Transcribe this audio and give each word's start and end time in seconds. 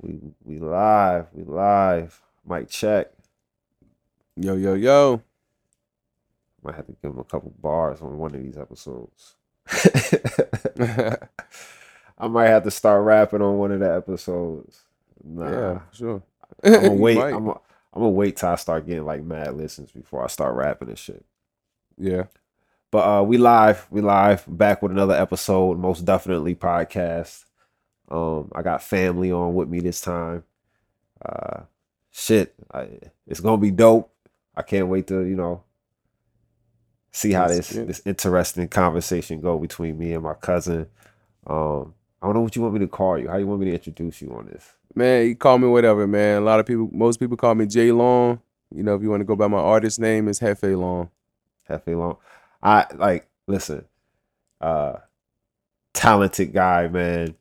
We 0.00 0.18
we 0.44 0.58
live. 0.58 1.26
We 1.32 1.44
live. 1.44 2.20
Mic 2.48 2.68
check. 2.68 3.08
Yo, 4.36 4.54
yo, 4.54 4.74
yo. 4.74 5.22
Might 6.62 6.74
have 6.76 6.86
to 6.86 6.96
give 7.02 7.12
him 7.12 7.18
a 7.18 7.24
couple 7.24 7.52
bars 7.60 8.00
on 8.00 8.18
one 8.18 8.34
of 8.34 8.42
these 8.42 8.58
episodes. 8.58 9.36
I 12.18 12.28
might 12.28 12.48
have 12.48 12.64
to 12.64 12.70
start 12.70 13.04
rapping 13.04 13.42
on 13.42 13.58
one 13.58 13.72
of 13.72 13.80
the 13.80 13.94
episodes. 13.94 14.80
Nah. 15.22 15.50
Yeah, 15.50 15.80
sure. 15.92 16.22
I'm 16.64 16.72
gonna 16.72 16.92
wait. 16.94 17.18
I'm 17.18 17.46
gonna, 17.46 17.60
I'm 17.92 18.02
gonna 18.02 18.10
wait 18.10 18.36
till 18.36 18.48
I 18.48 18.56
start 18.56 18.86
getting 18.86 19.04
like 19.04 19.22
mad 19.22 19.56
listens 19.56 19.90
before 19.90 20.24
I 20.24 20.28
start 20.28 20.54
rapping 20.54 20.88
and 20.88 20.98
shit. 20.98 21.24
Yeah. 21.98 22.24
But 22.90 23.18
uh 23.18 23.22
we 23.22 23.36
live, 23.36 23.86
we 23.90 24.00
live 24.00 24.44
back 24.46 24.82
with 24.82 24.92
another 24.92 25.14
episode, 25.14 25.78
most 25.78 26.04
definitely 26.04 26.54
podcast. 26.54 27.44
Um 28.10 28.50
I 28.54 28.62
got 28.62 28.82
family 28.82 29.32
on 29.32 29.54
with 29.54 29.68
me 29.68 29.80
this 29.80 30.00
time. 30.00 30.44
Uh 31.24 31.62
shit, 32.12 32.54
I, 32.72 32.88
it's 33.26 33.40
gonna 33.40 33.58
be 33.58 33.70
dope. 33.70 34.12
I 34.56 34.62
can't 34.62 34.88
wait 34.88 35.06
to, 35.08 35.22
you 35.24 35.36
know, 35.36 35.62
see 37.12 37.32
how 37.32 37.46
Let's 37.46 37.70
this 37.70 37.72
it. 37.72 37.86
this 37.86 38.02
interesting 38.04 38.68
conversation 38.68 39.40
go 39.40 39.58
between 39.58 39.98
me 39.98 40.12
and 40.12 40.22
my 40.22 40.34
cousin. 40.34 40.86
Um 41.46 41.94
I 42.22 42.26
don't 42.26 42.34
know 42.34 42.40
what 42.40 42.56
you 42.56 42.62
want 42.62 42.74
me 42.74 42.80
to 42.80 42.88
call 42.88 43.18
you. 43.18 43.28
How 43.28 43.36
you 43.36 43.46
want 43.46 43.60
me 43.60 43.66
to 43.66 43.74
introduce 43.74 44.22
you 44.22 44.32
on 44.34 44.46
this? 44.46 44.74
Man, 44.94 45.26
you 45.26 45.36
call 45.36 45.58
me 45.58 45.68
whatever, 45.68 46.06
man. 46.06 46.38
A 46.38 46.44
lot 46.44 46.58
of 46.58 46.66
people, 46.66 46.88
most 46.92 47.20
people 47.20 47.36
call 47.36 47.54
me 47.54 47.66
J 47.66 47.92
Long. 47.92 48.40
You 48.74 48.82
know, 48.82 48.94
if 48.94 49.02
you 49.02 49.10
want 49.10 49.20
to 49.20 49.24
go 49.24 49.36
by 49.36 49.46
my 49.46 49.58
artist 49.58 50.00
name, 50.00 50.28
it's 50.28 50.40
Hefe 50.40 50.78
Long. 50.78 51.10
Hefe 51.68 51.96
Long. 51.96 52.16
I 52.62 52.86
like 52.94 53.28
listen, 53.46 53.84
uh 54.60 54.94
talented 55.92 56.52
guy, 56.52 56.88
man. 56.88 57.34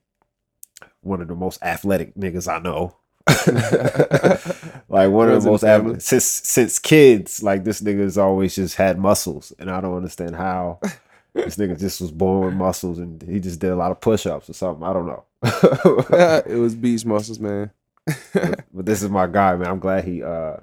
One 1.05 1.22
of 1.22 1.27
the 1.27 1.36
most 1.36 1.62
athletic 1.62 2.16
niggas 2.16 2.52
I 2.52 2.59
know. 2.59 2.95
like 4.90 5.09
one 5.09 5.30
of 5.30 5.44
the 5.44 5.50
most 5.50 5.64
athletic 5.64 6.02
since 6.02 6.25
since 6.25 6.80
kids, 6.80 7.44
like 7.44 7.64
this 7.64 7.81
nigga's 7.81 8.17
always 8.17 8.56
just 8.56 8.75
had 8.75 8.98
muscles. 8.98 9.53
And 9.59 9.70
I 9.70 9.81
don't 9.81 9.95
understand 9.95 10.36
how 10.36 10.80
this 11.33 11.58
nigga 11.58 11.80
just 11.80 12.02
was 12.02 12.11
born 12.11 12.45
with 12.45 12.56
muscles 12.56 12.98
and 12.98 13.22
he 13.22 13.39
just 13.39 13.59
did 13.59 13.72
a 13.72 13.76
lot 13.76 13.92
of 13.92 14.02
push-ups 14.02 14.50
or 14.50 14.53
something. 14.53 14.83
I 14.83 14.94
don't 14.94 15.06
know. 15.06 15.23
it 16.45 16.58
was 16.58 16.73
beach 16.76 17.06
muscles, 17.06 17.39
man. 17.39 17.70
but, 18.33 18.66
but 18.73 18.86
this 18.86 19.03
is 19.03 19.09
my 19.09 19.28
guy, 19.28 19.56
man. 19.56 19.67
I'm 19.67 19.80
glad 19.80 20.06
he 20.06 20.23
uh 20.23 20.58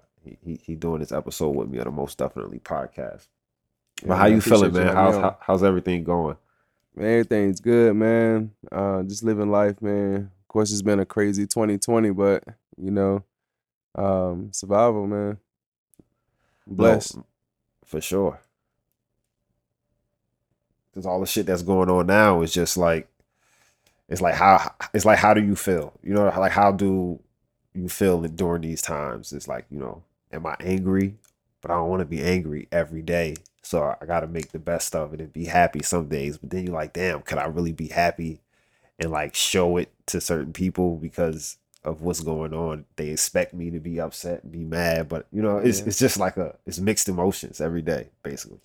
he, 0.44 0.60
he, 0.62 0.74
doing 0.74 1.00
this 1.00 1.12
episode 1.12 1.50
with 1.50 1.68
me 1.68 1.78
on 1.78 1.84
the 1.84 1.90
most 1.90 2.18
definitely 2.18 2.58
podcast. 2.58 3.26
But 4.04 4.08
Yeah, 4.08 4.16
how 4.16 4.24
I 4.24 4.28
you 4.28 4.40
feeling, 4.40 4.72
man? 4.72 4.94
How's 4.94 5.14
how, 5.14 5.36
how's 5.40 5.62
everything 5.62 6.04
going? 6.04 6.36
Man, 6.94 7.06
everything's 7.06 7.60
good, 7.60 7.96
man. 7.96 8.52
Uh, 8.70 9.02
just 9.04 9.22
living 9.22 9.50
life, 9.50 9.80
man. 9.80 10.30
Of 10.40 10.48
course, 10.48 10.70
it's 10.72 10.82
been 10.82 11.00
a 11.00 11.06
crazy 11.06 11.46
2020, 11.46 12.10
but 12.10 12.44
you 12.76 12.90
know, 12.90 13.24
um, 13.94 14.50
survival, 14.52 15.06
man. 15.06 15.38
Blessed. 16.66 17.16
No, 17.16 17.26
for 17.86 18.00
sure. 18.00 18.40
Because 20.90 21.06
all 21.06 21.20
the 21.20 21.26
shit 21.26 21.46
that's 21.46 21.62
going 21.62 21.88
on 21.88 22.06
now 22.06 22.42
is 22.42 22.52
just 22.52 22.76
like, 22.76 23.08
it's 24.08 24.20
like 24.20 24.34
how 24.34 24.74
it's 24.92 25.06
like 25.06 25.18
how 25.18 25.32
do 25.32 25.42
you 25.42 25.56
feel? 25.56 25.94
You 26.02 26.12
know, 26.12 26.24
like 26.24 26.52
how 26.52 26.72
do 26.72 27.18
you 27.72 27.88
feel 27.88 28.20
during 28.20 28.60
these 28.62 28.82
times? 28.82 29.32
It's 29.32 29.48
like 29.48 29.64
you 29.70 29.78
know, 29.78 30.02
am 30.30 30.46
I 30.46 30.56
angry? 30.60 31.14
But 31.62 31.70
I 31.70 31.74
don't 31.76 31.88
want 31.88 32.00
to 32.00 32.06
be 32.06 32.22
angry 32.22 32.68
every 32.70 33.02
day, 33.02 33.36
so 33.62 33.96
I 34.00 34.04
got 34.04 34.20
to 34.20 34.26
make 34.26 34.50
the 34.52 34.58
best 34.58 34.94
of 34.94 35.14
it 35.14 35.20
and 35.20 35.32
be 35.32 35.46
happy 35.46 35.82
some 35.82 36.08
days. 36.08 36.36
But 36.36 36.50
then 36.50 36.64
you're 36.66 36.74
like, 36.74 36.92
damn, 36.92 37.22
can 37.22 37.38
I 37.38 37.44
really 37.46 37.72
be 37.72 37.88
happy 37.88 38.40
and 38.98 39.10
like 39.10 39.34
show 39.34 39.76
it 39.78 39.92
to 40.06 40.20
certain 40.20 40.52
people 40.52 40.96
because 40.96 41.56
of 41.84 42.02
what's 42.02 42.20
going 42.20 42.52
on? 42.52 42.84
They 42.96 43.08
expect 43.08 43.54
me 43.54 43.70
to 43.70 43.78
be 43.80 44.00
upset 44.00 44.42
and 44.42 44.52
be 44.52 44.64
mad, 44.64 45.08
but 45.08 45.26
you 45.32 45.40
know, 45.40 45.58
it's 45.58 45.78
Yeah. 45.80 45.86
it's 45.86 45.98
just 45.98 46.18
like 46.18 46.36
a 46.36 46.56
it's 46.66 46.80
mixed 46.80 47.08
emotions 47.08 47.60
every 47.60 47.82
day, 47.82 48.08
basically. 48.22 48.60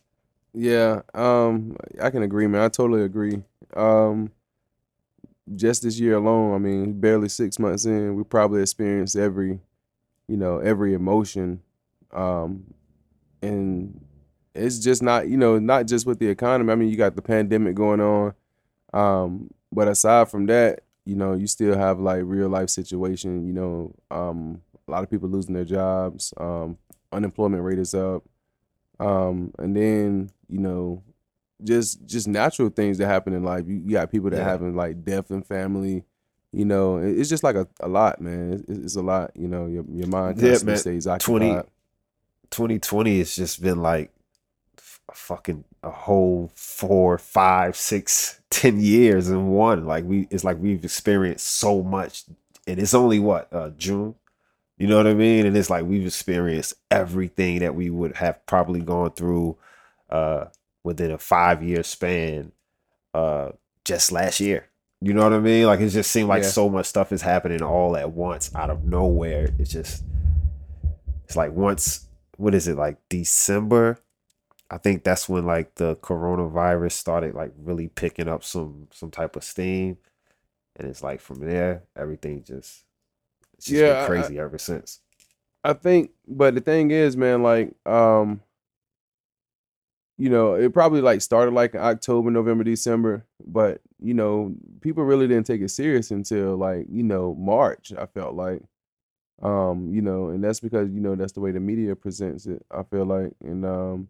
Yeah, 0.54 1.02
um, 1.14 1.78
I 2.02 2.10
can 2.10 2.24
agree, 2.24 2.48
man. 2.48 2.62
I 2.62 2.70
totally 2.70 3.04
agree. 3.04 3.44
Um, 3.76 4.32
just 5.56 5.84
this 5.84 6.00
year 6.00 6.16
alone, 6.16 6.56
I 6.56 6.58
mean, 6.58 7.00
barely 7.00 7.30
six 7.30 7.60
months 7.60 7.86
in, 7.86 8.16
we 8.16 8.24
probably 8.24 8.62
experienced 8.62 9.16
every, 9.16 9.60
you 10.28 10.38
know, 10.38 10.58
every 10.58 10.94
emotion. 10.96 11.62
Um, 12.12 12.74
and 13.42 14.00
it's 14.56 14.80
just 14.80 15.02
not, 15.04 15.28
you 15.30 15.38
know, 15.38 15.60
not 15.60 15.86
just 15.88 16.06
with 16.06 16.20
the 16.20 16.28
economy. 16.28 16.72
I 16.72 16.76
mean, 16.76 16.90
you 16.90 16.98
got 16.98 17.16
the 17.16 17.22
pandemic 17.22 17.76
going 17.76 18.02
on. 18.02 18.34
Um, 18.94 19.52
but 19.72 19.88
aside 19.88 20.30
from 20.30 20.46
that, 20.48 20.82
you 21.06 21.16
know, 21.16 21.34
you 21.34 21.48
still 21.48 21.78
have 21.78 22.00
like 22.00 22.22
real 22.24 22.50
life 22.50 22.70
situation, 22.70 23.46
you 23.46 23.54
know, 23.54 23.94
um, 24.12 24.62
a 24.88 24.92
lot 24.92 25.04
of 25.04 25.10
people 25.10 25.30
losing 25.30 25.54
their 25.54 25.66
jobs, 25.66 26.34
um, 26.38 26.78
unemployment 27.12 27.64
rate 27.64 27.80
is 27.80 27.94
up. 27.94 28.24
Um, 29.00 29.54
and 29.60 29.76
then, 29.76 30.32
you 30.50 30.60
know, 30.60 31.04
just 31.64 32.06
just 32.06 32.28
natural 32.28 32.70
things 32.70 32.98
that 32.98 33.08
happen 33.08 33.34
in 33.34 33.44
life. 33.44 33.66
You, 33.68 33.76
you 33.76 33.92
got 33.92 34.12
people 34.12 34.30
that 34.30 34.38
Yeah. 34.38 34.44
having 34.44 34.76
like 34.76 35.04
death 35.04 35.32
in 35.32 35.44
family. 35.44 36.04
You 36.52 36.66
know, 36.66 36.98
it- 36.98 37.20
it's 37.20 37.30
just 37.30 37.44
like 37.44 37.56
a, 37.56 37.68
a 37.80 37.88
lot, 37.88 38.22
man. 38.22 38.54
It's, 38.54 38.64
it's 38.86 38.96
a 38.96 39.02
lot. 39.02 39.32
You 39.36 39.48
know, 39.48 39.66
your 39.68 39.84
your 39.92 40.08
mind 40.08 40.40
Yeah, 40.42 40.50
constantly 40.52 40.74
man. 40.74 40.80
stays 40.80 41.06
20 41.20 41.46
occupied. 41.52 41.72
2020 42.52 43.18
has 43.20 43.36
just 43.36 43.62
been 43.62 43.82
like 43.82 44.12
a 45.10 45.14
fucking 45.14 45.64
a 45.84 45.90
whole 45.92 46.52
four, 46.56 47.18
five, 47.18 47.76
six, 47.76 48.42
ten 48.50 48.80
years 48.80 49.30
in 49.30 49.48
one. 49.50 49.86
Like 49.86 50.04
we, 50.06 50.28
it's 50.30 50.44
like 50.44 50.58
we've 50.60 50.84
experienced 50.84 51.48
so 51.48 51.82
much, 51.84 52.24
and 52.66 52.80
it's 52.80 52.94
only 52.94 53.20
what 53.20 53.52
uh, 53.54 53.70
June. 53.78 54.16
You 54.78 54.86
know 54.88 54.98
what 54.98 55.08
I 55.08 55.14
mean? 55.16 55.46
And 55.48 55.58
it's 55.58 55.70
like 55.72 55.86
we've 55.86 56.06
experienced 56.06 56.76
everything 56.92 57.60
that 57.60 57.74
we 57.74 57.90
would 57.90 58.16
have 58.18 58.46
probably 58.46 58.80
gone 58.82 59.12
through 59.12 59.58
uh, 60.10 60.46
within 60.84 61.10
a 61.12 61.18
five 61.18 61.64
year 61.64 61.82
span 61.82 62.52
uh, 63.16 63.52
just 63.84 64.12
last 64.12 64.40
year. 64.40 64.68
You 65.02 65.14
know 65.14 65.24
what 65.24 65.34
I 65.34 65.40
mean? 65.40 65.66
Like 65.66 65.80
it 65.80 65.90
just 65.90 66.12
seemed 66.12 66.30
like 66.30 66.44
Yeah. 66.44 66.50
so 66.50 66.70
much 66.70 66.86
stuff 66.86 67.12
is 67.12 67.22
happening 67.24 67.62
all 67.64 67.96
at 67.98 68.12
once 68.12 68.54
out 68.54 68.70
of 68.70 68.84
nowhere. 68.84 69.50
It's 69.58 69.72
just 69.72 70.04
it's 71.26 71.36
like 71.36 71.52
once 71.54 72.07
what 72.38 72.56
is 72.56 72.68
it 72.68 72.78
like 72.78 72.98
December? 73.10 74.00
I 74.70 74.78
think 74.78 75.04
that's 75.04 75.30
when 75.30 75.46
like 75.46 75.76
the 75.76 75.96
coronavirus 75.98 76.94
started 76.94 77.36
like 77.36 77.54
really 77.58 77.88
picking 77.90 78.28
up 78.30 78.44
some 78.44 78.88
some 78.94 79.12
type 79.12 79.36
of 79.36 79.44
steam, 79.44 79.98
and 80.78 80.88
it's 80.90 81.04
like 81.04 81.22
from 81.22 81.40
there 81.42 81.84
everything 81.96 82.44
just 82.44 82.86
it's 83.58 83.68
just 83.68 83.80
Yeah, 83.80 84.00
I- 84.00 84.08
been 84.08 84.08
crazy 84.08 84.40
ever 84.40 84.58
since. 84.58 85.02
I 85.64 85.74
think, 85.74 86.12
but 86.28 86.56
the 86.56 86.62
thing 86.62 86.92
is, 86.92 87.18
man, 87.18 87.44
like, 87.44 87.74
um, 87.86 88.42
you 90.18 90.30
know, 90.30 90.56
it 90.56 90.74
probably 90.74 91.02
like 91.02 91.22
started 91.22 91.54
like 91.54 91.76
October, 91.76 92.32
November, 92.32 92.64
December, 92.64 93.26
but 93.46 93.82
you 94.00 94.14
know, 94.14 94.56
people 94.82 95.04
really 95.04 95.28
didn't 95.28 95.46
take 95.46 95.62
it 95.62 95.70
serious 95.70 96.10
until 96.12 96.58
like 96.58 96.88
you 96.90 97.04
know 97.04 97.36
March. 97.36 97.94
I 97.98 98.06
felt 98.08 98.36
like, 98.36 98.62
um, 99.42 99.90
you 99.94 100.02
know, 100.02 100.30
and 100.30 100.44
that's 100.44 100.60
because 100.60 100.90
you 100.90 101.00
know 101.00 101.16
that's 101.16 101.34
the 101.34 101.42
way 101.42 101.52
the 101.52 101.60
media 101.60 101.96
presents 101.96 102.46
it. 102.46 102.66
I 102.72 102.84
feel 102.84 103.06
like, 103.06 103.34
and 103.44 103.66
um, 103.66 104.08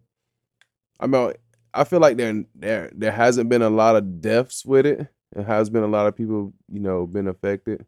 I 1.00 1.06
mean, 1.06 1.32
I 1.74 1.84
feel 1.84 2.00
like 2.00 2.16
there 2.16 2.44
there 2.54 2.90
there 2.94 3.12
hasn't 3.12 3.48
been 3.48 3.62
a 3.62 3.70
lot 3.70 3.96
of 3.96 4.20
deaths 4.20 4.64
with 4.64 4.86
it. 4.86 5.08
There 5.32 5.44
has 5.44 5.70
been 5.70 5.82
a 5.82 5.88
lot 5.88 6.06
of 6.06 6.16
people, 6.16 6.54
you 6.72 6.80
know, 6.80 7.06
been 7.06 7.28
affected. 7.28 7.84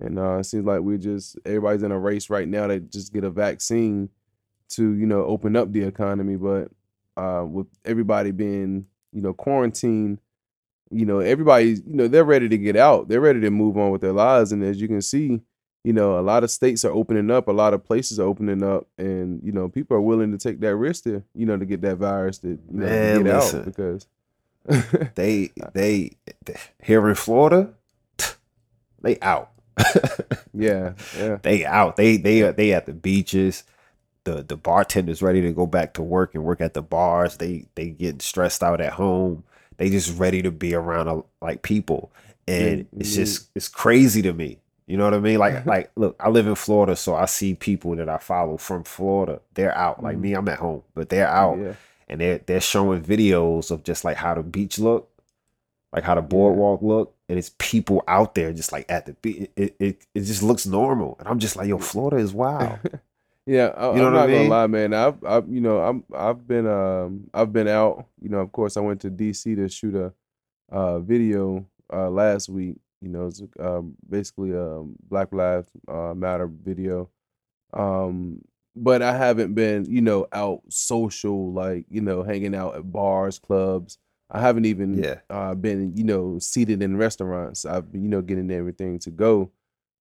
And 0.00 0.18
uh, 0.18 0.38
it 0.38 0.44
seems 0.44 0.64
like 0.64 0.82
we 0.82 0.98
just 0.98 1.36
everybody's 1.44 1.82
in 1.82 1.92
a 1.92 1.98
race 1.98 2.30
right 2.30 2.46
now 2.46 2.66
to 2.68 2.80
just 2.80 3.12
get 3.12 3.24
a 3.24 3.30
vaccine 3.30 4.10
to 4.70 4.94
you 4.94 5.06
know 5.06 5.24
open 5.24 5.56
up 5.56 5.72
the 5.72 5.82
economy. 5.82 6.36
But 6.36 6.68
uh, 7.16 7.44
with 7.46 7.66
everybody 7.84 8.30
being 8.30 8.86
you 9.12 9.22
know 9.22 9.32
quarantined, 9.32 10.20
you 10.90 11.06
know 11.06 11.20
everybody 11.20 11.70
you 11.70 11.82
know 11.86 12.08
they're 12.08 12.24
ready 12.24 12.48
to 12.48 12.58
get 12.58 12.76
out. 12.76 13.08
They're 13.08 13.20
ready 13.20 13.40
to 13.40 13.50
move 13.50 13.76
on 13.76 13.90
with 13.90 14.02
their 14.02 14.12
lives. 14.12 14.52
And 14.52 14.62
as 14.62 14.80
you 14.80 14.88
can 14.88 15.02
see, 15.02 15.40
you 15.84 15.92
know 15.92 16.18
a 16.18 16.22
lot 16.22 16.44
of 16.44 16.50
states 16.50 16.84
are 16.84 16.92
opening 16.92 17.30
up, 17.30 17.48
a 17.48 17.52
lot 17.52 17.74
of 17.74 17.84
places 17.84 18.20
are 18.20 18.26
opening 18.26 18.62
up, 18.62 18.86
and 18.98 19.40
you 19.44 19.52
know 19.52 19.68
people 19.68 19.96
are 19.96 20.00
willing 20.02 20.32
to 20.32 20.38
take 20.38 20.60
that 20.60 20.76
risk 20.76 21.04
to 21.04 21.22
you 21.34 21.46
know 21.46 21.56
to 21.56 21.66
get 21.66 21.82
that 21.82 21.96
virus 21.98 22.38
to 22.38 22.48
you 22.50 22.58
know 22.72 22.98
to 22.98 23.08
Man, 23.08 23.18
get 23.22 23.26
listen. 23.26 23.60
out 23.60 23.64
because 23.64 24.06
They 25.14 25.52
they 25.74 26.12
here 26.82 27.08
in 27.08 27.14
Florida, 27.14 27.74
they 29.02 29.18
out. 29.20 29.50
yeah 30.54 30.94
yeah 31.16 31.38
they 31.42 31.64
out. 31.64 31.96
They 31.96 32.16
they 32.16 32.42
are 32.42 32.52
they 32.52 32.72
at 32.72 32.86
the 32.86 32.94
beaches. 32.94 33.64
The 34.24 34.42
the 34.42 34.56
bartenders 34.56 35.22
ready 35.22 35.40
to 35.42 35.52
go 35.52 35.66
back 35.66 35.94
to 35.94 36.02
work 36.02 36.34
and 36.34 36.44
work 36.44 36.60
at 36.60 36.74
the 36.74 36.82
bars. 36.82 37.38
They 37.38 37.66
they 37.76 37.90
getting 37.90 38.20
stressed 38.20 38.62
out 38.62 38.80
at 38.80 38.94
home. 38.94 39.44
They 39.78 39.90
just 39.90 40.18
ready 40.18 40.42
to 40.42 40.50
be 40.50 40.74
around 40.74 41.08
uh, 41.08 41.22
like 41.40 41.62
people, 41.62 42.12
and 42.48 42.86
it's 42.98 43.14
just 43.14 43.50
it's 43.54 43.68
crazy 43.68 44.22
to 44.22 44.32
me. 44.32 44.58
You 44.88 44.98
know 44.98 45.04
what 45.04 45.14
I 45.14 45.20
mean? 45.20 45.38
Like 45.38 45.66
like 45.66 45.92
look, 45.96 46.16
I 46.20 46.30
live 46.30 46.48
in 46.48 46.56
Florida, 46.56 46.96
so 46.96 47.16
I 47.16 47.26
see 47.26 47.54
people 47.54 47.96
that 47.96 48.10
I 48.10 48.18
follow 48.18 48.58
from 48.58 48.84
Florida. 48.84 49.40
They're 49.54 49.76
out. 49.76 50.02
Like 50.04 50.18
Mhm. 50.18 50.22
me, 50.22 50.34
I'm 50.34 50.48
at 50.48 50.60
home, 50.60 50.84
but 50.94 51.10
they're 51.10 51.28
out 51.28 51.62
yeah 51.62 51.74
and 52.08 52.20
they're 52.22 52.38
they're 52.40 52.60
showing 52.60 53.02
videos 53.02 53.70
of 53.70 53.84
just 53.84 54.04
like 54.04 54.18
how 54.18 54.34
the 54.34 54.42
beach 54.44 54.80
look. 54.80 55.10
like 55.92 56.04
how 56.04 56.14
the 56.16 56.22
boardwalk 56.22 56.82
look, 56.82 57.14
and 57.28 57.38
it's 57.38 57.52
people 57.58 58.04
out 58.08 58.34
there 58.34 58.52
just 58.52 58.72
like 58.72 58.86
at 58.90 59.06
the 59.06 59.14
beach. 59.14 59.50
It, 59.56 59.76
it 59.80 60.06
it 60.14 60.22
just 60.22 60.42
looks 60.42 60.66
normal, 60.66 61.16
and 61.20 61.28
I'm 61.28 61.38
just 61.40 61.56
like, 61.56 61.68
yo, 61.68 61.78
Florida 61.78 62.18
is 62.18 62.34
wild. 62.34 62.80
Yeah, 63.46 63.68
I, 63.68 63.94
You 63.94 64.00
know 64.00 64.06
I'm 64.08 64.12
what 64.12 64.20
I 64.24 64.26
mean? 64.26 64.36
gonna 64.36 64.48
lie, 64.48 64.66
man. 64.66 64.94
I've, 64.94 65.24
I've, 65.24 65.48
you 65.48 65.60
know, 65.62 65.80
I'm, 65.80 66.04
I've 66.14 66.46
been, 66.46 66.66
um, 66.66 67.30
I've 67.32 67.52
been 67.52 67.68
out. 67.68 68.06
You 68.20 68.28
know, 68.28 68.40
of 68.40 68.52
course, 68.52 68.76
I 68.76 68.80
went 68.80 69.00
to 69.02 69.10
DC 69.10 69.54
to 69.54 69.68
shoot 69.68 69.94
a, 69.94 70.12
uh, 70.70 70.98
video, 71.00 71.66
uh, 71.92 72.10
last 72.10 72.48
week. 72.50 72.76
You 73.00 73.08
know, 73.08 73.26
it's 73.28 73.42
um, 73.60 73.94
basically 74.08 74.52
a 74.52 74.82
Black 75.08 75.32
Lives 75.32 75.68
uh, 75.88 76.14
Matter 76.14 76.48
video. 76.48 77.10
Um, 77.72 78.42
but 78.76 79.02
I 79.02 79.16
haven't 79.16 79.54
been, 79.54 79.86
you 79.86 80.00
know, 80.00 80.26
out 80.32 80.62
social, 80.68 81.52
like, 81.52 81.84
you 81.90 82.00
know, 82.00 82.22
hanging 82.22 82.54
out 82.54 82.76
at 82.76 82.90
bars, 82.90 83.38
clubs. 83.38 83.98
I 84.30 84.40
haven't 84.40 84.66
even, 84.66 84.98
Yeah. 85.02 85.20
uh, 85.30 85.54
been, 85.54 85.96
you 85.96 86.04
know, 86.04 86.38
seated 86.38 86.82
in 86.82 86.96
restaurants. 86.96 87.64
I've, 87.64 87.90
been, 87.92 88.02
you 88.02 88.08
know, 88.08 88.22
getting 88.22 88.50
everything 88.50 88.98
to 89.00 89.10
go 89.10 89.50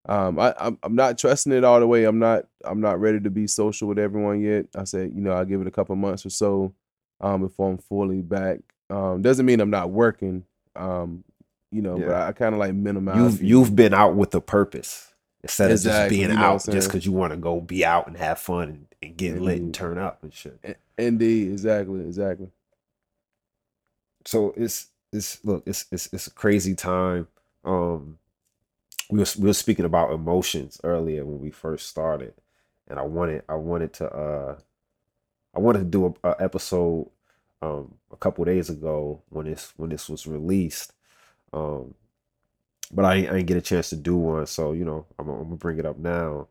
um 0.08 0.40
I 0.40 0.54
I'm, 0.60 0.78
I'm 0.84 0.96
not 0.96 1.18
trusting 1.18 1.52
it 1.52 1.64
all 1.64 1.80
the 1.80 1.88
way. 1.88 2.06
I'm 2.06 2.20
not 2.20 2.46
I'm 2.64 2.82
not 2.82 3.00
ready 3.00 3.20
to 3.22 3.30
be 3.30 3.48
social 3.48 3.88
with 3.88 4.00
everyone 4.00 4.42
yet. 4.42 4.68
I 4.76 4.86
said, 4.86 5.12
you 5.14 5.22
know, 5.22 5.32
I'll 5.32 5.46
give 5.46 5.62
it 5.62 5.68
a 5.68 5.72
couple 5.72 5.96
months 5.96 6.26
or 6.26 6.30
so 6.30 6.74
um 7.22 7.42
before 7.42 7.70
I'm 7.72 7.78
fully 7.78 8.22
back. 8.22 8.60
Um 8.90 9.22
doesn't 9.22 9.46
mean 9.46 9.60
I'm 9.60 9.70
not 9.70 9.92
working. 9.92 10.46
Um 10.76 11.24
you 11.72 11.82
know, 11.82 11.98
but 11.98 12.08
Yeah. 12.08 12.28
I, 12.28 12.32
kind 12.32 12.54
of 12.54 12.60
like 12.60 12.74
minimize 12.74 13.18
You've 13.18 13.40
the- 13.40 13.46
you've 13.48 13.76
been 13.76 13.94
out 13.94 14.16
with 14.16 14.34
a 14.36 14.42
purpose 14.42 15.14
instead 15.44 15.72
of 15.72 15.82
just 15.82 16.10
being 16.10 16.30
you 16.30 16.36
know 16.36 16.42
out 16.42 16.66
just 16.66 16.88
because 16.90 17.06
you 17.06 17.12
want 17.12 17.32
to 17.34 17.38
go 17.38 17.60
be 17.62 17.86
out 17.86 18.08
and 18.08 18.18
have 18.18 18.40
fun 18.40 18.70
and, 18.70 18.88
and 19.02 19.18
get 19.18 19.40
lit 19.42 19.62
and 19.62 19.74
turn 19.74 19.98
up 19.98 20.24
and 20.24 20.34
shit. 20.34 20.80
Indeed, 20.98 21.52
exactly, 21.52 22.02
exactly. 22.02 22.50
so 24.26 24.54
it's 24.58 24.88
it's 25.14 25.44
look 25.46 25.64
it's 25.66 25.86
it's 25.92 26.10
it's 26.12 26.28
a 26.28 26.32
crazy 26.32 26.76
time 26.76 27.28
um 27.64 28.18
we 29.10 29.20
were 29.20 29.26
we 29.40 29.46
were 29.48 29.54
speaking 29.54 29.86
about 29.86 30.12
emotions 30.12 30.82
earlier 30.84 31.24
when 31.24 31.40
we 31.40 31.50
first 31.50 31.88
started 31.88 32.34
and 32.90 33.00
i 33.00 33.02
wanted 33.02 33.42
i 33.48 33.56
wanted 33.56 33.94
to 33.94 34.06
uh 34.14 34.58
i 35.56 35.60
wanted 35.60 35.80
to 35.80 35.86
do 35.86 36.14
a, 36.24 36.30
a 36.30 36.36
episode 36.44 37.10
um 37.62 37.94
a 38.12 38.18
couple 38.18 38.44
days 38.44 38.70
ago 38.70 39.22
when 39.30 39.46
this 39.46 39.72
when 39.78 39.90
this 39.90 40.10
was 40.10 40.28
released 40.28 40.92
um 41.54 41.94
but 42.92 43.06
I, 43.06 43.14
I 43.16 43.22
didn't 43.22 43.46
get 43.46 43.58
a 43.58 43.62
chance 43.62 43.90
to 43.90 43.96
do 43.96 44.16
one 44.16 44.46
so 44.46 44.72
you 44.74 44.86
know 44.86 45.06
i'm, 45.20 45.26
gonna- 45.26 45.38
I'm 45.40 45.44
gonna 45.46 45.56
bring 45.58 45.80
it 45.80 45.86
up 45.86 45.98
now 45.98 46.48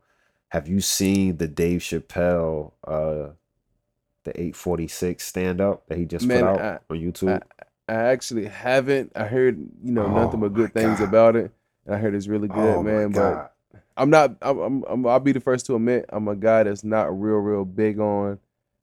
have 0.49 0.67
you 0.67 0.79
seen 0.81 1.37
the 1.37 1.47
dave 1.47 1.81
chappelle 1.81 2.73
uh 2.87 3.33
the 4.23 4.31
846 4.31 5.25
stand 5.25 5.61
up 5.61 5.87
that 5.87 5.97
he 5.97 6.05
just 6.05 6.27
Man, 6.27 6.43
put 6.43 6.49
out 6.49 6.59
I- 6.59 6.79
on 6.89 6.97
youtube 6.99 7.41
I 7.89 7.93
actually 7.93 8.45
haven't. 8.47 9.13
I 9.15 9.23
heard, 9.27 9.57
you 9.81 9.93
know, 9.93 10.07
nothing 10.09 10.41
Oh 10.41 10.49
but 10.49 10.53
good 10.53 10.73
things 10.73 10.99
God. 10.99 11.07
about 11.07 11.35
it. 11.37 11.51
And 11.85 11.95
I 11.95 11.97
heard 11.97 12.15
it's 12.15 12.27
really 12.27 12.49
good, 12.49 12.57
Oh 12.57 12.83
man. 12.83 13.11
But 13.13 13.53
I'm 13.95 14.09
not. 14.09 14.35
I'm, 14.41 14.59
I'm, 14.59 14.83
I'm. 14.89 15.07
I'll 15.07 15.21
be 15.21 15.31
the 15.31 15.39
first 15.39 15.65
to 15.67 15.75
admit 15.75 16.05
I'm 16.09 16.27
a 16.27 16.35
guy 16.35 16.63
that's 16.63 16.83
not 16.83 17.17
real, 17.17 17.37
real 17.37 17.63
big 17.63 17.99
on 17.99 18.39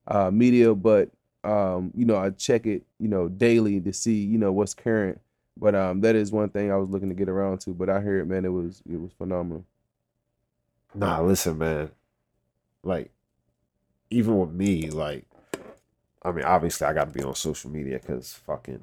uh, 0.09 0.31
media, 0.31 0.75
but 0.75 1.11
um, 1.45 1.93
you 1.95 2.07
know, 2.07 2.17
I 2.17 2.31
check 2.31 2.65
it, 2.67 2.85
you 2.99 3.09
know, 3.09 3.29
daily 3.29 3.79
to 3.81 3.93
see, 3.93 4.25
you 4.25 4.39
know, 4.39 4.53
what's 4.53 4.73
current. 4.73 5.21
But 5.57 5.75
um, 5.75 6.01
that 6.01 6.17
is 6.17 6.33
one 6.33 6.49
thing 6.51 6.73
I 6.73 6.77
was 6.77 6.91
looking 6.91 7.09
to 7.11 7.15
get 7.15 7.29
around 7.29 7.61
to. 7.63 7.75
But 7.75 7.91
I 7.91 8.01
hear 8.03 8.21
it, 8.21 8.27
man, 8.27 8.45
it 8.45 8.49
was 8.49 8.83
it 8.91 9.01
was 9.01 9.13
phenomenal. 9.13 9.65
Nah, 10.95 11.21
listen, 11.23 11.59
man. 11.59 11.91
Like, 12.83 13.11
even 14.11 14.39
with 14.39 14.51
me, 14.53 14.91
like, 14.91 15.27
I 16.23 16.33
mean, 16.33 16.45
obviously, 16.45 16.87
I 16.87 16.93
got 16.93 17.13
to 17.13 17.19
be 17.19 17.25
on 17.25 17.35
social 17.35 17.71
media 17.71 17.99
because 18.01 18.33
fucking. 18.35 18.83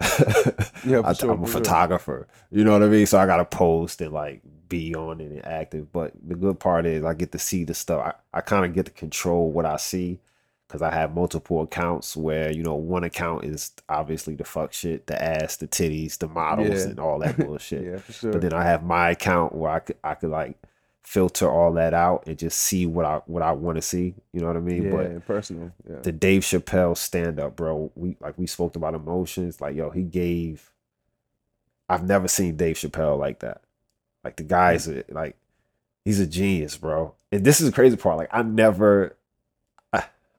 Yeah, 0.84 1.02
I, 1.04 1.12
sure, 1.12 1.32
am 1.32 1.44
a 1.44 1.46
for 1.46 1.52
sure. 1.52 1.60
photographer. 1.60 2.28
You 2.50 2.64
know 2.64 2.72
what 2.72 2.82
I 2.82 2.88
mean? 2.88 3.06
So 3.06 3.18
I 3.18 3.26
got 3.26 3.36
to 3.36 3.44
post 3.44 4.00
and 4.00 4.12
like 4.12 4.42
be 4.68 4.94
on 4.96 5.20
it 5.20 5.30
and 5.30 5.46
active. 5.46 5.92
But 5.92 6.12
the 6.26 6.34
good 6.34 6.58
part 6.58 6.86
is 6.86 7.04
I 7.04 7.14
get 7.14 7.32
to 7.32 7.38
see 7.38 7.64
the 7.64 7.74
stuff. 7.74 8.14
I, 8.32 8.38
I 8.38 8.40
kind 8.40 8.64
of 8.64 8.74
get 8.74 8.86
to 8.86 8.92
control 8.92 9.52
what 9.52 9.64
I 9.64 9.76
see 9.76 10.18
because 10.72 10.80
I 10.80 10.90
have 10.94 11.14
multiple 11.14 11.60
accounts 11.60 12.16
where, 12.16 12.50
you 12.50 12.62
know, 12.62 12.74
one 12.76 13.04
account 13.04 13.44
is 13.44 13.72
obviously 13.90 14.34
the 14.36 14.44
fuck 14.44 14.72
shit, 14.72 15.06
the 15.06 15.22
ass, 15.22 15.56
the 15.56 15.68
titties, 15.68 16.16
the 16.16 16.28
models, 16.28 16.84
Yeah. 16.84 16.90
and 16.92 16.98
all 16.98 17.18
that 17.18 17.36
bullshit. 17.46 17.84
Yeah, 17.84 17.98
for 17.98 18.12
sure. 18.12 18.32
But 18.32 18.40
then 18.40 18.54
I 18.54 18.64
have 18.64 18.82
my 18.82 19.10
account 19.10 19.54
where 19.54 19.70
I 19.70 19.80
could 19.80 19.96
I 20.02 20.14
could 20.14 20.30
like 20.30 20.56
filter 21.02 21.50
all 21.50 21.72
that 21.74 21.92
out 21.92 22.24
and 22.26 22.38
just 22.38 22.58
see 22.58 22.86
what 22.86 23.04
I 23.04 23.20
what 23.26 23.42
I 23.42 23.52
want 23.52 23.76
to 23.76 23.82
see. 23.82 24.14
You 24.32 24.40
know 24.40 24.46
what 24.46 24.56
I 24.56 24.60
mean? 24.60 24.84
yeah, 24.84 24.90
But 24.92 25.26
personal. 25.26 25.72
Yeah. 25.86 25.96
the 26.02 26.10
Dave 26.12 26.40
Chappelle 26.40 26.96
stand 26.96 27.38
up, 27.38 27.54
bro. 27.54 27.92
We 27.94 28.16
like 28.20 28.38
we 28.38 28.46
spoke 28.46 28.74
about 28.74 28.94
emotions. 28.94 29.60
Like, 29.60 29.76
yo, 29.76 29.90
he 29.90 30.04
gave 30.04 30.70
I've 31.86 32.06
never 32.06 32.28
seen 32.28 32.56
Dave 32.56 32.76
Chappelle 32.76 33.18
like 33.18 33.40
that. 33.40 33.60
Like 34.24 34.36
the 34.36 34.44
guy's 34.44 34.88
a, 34.88 35.04
like 35.10 35.36
he's 36.02 36.18
a 36.18 36.26
genius, 36.26 36.78
bro. 36.78 37.14
And 37.30 37.44
this 37.44 37.60
is 37.60 37.66
the 37.68 37.74
crazy 37.74 37.96
part. 37.96 38.16
Like 38.16 38.30
I 38.32 38.42
never 38.42 39.16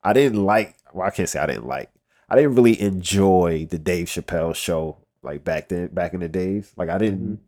I, 0.03 0.13
didn't 0.13 0.43
like 0.43 0.75
well, 0.93 1.07
I 1.07 1.11
can't 1.11 1.29
say 1.29 1.39
I 1.39 1.45
didn't 1.47 1.67
like. 1.67 1.89
I 2.29 2.35
didn't 2.35 2.55
really 2.55 2.79
enjoy 2.81 3.67
the 3.69 3.77
Dave 3.77 4.07
Chappelle 4.07 4.55
show 4.55 4.97
like 5.21 5.43
back 5.43 5.69
then 5.69 5.87
back 5.87 6.13
in 6.13 6.19
the 6.19 6.29
days. 6.29 6.71
Like 6.75 6.89
I 6.89 6.97
didn't 6.97 7.39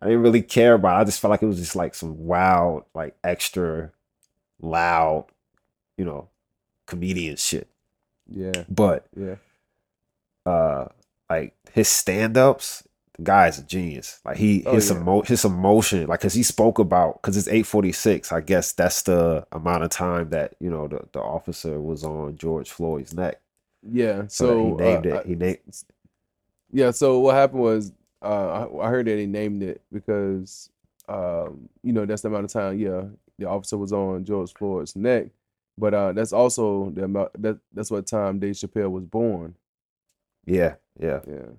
I 0.00 0.06
didn't 0.06 0.22
really 0.22 0.42
care 0.42 0.74
about 0.74 0.98
it. 0.98 1.02
I 1.02 1.04
just 1.04 1.20
felt 1.20 1.30
like 1.30 1.42
it 1.42 1.46
was 1.46 1.58
just 1.58 1.76
like 1.76 1.94
some 1.94 2.26
wild, 2.26 2.84
like 2.94 3.16
extra 3.22 3.92
loud, 4.60 5.26
you 5.96 6.04
know, 6.04 6.28
comedian 6.86 7.36
shit. 7.36 7.68
Yeah, 8.28 8.64
But 8.68 9.06
yeah. 9.16 9.36
uh 10.46 10.88
like 11.30 11.54
his 11.72 11.88
stand-ups, 11.88 12.86
guy's 13.22 13.58
a 13.58 13.62
genius. 13.64 14.20
Like 14.24 14.36
he 14.38 14.66
Oh, 14.66 14.76
his 14.76 14.90
yeah. 14.90 14.96
emo- 14.96 15.22
his 15.22 15.44
emotion, 15.44 16.06
like 16.08 16.20
cause 16.20 16.34
he 16.34 16.42
spoke 16.42 16.78
about 16.78 17.22
cause 17.22 17.36
it's 17.36 17.48
846. 17.48 18.32
I 18.32 18.40
guess 18.40 18.72
that's 18.72 19.02
the 19.02 19.46
amount 19.52 19.84
of 19.84 19.90
time 19.90 20.30
that, 20.30 20.54
you 20.60 20.70
know, 20.70 20.88
the, 20.88 21.00
the 21.12 21.20
officer 21.20 21.80
was 21.80 22.04
on 22.04 22.36
George 22.36 22.70
Floyd's 22.70 23.14
neck. 23.14 23.40
Yeah. 23.82 24.26
So, 24.28 24.28
So, 24.28 24.56
he 24.56 24.72
named 24.72 25.06
uh, 25.06 25.20
it. 25.20 25.26
He 25.26 25.34
named 25.34 25.58
Yeah, 26.72 26.90
so 26.90 27.20
what 27.20 27.34
happened 27.34 27.62
was 27.62 27.92
uh, 28.22 28.66
I, 28.68 28.86
I 28.86 28.88
heard 28.90 29.06
that 29.06 29.18
he 29.18 29.26
named 29.26 29.62
it 29.62 29.82
because 29.92 30.70
um, 31.08 31.68
you 31.82 31.92
know 31.92 32.06
that's 32.06 32.22
the 32.22 32.28
amount 32.28 32.44
of 32.46 32.52
time. 32.52 32.78
Yeah, 32.78 33.04
the 33.38 33.48
officer 33.48 33.76
was 33.76 33.92
on 33.92 34.24
George 34.24 34.54
Floyd's 34.54 34.96
neck, 34.96 35.28
but 35.76 35.92
uh, 35.94 36.12
that's 36.12 36.32
also 36.32 36.90
the 36.90 37.04
amount 37.04 37.42
that 37.42 37.58
that's 37.72 37.90
what 37.90 38.06
time 38.06 38.38
Dave 38.38 38.54
Chappelle 38.54 38.90
was 38.90 39.04
born. 39.04 39.56
yeah, 40.46 40.74
yeah. 41.00 41.20
Yeah. 41.26 41.52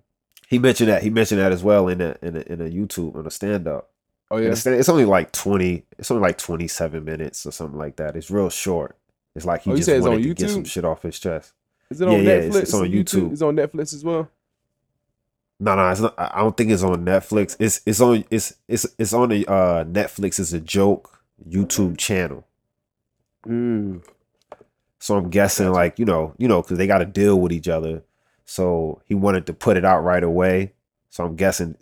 He 0.53 0.59
mentioned 0.59 0.89
that. 0.89 1.01
He 1.03 1.09
mentioned 1.09 1.41
that 1.41 1.51
as 1.51 1.63
well 1.63 1.87
in 1.87 1.99
a 1.99 2.15
in 2.21 2.37
a, 2.37 2.41
in 2.41 2.61
a 2.61 2.65
YouTube 2.69 3.15
on 3.15 3.25
a 3.25 3.31
stand-up. 3.31 3.89
Oh 4.31 4.37
yeah. 4.37 4.49
It's, 4.51 4.65
it's 4.65 4.89
only 4.89 5.05
like 5.05 5.31
20, 5.31 5.85
it's 5.99 6.09
only 6.09 6.21
like 6.21 6.37
27 6.37 7.03
minutes 7.03 7.45
or 7.45 7.51
something 7.51 7.77
like 7.77 7.95
that. 7.97 8.15
It's 8.15 8.31
real 8.31 8.49
short. 8.49 8.95
It's 9.35 9.45
like 9.45 9.63
he 9.63 9.71
Oh, 9.71 9.75
just 9.75 9.89
wanted 9.89 10.23
to 10.23 10.33
get 10.33 10.49
some 10.49 10.63
YouTube? 10.63 10.67
shit 10.67 10.85
off 10.85 11.03
his 11.03 11.19
chest. 11.19 11.53
Is 11.89 12.01
it 12.01 12.07
on 12.07 12.23
yeah, 12.23 12.31
Netflix? 12.39 12.47
it's- 12.47 12.55
it's 12.63 12.73
on 12.73 12.85
and 12.85 12.93
YouTube. 12.93 13.31
It's 13.33 13.41
on 13.41 13.55
Netflix 13.55 13.93
as 13.93 14.03
well. 14.03 14.29
No, 15.59 15.75
no, 15.75 15.89
it's 15.89 16.01
not, 16.01 16.13
I 16.17 16.39
don't 16.39 16.55
think 16.57 16.71
it's 16.71 16.83
on 16.83 17.05
Netflix. 17.05 17.55
It's 17.59 17.81
it's 17.85 18.01
on 18.01 18.23
it's 18.29 18.55
it's 18.67 18.85
it's 18.97 19.13
on 19.13 19.29
the 19.29 19.45
uh 19.47 19.83
Netflix 19.85 20.39
is 20.39 20.53
a 20.53 20.59
joke 20.59 21.19
YouTube 21.47 21.97
channel. 21.97 22.45
Mm. 23.47 24.03
So 24.99 25.17
I'm 25.17 25.29
guessing 25.29 25.69
like, 25.71 25.99
you 25.99 26.05
know, 26.05 26.33
you 26.37 26.47
know, 26.47 26.61
because 26.61 26.77
they 26.77 26.87
got 26.87 26.99
to 26.99 27.05
deal 27.05 27.39
with 27.39 27.51
each 27.51 27.67
other. 27.67 28.03
So 28.45 29.01
he 29.05 29.15
wanted 29.15 29.45
to 29.47 29.53
put 29.53 29.77
it 29.77 29.85
out 29.85 30.01
right 30.03 30.23
away. 30.23 30.73
So 31.09 31.23
I'm 31.25 31.35
guessing 31.35 31.75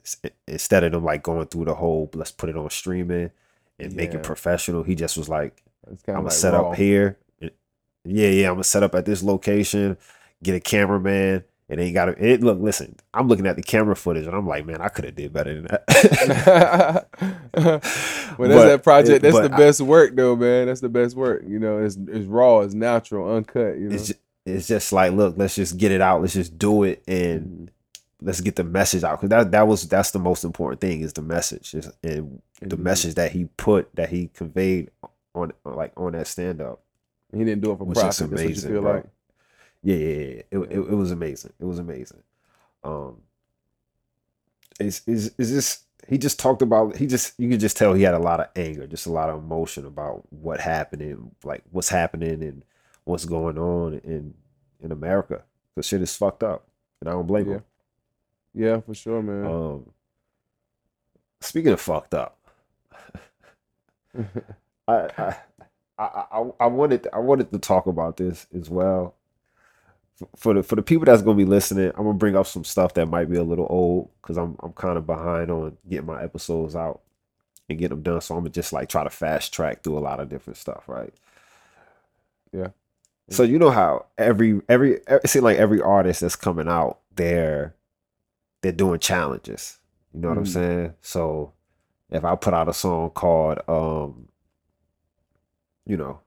instead 0.48 0.84
of 0.84 0.92
them 0.92 1.04
like 1.06 1.24
going 1.24 1.48
through 1.48 1.66
the 1.66 1.76
whole 1.76 2.10
let's 2.14 2.32
put 2.32 2.50
it 2.50 2.58
on 2.58 2.70
streaming 2.70 3.32
and 3.80 3.96
make 3.96 4.12
Yeah. 4.12 4.18
it 4.20 4.24
professional, 4.24 4.84
he 4.84 4.94
just 4.96 5.18
was 5.18 5.30
like, 5.30 5.64
I'm 5.88 5.98
gonna 6.06 6.22
like 6.24 6.32
set 6.32 6.54
raw. 6.54 6.72
up 6.72 6.78
here. 6.78 7.18
Yeah, 8.04 8.28
yeah, 8.30 8.48
I'm 8.48 8.56
gonna 8.56 8.64
set 8.64 8.84
up 8.84 8.94
at 8.96 9.06
this 9.06 9.22
location, 9.24 9.98
get 10.44 10.56
a 10.56 10.60
cameraman, 10.60 11.44
and 11.70 11.80
then 11.80 11.88
you 11.88 11.94
gotta 11.94 12.14
it 12.24 12.42
look, 12.44 12.60
listen, 12.60 12.96
I'm 13.14 13.28
looking 13.28 13.48
at 13.48 13.56
the 13.56 13.62
camera 13.64 13.96
footage 13.96 14.26
and 14.28 14.36
I'm 14.36 14.48
like, 14.48 14.66
man, 14.66 14.82
I 14.82 14.90
could 14.90 15.06
have 15.06 15.16
did 15.16 15.32
better 15.32 15.54
than 15.54 15.66
that. 15.66 17.08
well, 17.54 17.80
that's 17.80 18.38
But 18.38 18.48
that 18.66 18.84
project. 18.84 19.22
That's 19.24 19.36
the 19.40 19.54
I- 19.54 19.58
best 19.58 19.82
work, 19.82 20.16
though, 20.16 20.36
man. 20.36 20.68
That's 20.68 20.82
the 20.82 20.90
best 20.90 21.16
work. 21.16 21.44
You 21.48 21.60
know, 21.60 21.78
it's 21.84 21.96
it's 22.08 22.26
raw, 22.26 22.60
it's 22.62 22.74
natural, 22.74 23.34
uncut. 23.36 23.78
You 23.78 23.90
know, 23.90 23.96
it's 23.96 24.08
just, 24.08 24.20
it's 24.46 24.68
just 24.68 24.92
like, 24.92 25.14
look, 25.14 25.36
let's 25.38 25.56
just 25.56 25.78
get 25.78 25.92
it 25.92 26.02
out, 26.02 26.22
let's 26.22 26.34
just 26.34 26.58
do 26.58 26.84
it 26.84 27.04
and 27.08 27.46
Mhm. 27.46 27.70
let's 28.22 28.42
get 28.42 28.56
the 28.56 28.64
message 28.64 29.04
out. 29.04 29.20
Cause 29.20 29.30
that 29.30 29.52
that 29.52 29.68
was 29.68 29.88
that's 29.88 30.12
the 30.12 30.20
most 30.20 30.44
important 30.44 30.82
thing 30.82 31.02
is 31.02 31.14
the 31.14 31.22
message. 31.22 31.74
Is 31.76 31.92
and 32.04 32.42
the 32.62 32.78
message 32.78 33.16
that 33.16 33.32
he 33.32 33.46
put 33.58 33.94
that 33.96 34.10
he 34.10 34.28
conveyed 34.34 34.92
on 35.36 35.52
like 35.66 35.94
on 35.98 36.14
that 36.14 36.28
stand 36.28 36.62
up. 36.62 36.82
He 37.32 37.40
didn't 37.46 37.62
do 37.62 37.72
it 37.72 37.78
for 37.78 37.86
was 37.86 37.98
profit. 37.98 38.10
just 38.10 38.20
That's 38.20 38.32
what 38.32 38.40
you 38.42 38.46
amazing, 38.48 38.72
feel 38.72 38.82
bro. 38.82 38.94
like. 38.96 39.06
Yeah, 39.84 39.96
yeah, 39.96 40.08
yeah. 40.08 40.42
It, 40.52 40.58
it, 40.60 40.78
it 40.78 40.96
was 40.96 41.12
amazing. 41.12 41.54
It 41.60 41.66
was 41.66 41.80
amazing. 41.80 42.22
Um, 42.84 43.22
it's 44.80 45.02
is 45.08 45.32
is 45.38 45.54
this 45.54 45.84
he 46.08 46.18
just 46.18 46.40
talked 46.40 46.62
about 46.62 46.98
he 46.98 47.06
just 47.08 47.40
you 47.40 47.50
could 47.50 47.60
just 47.60 47.78
tell 47.78 47.94
he 47.94 48.04
had 48.04 48.14
a 48.16 48.20
lot 48.20 48.40
of 48.40 48.48
anger, 48.56 48.88
just 48.88 49.06
a 49.06 49.12
lot 49.12 49.30
of 49.30 49.38
emotion 49.44 49.86
about 49.86 50.24
what 50.32 50.60
happened 50.60 51.02
and 51.02 51.32
like 51.44 51.64
what's 51.72 51.90
happening 51.90 52.42
and 52.44 52.64
what's 53.06 53.26
going 53.26 53.58
on 53.58 53.96
in 54.04 54.34
in 54.82 54.92
America. 54.92 55.44
Cause 55.76 55.88
shit 55.88 56.02
is 56.02 56.16
fucked 56.16 56.44
up, 56.44 56.68
and 57.02 57.10
I 57.10 57.14
don't 57.14 57.28
blame 57.28 57.48
Yeah. 57.48 57.52
him. 57.52 57.64
Yeah, 58.54 58.82
for 58.82 58.96
sure, 58.96 59.22
man. 59.24 59.58
Um, 59.66 59.92
speaking 61.42 61.74
of 61.74 61.82
fucked 61.82 62.14
up, 62.14 62.38
I, 64.88 64.94
I 65.18 65.36
I 66.00 66.06
I 66.32 66.52
I 66.62 66.68
wanted 66.68 67.08
I 67.14 67.20
wanted 67.20 67.52
to 67.52 67.60
talk 67.60 67.88
about 67.88 68.18
this 68.18 68.48
as 68.58 68.70
well. 68.70 69.16
For 70.38 70.54
the 70.56 70.64
for 70.64 70.76
the 70.78 70.84
people 70.84 71.06
that's 71.06 71.24
gonna 71.24 71.38
be 71.38 71.46
listening, 71.46 71.90
I'm 71.96 72.06
gonna 72.06 72.14
bring 72.16 72.36
up 72.38 72.48
some 72.48 72.64
stuff 72.66 72.94
that 72.96 73.08
might 73.08 73.30
be 73.30 73.38
a 73.38 73.44
little 73.44 73.68
old 73.70 74.10
because 74.22 74.38
I'm 74.38 74.56
I'm 74.62 74.74
kind 74.74 74.98
of 74.98 75.08
behind 75.08 75.52
on 75.52 75.78
getting 75.90 76.08
my 76.08 76.24
episodes 76.24 76.76
out 76.76 77.02
and 77.70 77.80
get 77.80 77.90
them 77.90 78.04
done. 78.04 78.22
So 78.22 78.36
I'm 78.36 78.42
gonna 78.42 78.52
just 78.52 78.74
like 78.74 78.90
try 78.90 79.04
to 79.04 79.12
fast 79.12 79.54
track 79.54 79.84
through 79.84 79.98
a 79.98 80.02
lot 80.02 80.20
of 80.22 80.30
different 80.30 80.58
stuff, 80.58 80.86
right? 80.90 81.14
Yeah. 82.54 82.70
So 83.30 83.44
you 83.44 83.60
know 83.60 83.70
how 83.70 84.08
every 84.18 84.62
every 84.68 85.00
it 85.08 85.30
seems 85.30 85.44
like 85.44 85.58
every 85.58 85.82
artist 85.82 86.22
that's 86.22 86.36
coming 86.36 86.68
out, 86.68 87.00
they're 87.16 87.76
they're 88.62 88.72
doing 88.72 89.00
challenges. 89.00 89.80
You 90.14 90.20
know 90.22 90.30
what 90.30 90.38
I'm 90.38 90.44
Mhm. 90.44 90.48
saying? 90.54 90.94
So 91.02 91.54
if 92.10 92.26
I 92.26 92.36
put 92.36 92.54
out 92.54 92.68
a 92.68 92.74
song 92.74 93.10
called 93.12 93.60
um, 93.70 94.28
you 95.86 95.98
know, 95.98 96.20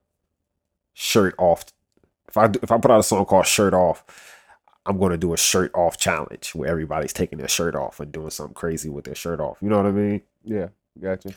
shirt 0.95 1.35
off. 1.39 1.65
If 2.29 2.37
I 2.37 2.47
do- 2.49 2.61
if 2.63 2.73
I 2.73 2.79
put 2.79 2.91
out 2.91 3.01
a 3.01 3.05
song 3.05 3.25
called 3.27 3.47
shirt 3.47 3.75
off, 3.75 4.05
I'm 4.87 4.99
gonna 4.99 5.17
do 5.19 5.33
a 5.33 5.37
shirt 5.37 5.71
off 5.75 5.97
challenge 5.99 6.55
where 6.55 6.69
everybody's 6.69 7.13
taking 7.13 7.39
their 7.39 7.49
shirt 7.49 7.75
off 7.77 8.01
and 8.01 8.11
doing 8.11 8.31
something 8.31 8.55
crazy 8.55 8.89
with 8.89 9.05
their 9.05 9.15
shirt 9.15 9.41
off. 9.41 9.59
You 9.61 9.69
know 9.69 9.77
what 9.77 9.87
I 9.87 9.93
mean? 9.93 10.23
yeah, 10.43 10.69
gotcha. 11.01 11.35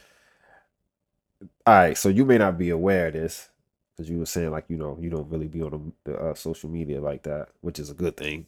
All 1.65 1.73
right, 1.73 1.97
so 1.97 2.09
you 2.09 2.25
may 2.25 2.37
not 2.37 2.57
be 2.57 2.69
aware 2.69 3.07
of 3.07 3.13
this 3.13 3.49
because 3.97 4.09
you 4.11 4.19
were 4.19 4.27
saying 4.27 4.51
like 4.51 4.65
you 4.69 4.77
know 4.77 4.97
you 5.01 5.09
don't 5.09 5.29
really 5.31 5.47
be 5.49 5.63
on 5.63 5.93
the, 6.05 6.11
the 6.13 6.19
uh, 6.19 6.35
social 6.35 6.69
media 6.69 7.01
like 7.01 7.23
that, 7.23 7.49
which 7.61 7.79
is 7.79 7.89
a 7.91 7.95
good 7.95 8.17
thing. 8.17 8.47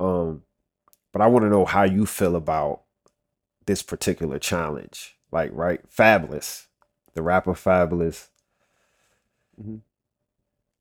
Um, 0.00 0.42
but 1.12 1.22
I 1.22 1.26
want 1.28 1.44
to 1.44 1.50
know 1.50 1.64
how 1.66 1.84
you 1.84 2.06
feel 2.06 2.36
about 2.36 2.82
this 3.66 3.82
particular 3.82 4.38
challenge. 4.38 5.16
Like, 5.32 5.50
right, 5.52 5.80
Fabolous, 5.90 6.66
the 7.14 7.22
rapper 7.22 7.54
Fabolous. 7.54 8.28
Mhm. 9.60 9.80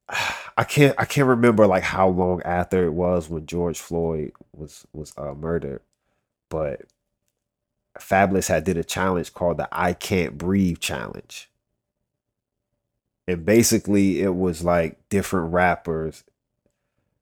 I 0.57 0.63
can't 0.63 0.95
I 0.97 1.05
can't 1.05 1.27
remember 1.27 1.67
like 1.67 1.83
how 1.83 2.07
long 2.09 2.41
after 2.43 2.85
it 2.85 2.91
was 2.93 3.29
when 3.29 3.45
George 3.45 3.79
Floyd 3.79 4.31
was 4.55 4.85
was 4.93 5.13
uh, 5.17 5.33
murdered, 5.33 5.81
but 6.49 6.83
Fabolous 7.99 8.47
had 8.47 8.63
did 8.63 8.77
a 8.77 8.83
challenge 8.83 9.33
called 9.33 9.57
the 9.57 9.67
I 9.71 9.93
Can't 9.93 10.37
Breathe 10.37 10.79
challenge. 10.79 11.49
And 13.27 13.45
basically 13.45 14.21
it 14.21 14.35
was 14.35 14.63
like 14.63 14.97
different 15.09 15.53
rappers 15.53 16.23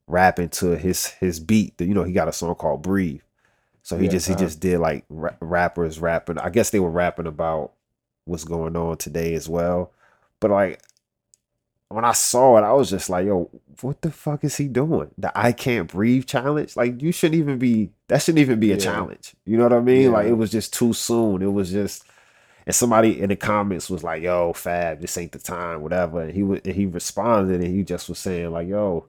rapping 0.07 0.49
to 0.49 0.77
his 0.77 1.07
his 1.07 1.39
beat. 1.39 1.79
You 1.81 1.93
know, 1.93 2.03
he 2.03 2.13
got 2.13 2.27
a 2.27 2.33
song 2.33 2.55
called 2.55 2.81
Breathe. 2.81 3.21
So 3.83 3.97
he 3.97 4.07
Yeah, 4.07 4.09
just 4.09 4.27
he 4.27 4.33
uh-huh. 4.33 4.45
just 4.45 4.59
did 4.59 4.79
like 4.79 5.05
ra- 5.09 5.35
rappers 5.39 5.99
rapping. 5.99 6.37
I 6.39 6.49
guess 6.49 6.69
they 6.71 6.79
were 6.79 6.91
rapping 6.91 7.27
about 7.27 7.73
what's 8.25 8.43
going 8.43 8.75
on 8.75 8.97
today 8.97 9.33
as 9.35 9.49
well. 9.49 9.91
But 10.39 10.51
like 10.51 10.81
when 11.89 12.03
I 12.05 12.13
saw 12.13 12.57
it, 12.57 12.61
I 12.63 12.73
was 12.73 12.89
just 12.89 13.09
like, 13.09 13.25
yo, 13.27 13.49
what 13.81 14.01
the 14.01 14.11
fuck 14.11 14.43
is 14.43 14.57
he 14.57 14.67
doing? 14.67 15.11
The 15.17 15.37
I 15.37 15.51
can't 15.51 15.87
breathe 15.91 16.25
challenge? 16.25 16.75
Like 16.75 17.01
you 17.01 17.11
shouldn't 17.11 17.39
even 17.39 17.59
be 17.59 17.91
that 18.07 18.21
shouldn't 18.21 18.41
even 18.41 18.59
be 18.59 18.71
a 18.71 18.75
Yeah. 18.75 18.77
challenge. 18.77 19.35
You 19.45 19.57
know 19.57 19.63
what 19.63 19.73
I 19.73 19.81
mean? 19.81 20.11
Like 20.11 20.27
it 20.27 20.33
was 20.33 20.51
just 20.51 20.73
too 20.73 20.93
soon. 20.93 21.41
It 21.41 21.51
was 21.53 21.71
just 21.71 22.05
and 22.65 22.75
somebody 22.75 23.21
in 23.21 23.29
the 23.29 23.35
comments 23.35 23.89
was 23.89 24.03
like, 24.03 24.23
yo, 24.23 24.53
Fab, 24.53 24.99
this 24.99 25.17
ain't 25.17 25.31
the 25.31 25.39
time, 25.39 25.81
whatever. 25.81 26.21
And 26.21 26.33
he 26.33 26.43
would 26.43 26.65
he 26.65 26.85
responded 26.85 27.61
and 27.61 27.75
he 27.75 27.83
just 27.83 28.09
was 28.09 28.19
saying, 28.19 28.51
like, 28.51 28.67
yo, 28.67 29.07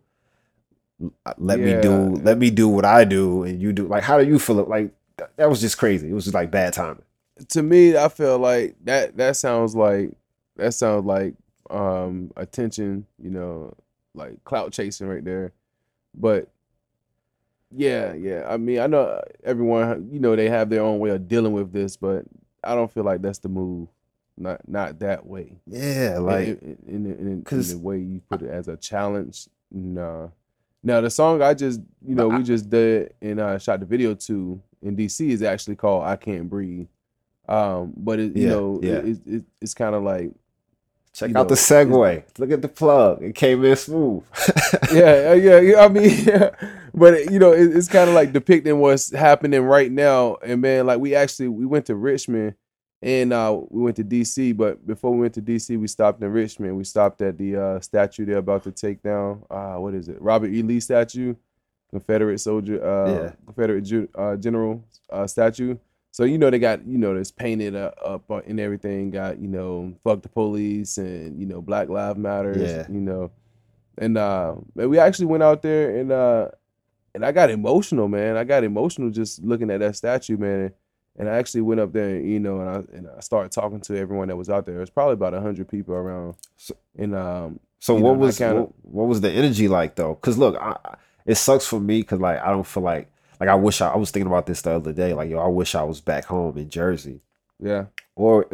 let 1.38 1.60
me 1.60 1.80
do 1.80 2.16
let 2.16 2.38
me 2.38 2.50
do 2.50 2.68
what 2.68 2.84
I 2.84 3.04
do 3.04 3.42
and 3.42 3.60
you 3.60 3.72
do 3.72 3.86
like 3.86 4.02
how 4.02 4.18
do 4.18 4.26
you 4.26 4.38
feel 4.38 4.60
it? 4.60 4.68
Like 4.68 4.92
that, 5.16 5.36
that 5.36 5.48
was 5.48 5.60
just 5.60 5.78
crazy. 5.78 6.10
It 6.10 6.14
was 6.14 6.24
just 6.24 6.34
like 6.34 6.50
bad 6.50 6.72
timing. 6.72 7.02
to 7.48 7.62
me, 7.62 7.96
I 7.96 8.08
feel 8.08 8.38
like 8.38 8.76
that 8.84 9.16
that 9.16 9.36
sounds 9.36 9.74
like 9.74 10.10
that 10.56 10.72
sounds 10.72 11.04
like 11.06 11.34
um 11.70 12.30
attention, 12.36 13.06
you 13.22 13.30
know, 13.30 13.74
like 14.14 14.42
clout 14.44 14.72
chasing 14.72 15.08
right 15.08 15.24
there. 15.24 15.52
But 16.14 16.48
yeah, 17.74 18.14
yeah. 18.14 18.46
I 18.48 18.56
mean, 18.56 18.78
I 18.80 18.86
know 18.86 19.20
everyone, 19.44 20.08
you 20.10 20.20
know, 20.20 20.36
they 20.36 20.48
have 20.48 20.70
their 20.70 20.82
own 20.82 20.98
way 20.98 21.10
of 21.10 21.28
dealing 21.28 21.52
with 21.52 21.72
this, 21.72 21.96
but 21.96 22.24
I 22.66 22.74
don't 22.74 22.90
feel 22.92 23.04
like 23.04 23.22
that's 23.22 23.38
the 23.38 23.48
move. 23.48 23.88
Not 24.36 24.68
not 24.68 24.98
that 24.98 25.26
way. 25.26 25.52
Yeah, 25.66 26.18
like 26.18 26.48
in, 26.48 26.78
in, 26.86 27.06
in, 27.06 27.28
in 27.28 27.44
the 27.44 27.78
way 27.78 27.98
you 27.98 28.20
put 28.28 28.42
it 28.42 28.50
as 28.50 28.68
a 28.68 28.76
challenge. 28.76 29.48
Nah. 29.70 30.28
Now 30.82 31.00
the 31.00 31.10
song 31.10 31.42
I 31.42 31.54
just 31.54 31.80
you 32.06 32.14
know 32.14 32.30
I- 32.30 32.38
we 32.38 32.42
just 32.44 32.68
did 32.70 33.14
and 33.22 33.40
uh, 33.40 33.58
shot 33.58 33.80
the 33.80 33.86
video 33.86 34.14
to 34.14 34.60
in 34.82 34.96
DC 34.96 35.28
is 35.30 35.42
actually 35.42 35.76
called 35.76 36.04
I 36.04 36.16
Can't 36.16 36.48
Breathe. 36.50 36.86
Um, 37.48 37.92
but 37.96 38.18
it, 38.18 38.36
you 38.36 38.44
Yeah, 38.44 38.48
know 38.50 38.80
yeah. 38.82 38.92
it, 38.96 39.18
it, 39.26 39.44
it's 39.60 39.72
kind 39.74 39.94
of 39.94 40.02
like 40.02 40.32
check 41.14 41.30
you 41.30 41.38
out 41.38 41.48
the 41.48 41.54
segue. 41.54 42.22
Look 42.38 42.50
at 42.50 42.60
the 42.60 42.68
plug. 42.68 43.22
It 43.22 43.34
came 43.34 43.64
in 43.64 43.74
smooth. 43.76 44.22
yeah, 44.92 45.32
yeah, 45.34 45.60
yeah. 45.60 45.80
I 45.84 45.88
mean, 45.88 46.10
yeah. 46.26 46.50
But 46.96 47.30
you 47.30 47.38
know, 47.38 47.52
it, 47.52 47.76
it's 47.76 47.88
kind 47.88 48.08
of 48.08 48.14
like 48.14 48.32
depicting 48.32 48.78
what's 48.78 49.12
happening 49.12 49.60
right 49.62 49.92
now. 49.92 50.36
And 50.42 50.60
man, 50.62 50.86
like 50.86 50.98
we 50.98 51.14
actually 51.14 51.48
we 51.48 51.66
went 51.66 51.86
to 51.86 51.94
Richmond 51.94 52.54
and 53.02 53.32
uh 53.32 53.60
we 53.68 53.82
went 53.82 53.96
to 53.96 54.04
DC, 54.04 54.56
but 54.56 54.84
before 54.86 55.12
we 55.12 55.20
went 55.20 55.34
to 55.34 55.42
DC, 55.42 55.78
we 55.78 55.86
stopped 55.86 56.22
in 56.22 56.30
Richmond. 56.32 56.76
We 56.76 56.84
stopped 56.84 57.20
at 57.22 57.36
the 57.38 57.56
uh 57.56 57.80
statue 57.80 58.24
they're 58.24 58.38
about 58.38 58.64
to 58.64 58.72
take 58.72 59.02
down. 59.02 59.44
Uh 59.50 59.74
what 59.74 59.94
is 59.94 60.08
it? 60.08 60.20
Robert 60.20 60.50
E. 60.50 60.62
Lee 60.62 60.80
statue, 60.80 61.34
Confederate 61.90 62.38
soldier, 62.38 62.82
uh 62.84 63.12
Yeah. 63.12 63.32
Confederate 63.44 63.82
ju- 63.82 64.08
uh, 64.14 64.36
general 64.36 64.82
uh 65.10 65.26
statue. 65.26 65.76
So 66.12 66.24
you 66.24 66.38
know 66.38 66.48
they 66.48 66.58
got 66.58 66.86
you 66.86 66.96
know 66.96 67.14
this 67.14 67.30
painted 67.30 67.76
uh, 67.76 67.90
up 68.02 68.30
uh, 68.30 68.36
and 68.46 68.58
everything. 68.58 69.10
Got 69.10 69.38
you 69.38 69.48
know 69.48 69.92
fuck 70.02 70.22
the 70.22 70.30
police 70.30 70.96
and 70.96 71.38
you 71.38 71.44
know 71.44 71.60
Black 71.60 71.90
Lives 71.90 72.18
Matters. 72.18 72.56
Yeah. 72.56 72.86
You 72.88 73.02
know, 73.02 73.30
and 73.98 74.16
uh, 74.16 74.54
we 74.74 74.98
actually 74.98 75.26
went 75.26 75.42
out 75.42 75.60
there 75.60 75.94
and 75.98 76.10
uh, 76.10 76.48
and 77.16 77.24
I 77.26 77.32
got 77.32 77.50
emotional, 77.50 78.06
man. 78.06 78.36
I 78.36 78.44
got 78.44 78.62
emotional 78.62 79.10
just 79.10 79.42
looking 79.42 79.70
at 79.72 79.80
that 79.80 79.96
statue, 79.96 80.36
man. 80.36 80.72
And 81.18 81.28
I 81.28 81.36
actually 81.38 81.62
went 81.62 81.80
up 81.80 81.92
there, 81.92 82.20
you 82.20 82.38
know, 82.38 82.60
and 82.60 82.68
I 82.70 82.74
and 82.96 83.08
I 83.16 83.20
started 83.20 83.50
talking 83.50 83.80
to 83.80 83.96
everyone 83.98 84.28
that 84.28 84.36
was 84.36 84.48
out 84.50 84.66
there. 84.66 84.76
It 84.76 84.80
was 84.80 84.90
probably 84.90 85.14
about 85.14 85.32
hundred 85.32 85.66
people 85.68 85.94
around. 85.94 86.34
And 86.96 87.14
um, 87.16 87.58
So 87.80 87.94
what 87.94 88.02
know, 88.02 88.12
was 88.18 88.38
kinda- 88.38 88.60
what, 88.60 88.70
what 88.82 89.04
was 89.08 89.20
the 89.22 89.30
energy 89.30 89.66
like 89.66 89.96
though? 89.96 90.14
Because 90.14 90.36
look, 90.38 90.56
I, 90.60 90.76
I- 90.84 90.96
it 91.24 91.34
sucks 91.36 91.66
for 91.66 91.80
me 91.80 92.02
because 92.02 92.20
like 92.20 92.38
I 92.40 92.50
don't 92.50 92.66
feel 92.66 92.84
like 92.84 93.10
like 93.40 93.48
I 93.48 93.54
wish 93.56 93.80
I, 93.80 93.88
I 93.88 93.96
was 93.96 94.10
thinking 94.12 94.28
about 94.28 94.46
this 94.46 94.62
the 94.62 94.72
other 94.72 94.92
day. 94.92 95.12
Like 95.14 95.28
yo, 95.30 95.38
I 95.38 95.48
wish 95.48 95.74
I 95.74 95.82
was 95.82 96.00
back 96.00 96.26
home 96.26 96.56
in 96.58 96.68
Jersey 96.70 97.20
yeah, 97.58 97.86
or 98.14 98.46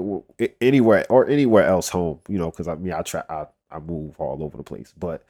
anywhere 0.60 1.04
or 1.10 1.28
anywhere 1.28 1.64
else 1.64 1.88
home. 1.88 2.20
You 2.28 2.38
know, 2.38 2.50
because 2.50 2.68
I 2.68 2.76
mean 2.76 2.92
I 2.92 3.02
try 3.02 3.22
I 3.28 3.46
I 3.70 3.78
move 3.80 4.14
all 4.20 4.42
over 4.42 4.56
the 4.56 4.62
place, 4.62 4.92
but 4.96 5.24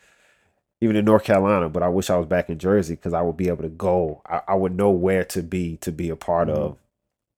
even 0.83 0.97
in 0.97 1.05
North 1.05 1.25
Carolina. 1.25 1.69
But 1.69 1.83
I 1.83 1.89
wish 1.89 2.11
I 2.11 2.17
was 2.17 2.27
back 2.27 2.51
in 2.51 2.59
Jersey 2.59 2.95
because 2.97 3.13
I 3.15 3.23
would 3.23 3.37
be 3.37 3.49
able 3.49 3.63
to 3.63 3.69
go. 3.69 4.21
I, 4.27 4.43
I 4.49 4.55
would 4.57 4.75
know 4.77 4.91
where 4.91 5.25
to 5.27 5.43
be 5.43 5.77
to 5.79 5.93
be 5.93 6.11
a 6.11 6.17
part 6.17 6.49
Mhm. 6.49 6.55
of. 6.55 6.77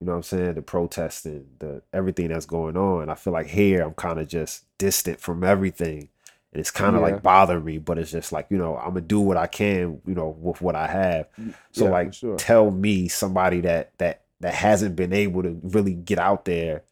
You 0.01 0.07
know 0.07 0.11
what 0.13 0.17
I'm 0.17 0.23
saying? 0.23 0.55
The 0.55 0.61
protesting, 0.61 1.45
the 1.59 1.81
everything 1.93 2.27
that's 2.27 2.45
going 2.45 2.75
on. 2.75 3.09
I 3.09 3.15
feel 3.15 3.31
like 3.31 3.47
here 3.47 3.81
I'm 3.81 3.93
kind 3.93 4.19
of 4.19 4.27
just 4.27 4.65
distant 4.77 5.21
from 5.21 5.43
everything. 5.43 6.09
And 6.51 6.59
it's 6.59 6.71
kind 6.71 6.95
of 6.95 7.01
Yeah. 7.01 7.07
like 7.11 7.23
bothering 7.23 7.63
me, 7.63 7.77
but 7.77 7.97
it's 7.97 8.11
just 8.11 8.31
like, 8.31 8.47
you 8.49 8.57
know, 8.57 8.75
I'm 8.77 8.89
gonna 8.89 9.01
do 9.01 9.21
what 9.21 9.37
I 9.37 9.47
can, 9.47 10.01
you 10.05 10.15
know, 10.15 10.29
with 10.41 10.61
what 10.61 10.75
I 10.75 10.87
have. 10.87 11.27
So 11.71 11.85
yeah, 11.85 11.91
like 11.91 12.13
sure. 12.13 12.35
tell 12.37 12.71
me 12.71 13.07
somebody 13.07 13.61
that 13.61 13.91
that 13.99 14.21
that 14.41 14.53
hasn't 14.53 14.95
been 14.95 15.13
able 15.13 15.43
to 15.43 15.59
really 15.63 15.93
get 15.93 16.19
out 16.19 16.43
there 16.45 16.83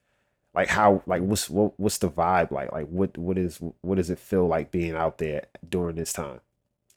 like 0.53 0.67
how 0.67 1.01
like 1.05 1.21
what's 1.21 1.49
what, 1.49 1.79
what's 1.79 1.97
the 1.97 2.09
vibe 2.09 2.51
like? 2.51 2.71
Like 2.71 2.87
what 2.87 3.17
what 3.17 3.37
is 3.37 3.59
what 3.81 3.95
does 3.95 4.09
it 4.09 4.19
feel 4.19 4.47
like 4.47 4.71
being 4.71 4.95
out 4.95 5.17
there 5.17 5.45
during 5.67 5.95
this 5.95 6.13
time? 6.13 6.41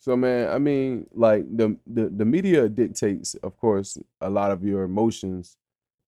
So 0.00 0.16
man, 0.16 0.50
I 0.52 0.58
mean, 0.58 1.06
like 1.12 1.44
the 1.56 1.76
the 1.86 2.08
the 2.08 2.24
media 2.24 2.68
dictates, 2.68 3.34
of 3.36 3.56
course, 3.56 3.98
a 4.20 4.30
lot 4.30 4.50
of 4.50 4.62
your 4.62 4.84
emotions, 4.84 5.56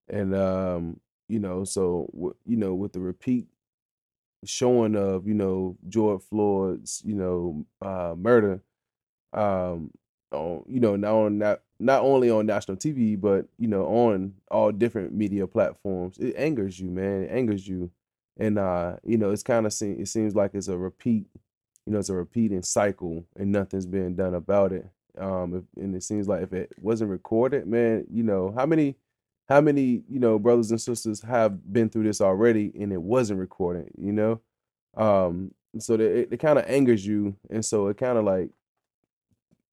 and 0.08 0.34
um, 0.34 1.00
you 1.28 1.38
know, 1.40 1.64
so 1.64 2.34
you 2.46 2.56
know, 2.56 2.74
with 2.74 2.92
the 2.92 3.00
repeat 3.00 3.46
showing 4.44 4.94
of 4.94 5.26
you 5.26 5.34
know 5.34 5.76
George 5.88 6.22
Floyd's 6.22 7.02
you 7.04 7.14
know 7.14 7.66
uh, 7.82 8.14
murder, 8.16 8.62
um, 9.32 9.90
on 10.32 10.64
you 10.66 10.80
know 10.80 10.96
not 10.96 11.12
on 11.12 11.38
not 11.38 11.60
not 11.80 12.02
only 12.02 12.30
on 12.30 12.46
national 12.46 12.76
TV, 12.76 13.20
but 13.20 13.46
you 13.58 13.68
know 13.68 13.84
on 13.86 14.34
all 14.50 14.72
different 14.72 15.12
media 15.14 15.46
platforms, 15.46 16.18
it 16.18 16.34
angers 16.36 16.78
you, 16.80 16.90
man. 16.90 17.24
It 17.24 17.30
angers 17.30 17.66
you, 17.66 17.90
and 18.38 18.58
uh, 18.58 18.96
you 19.04 19.18
know, 19.18 19.30
it's 19.30 19.42
kind 19.42 19.66
of 19.66 19.72
se- 19.72 19.96
it 19.98 20.08
seems 20.08 20.34
like 20.34 20.52
it's 20.54 20.68
a 20.68 20.78
repeat 20.78 21.26
you 21.88 21.92
know, 21.92 22.00
it's 22.00 22.10
a 22.10 22.14
repeating 22.14 22.62
cycle 22.62 23.24
and 23.34 23.50
nothing's 23.50 23.86
being 23.86 24.14
done 24.14 24.34
about 24.34 24.72
it. 24.72 24.86
Um, 25.16 25.54
if, 25.54 25.82
and 25.82 25.94
it 25.96 26.02
seems 26.02 26.28
like 26.28 26.42
if 26.42 26.52
it 26.52 26.70
wasn't 26.78 27.10
recorded, 27.10 27.66
man, 27.66 28.04
you 28.10 28.22
know, 28.22 28.52
how 28.54 28.66
many, 28.66 28.96
how 29.48 29.62
many, 29.62 30.02
you 30.06 30.20
know, 30.20 30.38
brothers 30.38 30.70
and 30.70 30.78
sisters 30.78 31.22
have 31.22 31.72
been 31.72 31.88
through 31.88 32.04
this 32.04 32.20
already 32.20 32.70
and 32.78 32.92
it 32.92 33.00
wasn't 33.00 33.40
recorded, 33.40 33.90
you 33.96 34.12
know? 34.12 34.38
Um, 34.98 35.52
so 35.78 35.96
that 35.96 36.04
it, 36.04 36.28
it 36.30 36.36
kind 36.40 36.58
of 36.58 36.66
angers 36.68 37.06
you. 37.06 37.36
And 37.48 37.64
so 37.64 37.88
it 37.88 37.96
kind 37.96 38.18
of 38.18 38.24
like, 38.26 38.50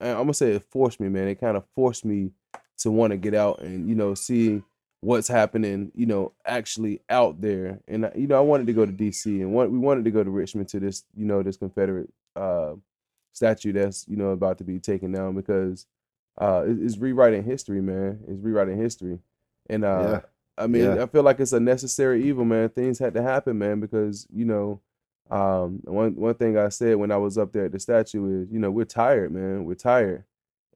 I'm 0.00 0.16
gonna 0.16 0.34
say 0.34 0.52
it 0.52 0.64
forced 0.70 1.00
me, 1.00 1.08
man. 1.08 1.28
It 1.28 1.40
kind 1.40 1.56
of 1.56 1.64
forced 1.74 2.04
me 2.04 2.30
to 2.78 2.90
want 2.90 3.12
to 3.12 3.16
get 3.16 3.34
out 3.34 3.60
and 3.60 3.88
you 3.88 3.94
know 3.94 4.14
see 4.14 4.62
what's 5.00 5.28
happening, 5.28 5.92
you 5.94 6.06
know, 6.06 6.32
actually 6.44 7.00
out 7.08 7.40
there. 7.40 7.80
And 7.86 8.10
you 8.14 8.26
know, 8.26 8.36
I 8.36 8.40
wanted 8.40 8.66
to 8.66 8.72
go 8.72 8.84
to 8.84 8.92
DC 8.92 9.26
and 9.26 9.52
want, 9.52 9.70
we 9.70 9.78
wanted 9.78 10.04
to 10.04 10.10
go 10.10 10.24
to 10.24 10.30
Richmond 10.30 10.68
to 10.70 10.80
this, 10.80 11.04
you 11.16 11.24
know, 11.24 11.42
this 11.42 11.56
Confederate 11.56 12.10
uh, 12.34 12.74
statue 13.32 13.72
that's 13.72 14.06
you 14.08 14.16
know 14.16 14.30
about 14.30 14.58
to 14.58 14.64
be 14.64 14.78
taken 14.78 15.12
down 15.12 15.34
because 15.34 15.86
uh, 16.38 16.64
it's 16.66 16.98
rewriting 16.98 17.44
history, 17.44 17.80
man. 17.80 18.20
It's 18.26 18.40
rewriting 18.40 18.78
history, 18.78 19.20
and 19.68 19.84
uh, 19.84 20.08
yeah. 20.08 20.20
I 20.58 20.66
mean, 20.66 20.84
yeah. 20.84 21.02
I 21.02 21.06
feel 21.06 21.22
like 21.22 21.38
it's 21.38 21.52
a 21.52 21.60
necessary 21.60 22.24
evil, 22.24 22.44
man. 22.44 22.68
Things 22.70 22.98
had 22.98 23.14
to 23.14 23.22
happen, 23.22 23.58
man, 23.58 23.80
because 23.80 24.26
you 24.32 24.44
know, 24.44 24.80
um, 25.30 25.80
one 25.84 26.14
one 26.14 26.34
thing 26.34 26.56
I 26.56 26.68
said 26.68 26.96
when 26.96 27.10
I 27.10 27.16
was 27.16 27.38
up 27.38 27.52
there 27.52 27.66
at 27.66 27.72
the 27.72 27.80
statue 27.80 28.42
is, 28.42 28.48
you 28.50 28.58
know, 28.58 28.70
we're 28.70 28.84
tired, 28.84 29.32
man. 29.32 29.64
We're 29.64 29.74
tired, 29.74 30.24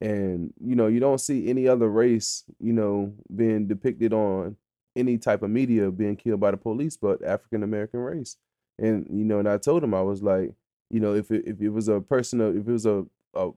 and 0.00 0.52
you 0.60 0.74
know, 0.74 0.88
you 0.88 1.00
don't 1.00 1.20
see 1.20 1.48
any 1.48 1.68
other 1.68 1.88
race, 1.88 2.44
you 2.58 2.72
know, 2.72 3.12
being 3.34 3.66
depicted 3.66 4.12
on 4.12 4.56
any 4.96 5.18
type 5.18 5.42
of 5.42 5.50
media 5.50 5.90
being 5.90 6.16
killed 6.16 6.40
by 6.40 6.50
the 6.50 6.56
police, 6.56 6.96
but 6.96 7.22
African 7.22 7.62
American 7.62 8.00
race. 8.00 8.36
And 8.78 9.06
you 9.10 9.24
know, 9.24 9.38
and 9.38 9.48
I 9.48 9.58
told 9.58 9.84
him 9.84 9.94
I 9.94 10.02
was 10.02 10.22
like, 10.22 10.52
you 10.90 11.00
know, 11.00 11.14
if 11.14 11.30
it, 11.30 11.44
if 11.46 11.60
it 11.60 11.68
was 11.68 11.88
a 11.88 12.00
person, 12.00 12.40
if 12.40 12.66
it 12.66 12.72
was 12.72 12.86
a, 12.86 13.04
a 13.34 13.50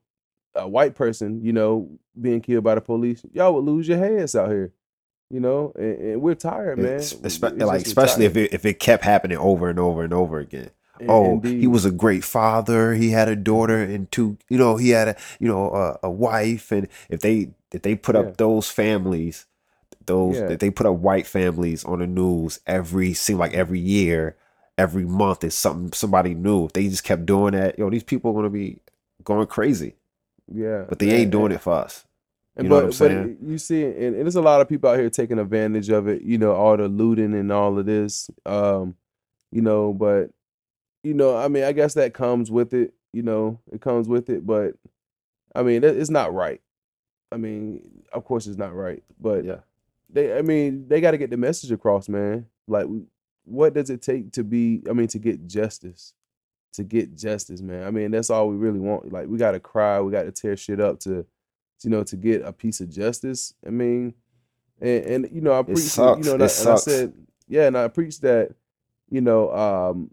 a 0.56 0.68
white 0.68 0.94
person, 0.94 1.44
you 1.44 1.54
know, 1.54 1.90
being 2.20 2.42
killed 2.42 2.64
by 2.64 2.76
the 2.76 2.82
police, 2.82 3.26
y'all 3.32 3.54
would 3.56 3.66
lose 3.66 3.88
your 3.88 3.98
heads 3.98 4.36
out 4.36 4.50
here 4.50 4.72
you 5.34 5.40
know, 5.40 5.74
and, 5.76 5.98
and 6.00 6.22
we're 6.22 6.36
tired, 6.36 6.78
man. 6.78 6.98
It's, 6.98 7.14
it's 7.14 7.42
like 7.42 7.88
especially 7.88 8.26
if 8.26 8.38
it 8.38 8.54
if 8.54 8.66
it 8.66 8.80
kept 8.80 9.04
happening 9.04 9.40
over 9.40 9.68
and 9.68 9.80
over 9.80 10.04
and 10.04 10.14
over 10.14 10.38
again. 10.38 10.70
And, 11.04 11.12
oh, 11.12 11.34
indeed. 11.34 11.60
he 11.60 11.68
was 11.68 11.86
a 11.86 11.92
great 11.92 12.24
father. 12.24 12.94
He 12.94 13.12
had 13.12 13.28
a 13.28 13.36
daughter 13.36 13.82
and 13.82 14.12
two. 14.12 14.38
You 14.50 14.58
know, 14.58 14.78
he 14.78 14.90
had 14.90 15.10
a 15.10 15.16
you 15.40 15.48
know 15.48 15.74
a, 15.74 16.00
a 16.04 16.10
wife, 16.10 16.72
and 16.72 16.88
if 17.10 17.22
they 17.22 17.52
if 17.72 17.82
they 17.82 17.96
put 17.96 18.16
up 18.16 18.38
those 18.38 18.70
families, 18.70 19.46
those 20.06 20.38
yeah. 20.38 20.56
they 20.56 20.70
put 20.70 20.86
up 20.86 20.96
white 20.96 21.28
families 21.28 21.84
on 21.84 22.00
the 22.00 22.08
news 22.08 22.60
every 22.66 23.14
seem 23.14 23.38
like 23.38 23.54
every 23.54 23.80
year, 23.80 24.36
every 24.78 25.06
month 25.06 25.44
is 25.44 25.56
something 25.56 25.92
somebody 25.94 26.34
new. 26.34 26.66
If 26.66 26.74
they 26.74 26.88
just 26.88 27.04
kept 27.04 27.26
doing 27.26 27.54
that, 27.54 27.78
yo, 27.78 27.90
these 27.90 28.04
people 28.04 28.32
are 28.32 28.36
gonna 28.36 28.50
be 28.50 28.80
going 29.24 29.48
crazy. 29.48 29.96
Yeah, 30.52 30.86
but 30.88 31.00
they 31.00 31.12
ain't 31.12 31.32
doing 31.32 31.52
it 31.52 31.62
for 31.62 31.74
us. 31.74 32.06
You 32.58 32.70
know 32.70 32.88
but, 32.88 33.00
but 33.00 33.12
you 33.42 33.58
see, 33.58 33.84
and, 33.84 34.16
and, 34.16 34.22
there's 34.22 34.36
a 34.36 34.42
lot 34.42 34.62
of 34.62 34.70
people 34.70 34.88
out 34.88 35.00
here 35.00 35.10
taking 35.10 35.40
advantage 35.40 35.90
of 35.90 36.08
it. 36.08 36.22
You 36.22 36.38
know, 36.38 36.54
all 36.54 36.78
the 36.78 36.88
looting 36.88 37.34
and 37.34 37.52
all 37.52 37.80
of 37.80 37.88
this. 37.88 38.30
Um, 38.46 38.96
you 39.52 39.62
know, 39.62 39.94
but 39.94 40.30
you 41.04 41.14
know, 41.14 41.38
I 41.38 41.48
mean, 41.48 41.64
I 41.64 41.72
guess 41.72 41.94
that 41.96 42.14
comes 42.14 42.52
with 42.52 42.74
it. 42.74 42.94
You 43.12 43.22
know, 43.22 43.60
it 43.72 43.82
comes 43.82 44.08
with 44.08 44.30
it. 44.30 44.46
But 44.46 44.76
I 45.56 45.64
mean, 45.64 45.84
it's 45.84 46.10
not 46.10 46.34
right. 46.34 46.62
I 47.32 47.38
mean, 47.38 47.82
of 48.12 48.26
course, 48.26 48.48
it's 48.48 48.58
not 48.58 48.76
right. 48.76 49.04
But 49.20 49.46
yeah, 49.46 49.60
they. 50.10 50.38
I 50.38 50.42
mean, 50.42 50.88
they 50.88 51.02
got 51.02 51.12
to 51.12 51.18
get 51.18 51.30
the 51.30 51.38
message 51.38 51.72
across, 51.72 52.10
man. 52.10 52.48
Like, 52.68 52.88
what 53.46 53.74
does 53.74 53.90
it 53.90 54.02
take 54.02 54.32
to 54.34 54.44
be? 54.44 54.82
I 54.90 54.94
mean, 54.94 55.08
to 55.08 55.20
get 55.20 55.48
justice. 55.48 56.14
To 56.74 56.84
get 56.84 57.16
justice, 57.16 57.62
man. 57.62 57.86
I 57.86 57.92
mean, 57.92 58.10
that's 58.10 58.32
all 58.32 58.50
we 58.50 58.56
really 58.56 58.80
want. 58.80 59.12
Like, 59.12 59.28
we 59.28 59.38
got 59.38 59.52
to 59.52 59.60
cry. 59.60 60.02
We 60.02 60.12
got 60.12 60.24
to 60.24 60.32
tear 60.32 60.58
shit 60.58 60.82
up 60.82 61.00
to 61.02 61.28
you 61.84 61.90
know, 61.90 62.04
to 62.04 62.16
get 62.16 62.44
a 62.44 62.54
piece 62.54 62.80
of 62.82 62.90
justice. 62.90 63.54
I 63.66 63.70
mean, 63.70 64.14
and, 64.82 65.06
and 65.06 65.30
you 65.32 65.42
know, 65.42 65.58
I 65.58 65.64
preach, 65.64 65.98
you 65.98 66.04
know, 66.04 66.14
and 66.14 66.26
I, 66.28 66.32
and 66.34 66.44
I, 66.44 66.76
said, 66.76 67.14
yeah, 67.48 67.68
and 67.68 67.78
I 67.78 67.88
preach 67.88 68.20
that, 68.22 68.54
you 69.10 69.22
know, 69.22 69.52
um, 69.54 70.12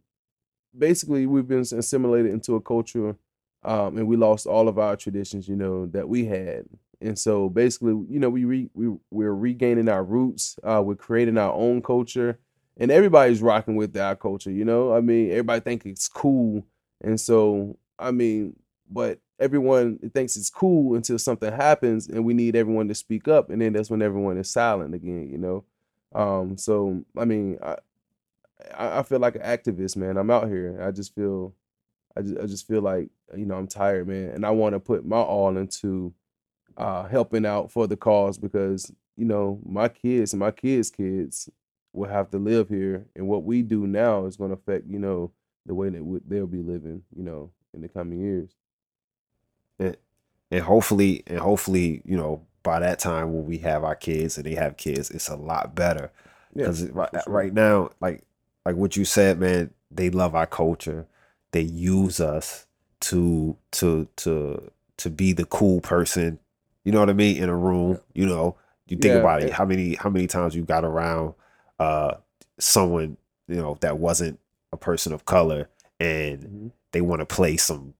basically 0.77 1.27
we've 1.27 1.49
been 1.49 1.61
assimilated 1.61 2.33
into 2.33 2.55
a 2.57 2.61
culture, 2.61 3.17
um, 3.62 3.99
and 3.99 4.07
we 4.07 4.17
lost 4.17 4.47
all 4.47 4.69
of 4.69 4.79
our 4.79 4.97
traditions, 4.97 5.49
you 5.49 5.57
know, 5.57 5.87
that 5.87 6.09
we 6.09 6.25
had. 6.25 6.65
And 7.00 7.19
so 7.19 7.49
basically, 7.49 7.93
you 8.09 8.19
know, 8.19 8.31
we 8.31 8.45
re, 8.45 8.71
we 8.75 8.95
we're 9.11 9.35
regaining 9.35 9.89
our 9.89 10.05
roots. 10.05 10.59
Uh, 10.62 10.83
we're 10.85 10.95
creating 10.95 11.39
our 11.39 11.53
own 11.53 11.83
culture, 11.83 12.39
and 12.77 12.91
everybody's 12.91 13.43
rocking 13.43 13.77
with 13.77 13.97
our 13.97 14.17
culture. 14.17 14.50
You 14.50 14.65
know, 14.65 14.93
I 14.95 15.00
mean, 15.00 15.31
everybody 15.31 15.61
think 15.61 15.87
it's 15.87 16.09
cool, 16.09 16.65
and 17.03 17.21
so 17.21 17.78
I 17.99 18.11
mean, 18.11 18.56
but 18.91 19.19
everyone 19.39 19.99
thinks 20.13 20.37
it's 20.37 20.50
cool 20.50 20.95
until 20.95 21.19
something 21.19 21.52
happens 21.52 22.09
and 22.09 22.25
we 22.25 22.35
need 22.35 22.54
everyone 22.54 22.87
to 22.89 22.95
speak 22.95 23.26
up 23.26 23.49
and 23.50 23.61
then 23.63 23.73
that's 23.73 23.91
when 23.91 24.02
everyone 24.02 24.37
is 24.37 24.50
silent 24.50 24.95
again 24.95 25.28
you 25.30 25.39
know 25.39 25.65
um 26.15 26.56
so 26.59 27.02
i 27.17 27.25
mean 27.25 27.59
i 27.63 27.75
i 28.76 29.02
feel 29.02 29.18
like 29.18 29.36
an 29.36 29.42
activist 29.42 29.96
man. 29.96 30.16
I'm 30.16 30.30
out 30.30 30.49
here. 30.49 30.82
I 30.82 30.90
just 30.90 31.14
feel 31.14 31.54
i 32.16 32.23
just, 32.23 32.38
I 32.38 32.46
just 32.46 32.66
feel 32.66 32.82
like 32.82 33.08
you 33.36 33.46
know 33.46 33.56
i'm 33.56 33.68
tired 33.68 34.08
man. 34.08 34.30
And 34.30 34.44
i 34.44 34.50
want 34.50 34.75
to 34.75 34.80
put 34.80 35.04
my 35.06 35.18
all 35.18 35.56
into 35.56 36.12
uh 36.76 37.04
helping 37.04 37.46
out 37.46 37.70
for 37.70 37.86
the 37.86 37.96
cause 37.96 38.38
because 38.38 38.92
you 39.16 39.25
know 39.25 39.60
my 39.64 39.88
kids 39.88 40.32
and 40.32 40.40
my 40.40 40.50
kids 40.50 40.90
kids 40.90 41.49
will 41.92 42.08
have 42.08 42.30
to 42.30 42.38
live 42.38 42.68
here. 42.68 43.06
And 43.16 43.26
what 43.26 43.44
we 43.44 43.62
do 43.62 43.86
now 43.86 44.26
is 44.26 44.36
going 44.36 44.50
to 44.50 44.56
affect 44.56 44.86
you 44.88 44.99
know 44.99 45.32
the 45.66 45.75
way 45.75 45.88
that 45.90 46.20
they'll 46.26 46.46
be 46.46 46.62
living 46.62 47.02
you 47.16 47.23
know 47.23 47.50
in 47.75 47.82
the 47.82 47.88
coming 47.88 48.20
years. 48.20 48.50
And, 49.78 49.96
and 50.50 50.62
hopefully 50.62 51.23
and 51.26 51.38
hopefully 51.38 52.02
you 52.04 52.16
know 52.16 52.46
by 52.62 52.80
that 52.80 52.99
time 52.99 53.32
when 53.32 53.46
we 53.46 53.58
have 53.58 53.84
our 53.84 53.94
kids 53.94 54.36
and 54.36 54.46
they 54.46 54.54
have 54.54 54.76
kids 54.76 55.10
it's 55.10 55.28
a 55.28 55.36
lot 55.36 55.75
better. 55.75 56.10
Because 56.54 56.82
yeah, 56.82 56.90
right, 56.92 57.10
sure. 57.12 57.32
right 57.32 57.52
now 57.52 57.90
like 58.00 58.25
like 58.71 58.80
what 58.80 58.97
you 58.97 59.04
said 59.04 59.39
man 59.39 59.71
they 59.91 60.11
love 60.11 60.35
our 60.35 60.47
culture 60.47 61.06
they 61.52 61.61
use 61.61 62.21
us 62.21 62.67
to 63.00 63.56
to 63.71 64.06
to 64.17 64.71
to 64.97 65.11
be 65.11 65.33
the 65.33 65.47
cool 65.47 65.80
person 65.80 66.39
you 66.85 66.93
know 66.93 67.00
what 67.00 67.11
i 67.11 67.15
mean 67.15 67.37
in 67.37 67.49
a 67.49 67.56
room 67.56 67.99
you 68.15 68.26
know 68.26 68.56
you 68.87 68.97
think 68.97 69.15
yeah, 69.15 69.21
about 69.21 69.43
it 69.43 69.52
how 69.52 69.65
many 69.65 69.95
how 69.95 70.11
many 70.11 70.26
times 70.26 70.54
you 70.54 70.63
got 70.63 70.85
around 70.85 71.35
uh 71.78 72.15
someone 72.59 73.17
you 73.49 73.56
know 73.56 73.76
that 73.80 73.99
wasn't 73.99 74.39
a 74.73 74.76
person 74.76 75.13
of 75.13 75.25
color 75.25 75.69
and 75.99 76.41
mm-hmm. 76.41 76.69
they 76.93 77.00
want 77.00 77.21
to 77.21 77.26
play 77.26 77.56
some 77.56 77.95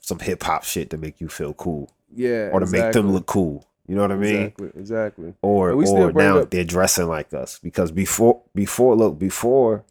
some 0.00 0.18
hip 0.18 0.42
hop 0.42 0.64
shit 0.64 0.90
to 0.90 0.98
make 0.98 1.20
you 1.20 1.28
feel 1.28 1.54
cool. 1.54 1.90
Yeah. 2.14 2.50
Or 2.52 2.60
to 2.60 2.64
exactly. 2.64 2.80
make 2.80 2.92
them 2.92 3.12
look 3.12 3.26
cool. 3.26 3.66
You 3.86 3.94
know 3.94 4.02
what 4.02 4.12
I 4.12 4.16
mean? 4.16 4.36
Exactly. 4.36 4.70
Exactly. 4.76 5.34
Or 5.42 5.72
or 5.72 6.12
now 6.12 6.44
they're 6.44 6.64
dressing 6.64 7.08
like 7.08 7.32
us 7.32 7.58
because 7.58 7.90
before 7.90 8.42
before 8.54 8.96
look 8.96 9.18
before 9.18 9.84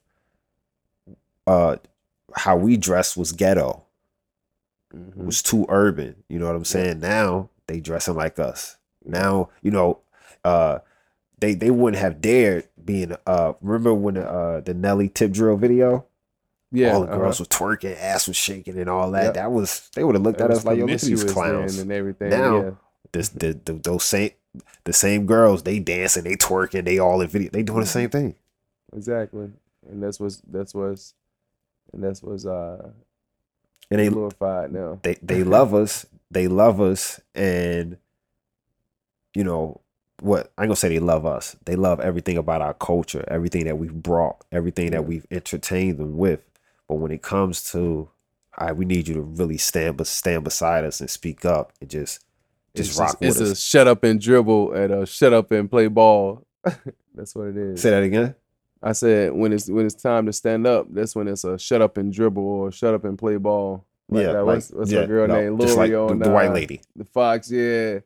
uh 1.47 1.77
how 2.35 2.57
we 2.57 2.77
dressed 2.77 3.15
was 3.17 3.31
ghetto. 3.31 3.83
Mm-hmm. 4.93 5.21
It 5.21 5.25
was 5.25 5.41
too 5.41 5.65
urban. 5.69 6.23
You 6.29 6.39
know 6.39 6.47
what 6.47 6.55
I'm 6.55 6.65
saying? 6.65 7.01
Yeah. 7.01 7.09
Now 7.09 7.49
they 7.67 7.79
dressing 7.79 8.15
like 8.15 8.39
us. 8.39 8.77
Now, 9.05 9.49
you 9.61 9.71
know, 9.71 9.99
uh 10.43 10.79
they 11.39 11.53
they 11.53 11.71
wouldn't 11.71 12.01
have 12.01 12.21
dared 12.21 12.67
being 12.83 13.15
uh 13.27 13.53
remember 13.61 13.93
when 13.93 14.17
uh 14.17 14.61
the 14.63 14.73
Nelly 14.73 15.09
tip 15.09 15.31
drill 15.31 15.57
video? 15.57 16.05
Yeah, 16.73 16.93
all 16.93 17.01
the 17.01 17.07
girls 17.07 17.39
uh-huh. 17.39 17.67
were 17.67 17.75
twerking, 17.75 17.95
ass 17.99 18.27
was 18.27 18.35
shaking, 18.35 18.79
and 18.79 18.89
all 18.89 19.11
that. 19.11 19.25
Yep. 19.25 19.33
That 19.35 19.51
was 19.51 19.89
they 19.93 20.03
would 20.03 20.15
have 20.15 20.23
looked 20.23 20.41
at 20.41 20.49
us 20.49 20.65
like, 20.65 20.79
"Yo, 20.79 20.85
look 20.85 20.95
at 20.95 21.01
these 21.01 21.23
clowns." 21.23 21.77
And 21.77 21.91
everything. 21.91 22.31
Now, 22.31 22.61
yeah. 22.63 22.71
this 23.11 23.29
the, 23.29 23.59
the, 23.63 23.73
those 23.73 24.03
same 24.03 24.31
the 24.83 24.93
same 24.93 25.27
girls, 25.27 25.63
they 25.63 25.77
dancing, 25.77 26.23
they 26.23 26.35
twerking, 26.35 26.85
they 26.85 26.97
all 26.97 27.21
in 27.21 27.27
video, 27.27 27.51
they 27.51 27.61
doing 27.61 27.81
the 27.81 27.85
same 27.85 28.09
thing. 28.09 28.35
Exactly, 28.91 29.51
and 29.87 30.01
that's 30.01 30.19
what's 30.19 30.41
that's 30.47 30.73
what's 30.73 31.13
and 31.93 32.03
that's 32.03 32.21
what's 32.23 32.45
uh 32.45 32.89
and 33.91 33.99
they 33.99 34.09
glorified 34.09 34.71
now. 34.71 34.99
They 35.03 35.15
they 35.21 35.43
love 35.43 35.73
us, 35.73 36.05
they 36.31 36.47
love 36.47 36.81
us, 36.81 37.19
and 37.35 37.97
you 39.35 39.43
know 39.43 39.81
what 40.21 40.51
I'm 40.57 40.65
gonna 40.65 40.75
say 40.75 40.89
they 40.89 40.99
love 40.99 41.25
us. 41.25 41.55
They 41.65 41.75
love 41.75 41.99
everything 41.99 42.37
about 42.37 42.61
our 42.61 42.73
culture, 42.73 43.25
everything 43.27 43.65
that 43.65 43.77
we've 43.77 43.93
brought, 43.93 44.43
everything 44.51 44.91
that 44.91 45.05
we've 45.05 45.25
entertained 45.31 45.97
them 45.97 46.17
with. 46.17 46.41
But 46.87 46.95
when 46.95 47.11
it 47.11 47.21
comes 47.21 47.71
to, 47.71 48.09
all 48.57 48.67
right, 48.67 48.75
we 48.75 48.85
need 48.85 49.07
you 49.07 49.15
to 49.15 49.21
really 49.21 49.57
stand, 49.57 49.97
but 49.97 50.07
stand 50.07 50.43
beside 50.43 50.85
us 50.85 51.01
and 51.01 51.09
speak 51.09 51.45
up 51.45 51.73
and 51.81 51.89
just, 51.89 52.23
just 52.75 52.91
it's 52.91 52.99
rock 52.99 53.11
just, 53.11 53.21
with 53.21 53.29
it's 53.29 53.41
us. 53.41 53.51
It's 53.51 53.59
a 53.59 53.63
shut 53.63 53.87
up 53.87 54.03
and 54.03 54.21
dribble 54.21 54.73
and 54.73 54.93
a 54.93 55.05
shut 55.05 55.33
up 55.33 55.51
and 55.51 55.69
play 55.69 55.87
ball. 55.87 56.45
that's 57.15 57.35
what 57.35 57.47
it 57.49 57.57
is. 57.57 57.81
Say 57.81 57.89
that 57.91 58.03
again. 58.03 58.35
I 58.83 58.91
said 58.91 59.31
when 59.31 59.53
it's 59.53 59.69
when 59.69 59.85
it's 59.85 59.95
time 59.95 60.25
to 60.25 60.33
stand 60.33 60.67
up, 60.67 60.87
that's 60.89 61.15
when 61.15 61.29
it's 61.29 61.45
a 61.45 61.57
shut 61.57 61.81
up 61.81 61.95
and 61.95 62.11
dribble 62.11 62.43
or 62.43 62.71
shut 62.71 62.93
up 62.93 63.05
and 63.05 63.17
play 63.17 63.37
ball. 63.37 63.85
Like 64.09 64.25
yeah, 64.25 64.33
that. 64.33 64.43
Like, 64.43 64.55
what's, 64.55 64.71
what's 64.71 64.91
yeah, 64.91 64.99
her 65.01 65.07
girl 65.07 65.27
no, 65.27 65.35
name? 65.35 65.57
Lori 65.57 65.73
like 65.73 65.91
the, 65.91 66.25
the, 66.25 66.29
white 66.29 66.51
lady, 66.51 66.81
the 66.93 67.05
Fox. 67.05 67.49
Yeah, 67.49 67.99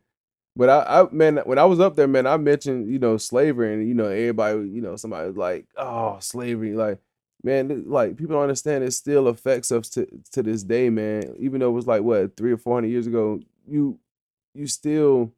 but 0.56 0.70
I, 0.70 1.02
I, 1.02 1.08
man, 1.12 1.38
when 1.46 1.58
I 1.58 1.66
was 1.66 1.80
up 1.80 1.96
there, 1.96 2.08
man, 2.08 2.28
I 2.28 2.38
mentioned 2.38 2.92
you 2.92 3.00
know 3.00 3.18
slavery, 3.18 3.74
and 3.74 3.88
you 3.88 3.96
know 3.96 4.06
everybody, 4.06 4.70
you 4.70 4.82
know, 4.82 4.96
somebody 4.96 5.28
was 5.28 5.36
like, 5.36 5.66
"Oh, 5.76 6.18
slavery!" 6.20 6.76
Like, 6.76 7.00
man, 7.44 7.86
like 7.88 8.16
people 8.16 8.36
don't 8.36 8.44
understand 8.44 8.84
it 8.84 8.92
still 8.92 9.28
affects 9.28 9.72
us 9.72 9.90
to 9.90 10.08
to 10.34 10.44
this 10.44 10.62
day, 10.62 10.92
man. 10.92 11.36
Even 11.40 11.60
though 11.60 11.70
it 11.70 11.74
was 11.74 11.88
like 11.88 12.04
what 12.04 12.38
three 12.38 12.52
or 12.52 12.58
four 12.58 12.76
hundred 12.76 12.90
years 12.90 13.08
ago, 13.08 13.40
you 13.68 13.98
you 14.54 14.68
still. 14.68 15.34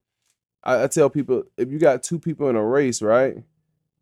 I, 0.61 0.83
I 0.83 0.87
tell 0.87 1.09
people 1.09 1.43
if 1.55 1.71
you 1.71 1.79
got 1.79 2.03
two 2.03 2.19
people 2.19 2.49
in 2.49 2.57
a 2.57 2.65
race, 2.65 3.01
right, 3.01 3.37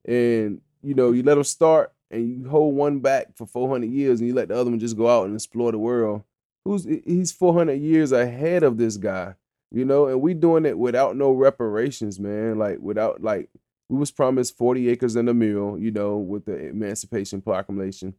and 0.04 0.62
you 0.84 0.94
know 0.94 1.12
you 1.12 1.24
let 1.24 1.36
them 1.36 1.44
start 1.44 1.92
and 2.12 2.28
you 2.30 2.50
hold 2.50 2.76
one 2.76 3.00
back 3.00 3.36
for 3.36 3.46
four 3.46 3.70
hundred 3.70 3.92
years, 3.92 4.20
and 4.20 4.28
you 4.28 4.36
let 4.36 4.50
the 4.50 4.56
other 4.56 4.70
one 4.70 4.80
just 4.80 4.98
go 4.98 5.08
out 5.10 5.26
and 5.26 5.36
explore 5.36 5.72
the 5.72 5.78
world. 5.80 6.24
Who's 6.66 6.86
he's 6.86 7.32
four 7.32 7.54
hundred 7.54 7.82
years 7.82 8.12
ahead 8.12 8.64
of 8.64 8.78
this 8.78 8.98
guy. 8.98 9.36
you 9.72 9.86
know, 9.86 10.08
and 10.08 10.22
we 10.22 10.34
doing 10.34 10.66
it 10.66 10.78
without 10.78 11.16
no 11.18 11.32
reparations, 11.32 12.20
man. 12.20 12.58
Like 12.58 12.80
without 12.80 13.22
like 13.22 13.50
we 13.90 13.98
was 13.98 14.12
promised 14.12 14.58
40 14.58 14.90
acres 14.90 15.16
and 15.16 15.30
a 15.30 15.34
mule, 15.34 15.78
you 15.80 15.92
know, 15.92 16.18
with 16.18 16.46
the 16.46 16.68
Emancipation 16.70 17.42
Proclamation, 17.42 18.16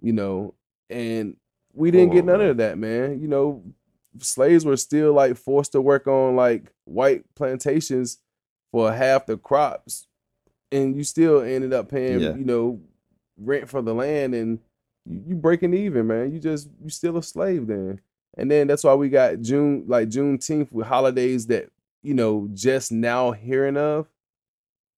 you 0.00 0.12
know, 0.12 0.54
and 0.88 1.36
we 1.74 1.90
didn't 1.90 2.12
get 2.12 2.24
none 2.24 2.40
of 2.40 2.56
that, 2.56 2.78
man. 2.78 3.20
You 3.20 3.28
know, 3.28 3.62
slaves 4.18 4.64
were 4.64 4.76
still 4.76 5.12
like 5.12 5.36
forced 5.36 5.72
to 5.72 5.80
work 5.80 6.06
on 6.06 6.36
like 6.36 6.72
white 6.84 7.24
plantations 7.34 8.18
for 8.72 8.92
half 8.92 9.26
the 9.26 9.36
crops, 9.36 10.06
and 10.72 10.96
you 10.96 11.04
still 11.04 11.40
ended 11.40 11.72
up 11.72 11.88
paying, 11.88 12.20
Yeah. 12.20 12.34
you 12.34 12.44
know, 12.44 12.80
rent 13.36 13.68
for 13.68 13.82
the 13.82 13.94
land, 13.94 14.34
and 14.34 14.58
you, 15.06 15.22
you 15.28 15.34
breaking 15.36 15.74
even, 15.74 16.06
man. 16.06 16.32
You 16.32 16.38
just 16.38 16.68
you 16.82 16.90
still 16.90 17.16
a 17.16 17.22
slave 17.22 17.66
then, 17.66 18.00
and 18.36 18.50
then 18.50 18.66
that's 18.66 18.84
why 18.84 18.94
we 18.94 19.08
got 19.08 19.40
June 19.40 19.84
like 19.86 20.08
Juneteenth 20.08 20.70
with 20.72 20.86
holidays 20.86 21.46
that 21.48 21.70
you 22.02 22.14
know 22.14 22.48
just 22.52 22.92
now 22.92 23.32
hearing 23.32 23.76
of. 23.76 24.08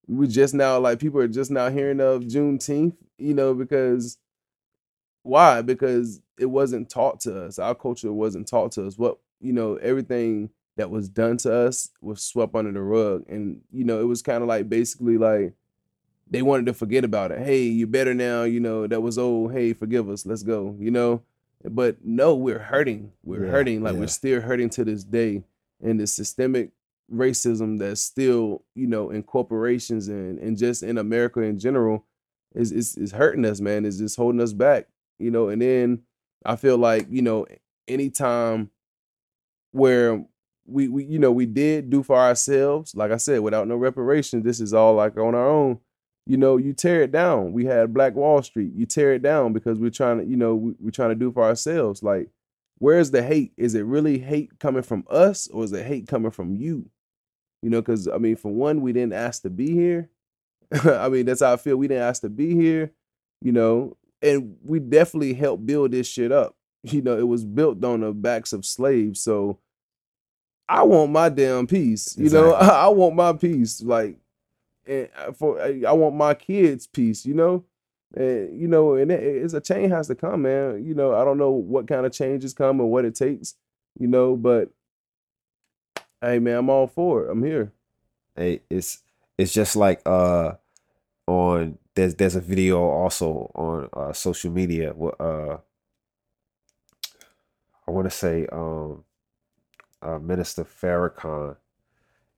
We 0.07 0.27
just 0.27 0.53
now 0.53 0.79
like 0.79 0.99
people 0.99 1.21
are 1.21 1.27
just 1.29 1.49
now 1.51 1.69
hearing 1.69 2.01
of 2.01 2.23
Juneteenth, 2.23 2.95
you 3.17 3.33
know, 3.33 3.53
because 3.53 4.17
why? 5.23 5.61
Because 5.61 6.21
it 6.37 6.47
wasn't 6.47 6.89
taught 6.89 7.21
to 7.21 7.45
us. 7.45 7.59
Our 7.59 7.75
culture 7.75 8.11
wasn't 8.11 8.47
taught 8.47 8.73
to 8.73 8.85
us. 8.85 8.97
What 8.97 9.17
you 9.39 9.53
know, 9.53 9.75
everything 9.77 10.49
that 10.75 10.89
was 10.89 11.07
done 11.07 11.37
to 11.37 11.53
us 11.53 11.89
was 12.01 12.21
swept 12.21 12.55
under 12.55 12.71
the 12.71 12.81
rug, 12.81 13.23
and 13.29 13.61
you 13.71 13.85
know, 13.85 14.01
it 14.01 14.05
was 14.05 14.21
kind 14.21 14.41
of 14.41 14.49
like 14.49 14.67
basically 14.69 15.17
like 15.17 15.53
they 16.29 16.41
wanted 16.41 16.65
to 16.67 16.73
forget 16.73 17.03
about 17.03 17.31
it. 17.31 17.39
Hey, 17.39 17.63
you're 17.63 17.87
better 17.87 18.13
now. 18.13 18.43
You 18.43 18.59
know, 18.59 18.87
that 18.87 19.01
was 19.01 19.17
old. 19.17 19.53
Hey, 19.53 19.73
forgive 19.73 20.09
us. 20.09 20.25
Let's 20.25 20.43
go. 20.43 20.75
You 20.79 20.91
know, 20.91 21.21
but 21.69 21.97
no, 22.03 22.35
we're 22.35 22.59
hurting. 22.59 23.11
We're 23.23 23.45
Yeah, 23.45 23.51
hurting. 23.51 23.83
Like 23.83 23.93
yeah. 23.93 23.99
we're 23.99 24.07
still 24.07 24.41
hurting 24.41 24.69
to 24.71 24.83
this 24.85 25.03
day, 25.03 25.43
and 25.81 25.99
the 25.99 26.07
systemic 26.07 26.71
racism 27.11 27.77
that's 27.79 28.01
still 28.01 28.63
you 28.73 28.87
know 28.87 29.09
in 29.09 29.21
corporations 29.23 30.07
and 30.07 30.39
and 30.39 30.57
just 30.57 30.81
in 30.83 30.97
America 30.97 31.41
in 31.41 31.59
general 31.59 32.05
is 32.55 32.71
is 32.71 32.97
is 32.97 33.11
hurting 33.11 33.45
us, 33.45 33.59
man. 33.61 33.85
Is 33.85 33.99
just 33.99 34.15
holding 34.17 34.41
us 34.41 34.53
back. 34.53 34.87
You 35.19 35.31
know, 35.31 35.49
and 35.49 35.61
then 35.61 36.03
I 36.45 36.55
feel 36.55 36.77
like 36.77 37.07
you 37.09 37.21
know 37.21 37.45
anytime 37.87 38.71
where 39.71 40.23
we 40.65 40.87
we 40.87 41.03
you 41.05 41.19
know 41.19 41.31
we 41.31 41.45
did 41.45 41.89
do 41.89 42.03
for 42.03 42.17
ourselves, 42.17 42.95
like 42.95 43.11
I 43.11 43.17
said, 43.17 43.41
without 43.41 43.67
no 43.67 43.75
reparations, 43.75 44.43
this 44.43 44.59
is 44.59 44.73
all 44.73 44.95
like 44.95 45.17
on 45.17 45.35
our 45.35 45.47
own. 45.49 45.79
You 46.25 46.37
know, 46.37 46.57
you 46.57 46.73
tear 46.73 47.01
it 47.01 47.11
down. 47.11 47.51
We 47.51 47.65
had 47.65 47.93
Black 47.93 48.15
Wall 48.15 48.41
Street. 48.41 48.71
You 48.73 48.85
tear 48.85 49.13
it 49.13 49.21
down 49.21 49.51
because 49.51 49.79
we're 49.79 49.89
trying 49.89 50.19
to, 50.19 50.25
you 50.25 50.37
know, 50.37 50.55
we, 50.55 50.73
we're 50.79 50.91
trying 50.91 51.09
to 51.09 51.15
do 51.15 51.31
for 51.31 51.43
ourselves. 51.43 52.01
Like, 52.01 52.29
where's 52.77 53.11
the 53.11 53.21
hate? 53.21 53.51
Is 53.57 53.75
it 53.75 53.85
really 53.85 54.19
hate 54.19 54.59
coming 54.59 54.83
from 54.83 55.05
us, 55.09 55.47
or 55.49 55.63
is 55.63 55.73
it 55.73 55.85
hate 55.85 56.07
coming 56.07 56.31
from 56.31 56.55
you? 56.55 56.89
You 57.61 57.69
know, 57.69 57.81
because 57.81 58.07
I 58.07 58.17
mean, 58.17 58.37
for 58.37 58.51
one, 58.53 58.81
we 58.81 58.93
didn't 58.93 59.13
ask 59.13 59.41
to 59.43 59.49
be 59.49 59.71
here. 59.71 60.09
I 60.83 61.09
mean, 61.09 61.25
that's 61.25 61.41
how 61.41 61.53
I 61.53 61.57
feel. 61.57 61.77
We 61.77 61.87
didn't 61.87 62.03
ask 62.03 62.21
to 62.21 62.29
be 62.29 62.55
here. 62.55 62.91
You 63.41 63.51
know, 63.51 63.97
and 64.21 64.55
we 64.63 64.79
definitely 64.79 65.33
helped 65.33 65.65
build 65.65 65.91
this 65.91 66.07
shit 66.07 66.31
up. 66.31 66.55
You 66.85 67.01
know, 67.01 67.17
it 67.17 67.25
was 67.25 67.45
built 67.45 67.81
on 67.85 68.01
the 68.01 68.11
backs 68.11 68.51
of 68.51 68.65
slaves. 68.65 69.23
So 69.23 69.57
I 70.67 70.83
want 70.83 71.13
my 71.13 71.29
damn 71.29 71.65
peace. 71.65 72.17
You 72.17 72.29
know, 72.29 72.49
Exactly. 72.49 72.69
I, 72.75 72.87
want 72.89 73.15
my 73.15 73.31
peace. 73.31 73.81
Like, 73.81 74.17
and 74.87 75.09
I- 75.17 75.31
for 75.31 75.61
I 75.61 75.83
I 75.87 75.93
want 75.93 76.15
my 76.15 76.33
kids' 76.33 76.87
peace. 76.87 77.25
You 77.25 77.33
know, 77.35 77.65
and 78.15 78.59
you 78.59 78.67
know, 78.67 78.95
and 78.95 79.11
it, 79.11 79.21
it's 79.23 79.53
a 79.53 79.61
change 79.61 79.91
has 79.91 80.07
to 80.07 80.15
come, 80.15 80.43
man. 80.43 80.85
You 80.85 80.95
know, 80.95 81.13
I 81.15 81.23
don't 81.25 81.37
know 81.37 81.51
what 81.51 81.87
kind 81.87 82.05
of 82.05 82.11
changes 82.13 82.53
come 82.53 82.81
or 82.81 82.89
what 82.91 83.05
it 83.05 83.15
takes. 83.15 83.55
You 83.99 84.07
know, 84.07 84.35
but 84.35 84.69
hey, 86.21 86.39
man, 86.39 86.57
I'm 86.57 86.69
all 86.69 86.87
for 86.87 87.25
it. 87.25 87.31
I'm 87.31 87.43
here. 87.43 87.71
Hey, 88.35 88.61
it's 88.69 88.99
it's 89.37 89.53
just 89.53 89.75
like 89.75 90.01
uh 90.05 90.53
on 91.27 91.77
there's 91.95 92.15
there's 92.15 92.35
a 92.35 92.41
video 92.41 92.81
also 92.81 93.51
on 93.55 93.89
uh 93.93 94.13
social 94.13 94.51
media 94.51 94.93
uh 95.19 95.57
I 97.87 97.91
want 97.91 98.05
to 98.05 98.11
say 98.11 98.47
um 98.51 99.03
uh 100.01 100.19
Minister 100.19 100.63
Farrakhan 100.65 101.57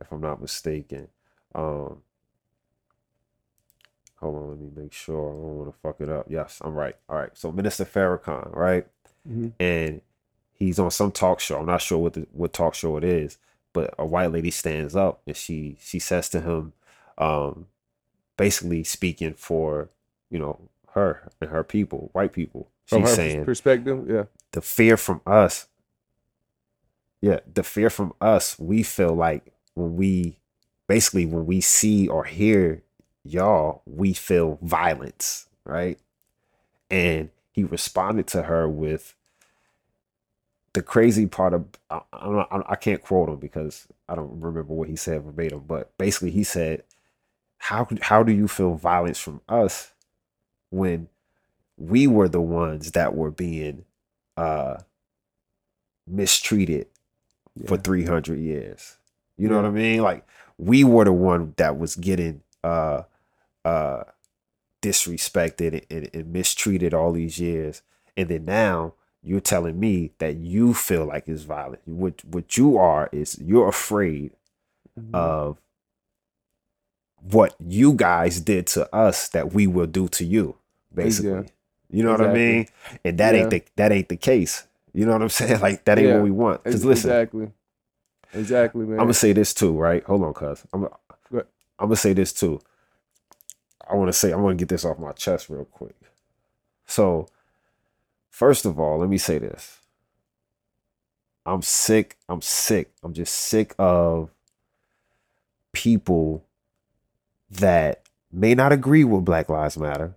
if 0.01 0.11
I'm 0.11 0.21
not 0.21 0.41
mistaken. 0.41 1.09
Um 1.55 2.01
hold 4.17 4.35
on, 4.35 4.49
let 4.49 4.59
me 4.59 4.69
make 4.75 4.93
sure 4.93 5.29
I 5.29 5.33
don't 5.33 5.57
want 5.57 5.73
to 5.73 5.79
fuck 5.79 6.01
it 6.01 6.09
up. 6.09 6.27
Yes, 6.29 6.61
I'm 6.63 6.73
right. 6.75 6.95
All 7.09 7.17
right. 7.17 7.31
So 7.33 7.51
Minister 7.51 7.85
Farrakhan, 7.85 8.55
right? 8.55 8.87
Mhm. 9.29 9.53
and 9.59 10.01
he's 10.53 10.77
on 10.79 10.91
some 10.91 11.11
talk 11.11 11.39
show. 11.39 11.59
I'm 11.59 11.65
not 11.65 11.81
sure 11.81 11.97
what 11.97 12.13
the, 12.13 12.27
what 12.31 12.53
talk 12.53 12.75
show 12.75 12.95
it 12.97 13.03
is, 13.03 13.37
but 13.73 13.93
a 13.97 14.05
white 14.05 14.31
lady 14.31 14.51
stands 14.51 14.95
up 14.95 15.21
and 15.27 15.35
she 15.35 15.77
she 15.81 15.99
says 15.99 16.29
to 16.29 16.41
him, 16.41 16.73
um, 17.17 17.67
basically 18.37 18.83
speaking 18.83 19.33
for 19.33 19.89
you 20.29 20.39
know 20.39 20.69
her 20.93 21.31
and 21.41 21.49
her 21.49 21.63
people, 21.63 22.09
white 22.13 22.33
people. 22.33 22.69
From 22.85 23.01
She's 23.01 23.09
her 23.09 23.15
saying 23.15 23.45
perspective, 23.45 24.05
yeah. 24.09 24.25
the 24.51 24.61
fear 24.61 24.95
from 24.97 25.21
us. 25.25 25.67
Yeah, 27.21 27.39
the 27.51 27.63
fear 27.63 27.89
from 27.89 28.13
us. 28.21 28.59
We 28.59 28.83
feel 28.83 29.13
like 29.15 29.53
when 29.73 29.95
we 29.95 30.37
basically 30.87 31.25
when 31.25 31.47
we 31.47 31.61
see 31.61 32.07
or 32.07 32.25
hear 32.25 32.83
y'all, 33.25 33.83
we 33.87 34.13
feel 34.13 34.59
violence, 34.63 35.47
right? 35.65 35.99
And 36.91 37.31
he 37.53 37.63
responded 37.63 38.27
to 38.27 38.43
her 38.43 38.69
with 38.69 39.15
the 40.73 40.81
crazy 40.81 41.25
part 41.25 41.53
of 41.53 41.65
I, 41.89 42.01
I'm 42.13 42.45
I 42.67 42.75
can't 42.75 43.01
quote 43.01 43.29
him 43.29 43.37
because 43.37 43.87
I 44.09 44.15
don't 44.15 44.39
remember 44.41 44.73
what 44.73 44.89
he 44.89 44.95
said 44.95 45.23
verbatim, 45.23 45.61
but 45.67 45.97
basically 45.97 46.31
he 46.31 46.43
said, 46.43 46.83
"How 47.59 47.87
how 48.01 48.23
do 48.23 48.33
you 48.33 48.47
feel 48.47 48.75
violence 48.75 49.19
from 49.19 49.41
us 49.49 49.93
when 50.71 51.09
we 51.77 52.07
were 52.07 52.29
the 52.29 52.41
ones 52.41 52.91
that 52.93 53.15
were 53.15 53.31
being 53.31 53.85
uh 54.37 54.77
mistreated 56.07 56.87
for 57.65 57.77
300 57.77 58.39
years?" 58.39 58.97
You 59.37 59.49
know 59.49 59.57
Yeah. 59.57 59.61
what 59.63 59.69
I 59.69 59.71
mean? 59.73 60.01
Like 60.03 60.27
we 60.57 60.83
were 60.83 61.05
the 61.05 61.13
one 61.13 61.53
that 61.57 61.77
was 61.77 61.95
getting 61.95 62.41
uh 62.63 63.03
uh 63.65 64.03
disrespected 64.81 65.83
and, 65.89 66.09
and 66.13 66.31
mistreated 66.31 66.93
all 66.93 67.11
these 67.11 67.39
years 67.39 67.81
and 68.15 68.29
then 68.29 68.45
now 68.45 68.93
you're 69.23 69.39
telling 69.39 69.79
me 69.79 70.11
that 70.19 70.35
you 70.35 70.73
feel 70.73 71.05
like 71.05 71.27
it's 71.27 71.43
violent 71.43 71.81
what 71.87 72.23
what 72.25 72.55
you 72.57 72.77
are 72.77 73.09
is 73.11 73.37
you're 73.41 73.67
afraid 73.67 74.31
Mhm. 74.99 75.13
of 75.15 75.57
what 77.21 77.55
you 77.59 77.93
guys 77.93 78.39
did 78.39 78.67
to 78.67 78.93
us 78.95 79.27
that 79.29 79.51
we 79.53 79.65
will 79.67 79.87
do 79.87 80.07
to 80.09 80.23
you 80.23 80.55
basically 80.93 81.31
Yeah. 81.31 81.43
you 81.89 82.03
know 82.03 82.11
what 82.11 82.21
i 82.21 82.31
mean 82.33 82.67
and 83.03 83.17
that 83.17 83.33
ain't 83.33 83.49
the 83.49 83.63
that 83.77 83.91
ain't 83.91 84.09
the 84.09 84.17
case 84.17 84.67
you 84.93 85.05
know 85.05 85.13
what 85.13 85.23
i'm 85.23 85.29
saying 85.41 85.59
like 85.59 85.83
that 85.85 85.97
ain't 85.97 86.07
Yeah. 86.09 86.15
what 86.15 86.23
we 86.23 86.31
want 86.31 86.63
because 86.63 86.85
listen 86.85 87.09
exactly, 87.09 87.51
exactly, 88.33 88.85
man. 88.85 88.99
I'm 88.99 89.05
gonna 89.05 89.13
say 89.13 89.33
this 89.33 89.53
too, 89.53 89.75
right? 89.75 90.03
Hold 90.03 90.23
on, 90.23 90.33
cuz. 90.33 90.63
I'm 90.73 90.87
I'm 91.79 91.87
gonna 91.87 91.95
say 91.95 92.13
this 92.13 92.31
too. 92.31 92.59
I 93.89 93.95
want 93.95 94.09
to 94.09 94.13
say 94.13 94.31
I 94.33 94.35
want 94.35 94.57
to 94.57 94.61
get 94.61 94.69
this 94.69 94.85
off 94.85 94.99
my 94.99 95.11
chest 95.13 95.49
real 95.49 95.65
quick. 95.65 95.95
So, 96.87 97.27
first 98.29 98.65
of 98.65 98.79
all, 98.79 98.99
let 98.99 99.09
me 99.09 99.17
say 99.17 99.37
this. 99.39 99.79
I'm 101.45 101.61
sick. 101.61 102.17
I'm 102.27 102.41
sick. 102.41 102.91
I'm 103.03 103.13
just 103.13 103.33
sick 103.33 103.75
of 103.77 104.31
people 105.73 106.43
that 107.51 108.01
may 108.31 108.55
not 108.55 108.71
agree 108.71 109.03
with 109.03 109.25
Black 109.25 109.49
Lives 109.49 109.77
Matter, 109.77 110.15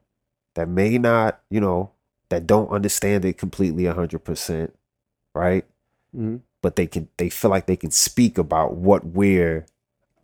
that 0.54 0.68
may 0.68 0.98
not, 0.98 1.40
you 1.50 1.60
know, 1.60 1.90
that 2.30 2.46
don't 2.46 2.70
understand 2.70 3.24
it 3.24 3.38
completely 3.38 3.84
100%, 3.86 4.72
right? 5.34 5.64
Mhm. 6.16 6.40
but 6.62 6.74
they 6.76 6.86
can 6.86 7.06
they 7.18 7.28
feel 7.28 7.50
like 7.50 7.66
they 7.66 7.76
can 7.76 7.90
speak 7.90 8.38
about 8.38 8.74
what 8.74 9.04
we're 9.04 9.66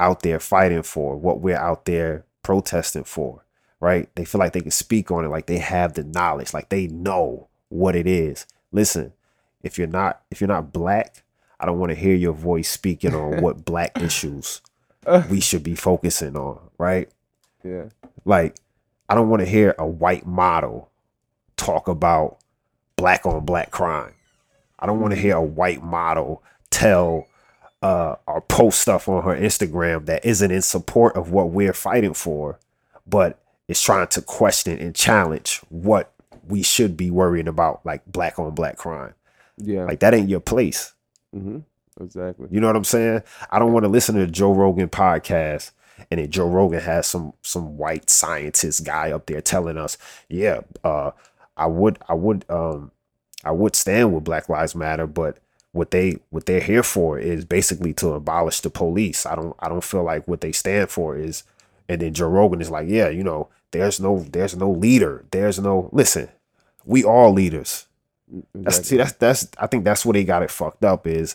out 0.01 0.23
there 0.23 0.41
fighting 0.41 0.83
for, 0.83 1.17
what 1.17 1.41
we're 1.41 1.57
out 1.57 1.85
there 1.85 2.25
protesting 2.45 3.05
for, 3.05 3.45
right? 3.81 4.09
They 4.15 4.25
feel 4.25 4.39
like 4.39 4.53
they 4.53 4.61
can 4.61 4.71
speak 4.71 5.11
on 5.11 5.25
it 5.25 5.29
like 5.29 5.47
they 5.47 5.59
have 5.59 5.95
the 5.95 6.05
knowledge, 6.05 6.55
like 6.55 6.69
they 6.69 6.87
know 6.87 7.49
what 7.69 7.97
it 7.97 8.07
is. 8.07 8.47
Listen, 8.71 9.13
if 9.63 9.79
you're 9.79 9.89
not 9.89 10.23
if 10.31 10.41
you're 10.41 10.49
not 10.49 10.73
black, 10.73 11.25
I 11.59 11.67
don't 11.67 11.81
want 11.81 11.91
to 11.91 11.99
hear 11.99 12.15
your 12.15 12.35
voice 12.35 12.69
speaking 12.69 13.15
on 13.15 13.41
what 13.43 13.65
black 13.65 14.01
issues 14.01 14.61
we 15.29 15.41
should 15.41 15.63
be 15.63 15.75
focusing 15.75 16.37
on, 16.37 16.61
right? 16.79 17.09
yeah, 17.65 17.85
Like, 18.25 18.57
I 19.09 19.15
don't 19.15 19.29
want 19.29 19.41
to 19.41 19.49
hear 19.49 19.75
a 19.79 19.87
white 19.87 20.27
model 20.27 20.91
talk 21.57 21.89
about 21.89 22.39
black 22.97 23.27
on 23.27 23.45
black 23.45 23.71
crime. 23.71 24.15
I 24.79 24.87
don't 24.87 25.01
want 25.01 25.13
to 25.13 25.17
mm-hmm. 25.17 25.27
hear 25.27 25.37
a 25.37 25.43
white 25.43 25.83
model 25.83 26.43
tell 26.71 27.27
uh, 27.85 28.17
or 28.27 28.41
post 28.41 28.81
stuff 28.81 29.09
on 29.11 29.23
her 29.25 29.37
Instagram 29.37 30.07
that 30.07 30.25
isn't 30.25 30.51
in 30.51 30.63
support 30.63 31.15
of 31.17 31.31
what 31.31 31.51
we're 31.51 31.75
fighting 31.75 32.15
for, 32.15 32.59
but 33.07 33.39
is 33.69 33.83
trying 33.83 34.07
to 34.09 34.23
question 34.23 34.79
and 34.79 34.97
challenge 34.97 35.61
what 35.69 36.11
we 36.49 36.63
should 36.63 36.97
be 36.97 37.11
worrying 37.11 37.47
about, 37.47 37.85
like 37.85 38.03
black 38.07 38.39
on 38.39 38.55
black 38.55 38.79
crime. 38.79 39.13
yeah. 39.59 39.85
Like 39.85 40.01
that 40.01 40.15
ain't 40.15 40.31
your 40.31 40.41
place. 40.41 40.95
Mm-hmm. 41.37 41.59
Exactly. 42.03 42.49
You 42.51 42.61
know 42.61 42.69
what 42.69 42.77
I'm 42.77 42.85
saying? 42.85 43.23
I 43.51 43.59
don't 43.59 43.73
want 43.73 43.85
to 43.85 43.91
listen 43.91 44.15
to 44.15 44.23
the 44.23 44.33
Joe 44.33 44.55
Rogan 44.55 44.89
podcast 44.89 45.71
and 46.11 46.19
then 46.19 46.31
Joe 46.31 46.49
Rogan 46.49 46.81
has 46.81 47.07
some 47.07 47.35
some 47.43 47.77
white 47.77 48.09
scientist 48.09 48.85
guy 48.85 49.11
up 49.11 49.27
there 49.27 49.43
telling 49.43 49.77
us, 49.77 49.99
yeah, 50.29 50.61
uh, 50.83 51.11
I 51.57 51.67
would 51.67 51.99
I 52.09 52.15
would 52.15 52.45
um 52.49 52.93
I 53.45 53.51
would 53.51 53.77
stand 53.77 54.15
with 54.15 54.25
Black 54.25 54.49
Lives 54.49 54.75
Matter, 54.75 55.07
but 55.07 55.39
what 55.75 55.91
they 55.91 56.19
what 56.31 56.47
they're 56.47 56.61
here 56.61 56.85
for 56.85 57.19
is 57.19 57.45
basically 57.45 57.93
to 57.95 58.13
abolish 58.13 58.61
the 58.61 58.71
police. 58.71 59.27
I 59.27 59.35
don't 59.35 59.57
I 59.59 59.69
don't 59.69 59.85
feel 59.85 60.05
like 60.05 60.27
what 60.29 60.41
they 60.41 60.53
stand 60.53 60.89
for 60.89 61.17
is 61.17 61.43
and 61.89 62.01
then 62.01 62.15
Joe 62.15 62.29
Rogan 62.29 62.61
is 62.61 62.71
like, 62.71 62.89
yeah, 62.89 63.09
you 63.09 63.25
know, 63.25 63.49
there's 63.73 63.99
no 63.99 64.25
there's 64.31 64.57
no 64.57 64.71
leader. 64.71 65.25
There's 65.33 65.59
no 65.59 65.89
listen, 65.93 66.29
we 66.85 67.03
all 67.03 67.33
leaders. 67.33 67.87
Exactly. 68.29 68.63
That's 68.63 68.89
see 68.89 68.97
that's 68.97 69.13
that's 69.15 69.49
I 69.59 69.67
think 69.67 69.85
that's 69.85 70.07
where 70.07 70.13
they 70.13 70.25
got 70.25 70.45
it 70.45 70.51
fucked 70.51 70.85
up 70.85 71.09
is 71.09 71.35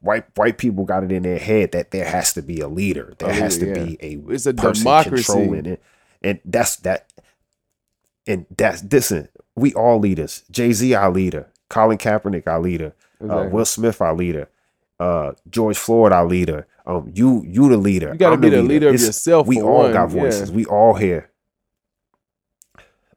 white 0.00 0.24
white 0.36 0.58
people 0.58 0.84
got 0.84 1.04
it 1.04 1.12
in 1.12 1.22
their 1.22 1.38
head 1.38 1.70
that 1.72 1.92
there 1.92 2.04
has 2.04 2.32
to 2.34 2.42
be 2.42 2.60
a 2.60 2.68
leader. 2.68 3.14
There 3.18 3.30
oh, 3.30 3.32
has 3.32 3.56
to 3.58 3.68
yeah. 3.68 3.84
be 3.84 3.98
a 4.00 4.32
it's 4.32 4.46
a 4.46 4.52
democracy 4.52 5.32
controlling 5.32 5.66
it. 5.66 5.82
And 6.22 6.40
that's 6.44 6.74
that 6.78 7.12
and 8.26 8.46
that's 8.50 8.82
listen, 8.82 9.28
we 9.54 9.72
all 9.74 10.00
leaders. 10.00 10.42
Jay-Z 10.50 10.92
our 10.92 11.12
leader, 11.12 11.46
Colin 11.68 11.98
Kaepernick 11.98 12.48
our 12.48 12.60
leader, 12.60 12.94
exactly. 13.20 13.46
uh, 13.46 13.50
Will 13.50 13.64
Smith 13.64 14.00
our 14.00 14.14
leader, 14.14 14.48
uh, 15.00 15.32
George 15.50 15.78
Floyd 15.78 16.12
our 16.12 16.26
leader. 16.26 16.66
Um, 16.86 17.10
you 17.14 17.42
you 17.46 17.68
the 17.68 17.76
leader. 17.76 18.12
You 18.12 18.18
gotta 18.18 18.34
I'm 18.34 18.40
be 18.40 18.48
the 18.50 18.56
leader, 18.62 18.68
leader 18.68 18.88
of 18.88 18.94
it's, 18.94 19.06
yourself. 19.06 19.46
We 19.46 19.60
all 19.60 19.84
one. 19.84 19.92
got 19.92 20.10
voices. 20.10 20.50
Yeah. 20.50 20.56
We 20.56 20.64
all 20.66 20.94
here. 20.94 21.30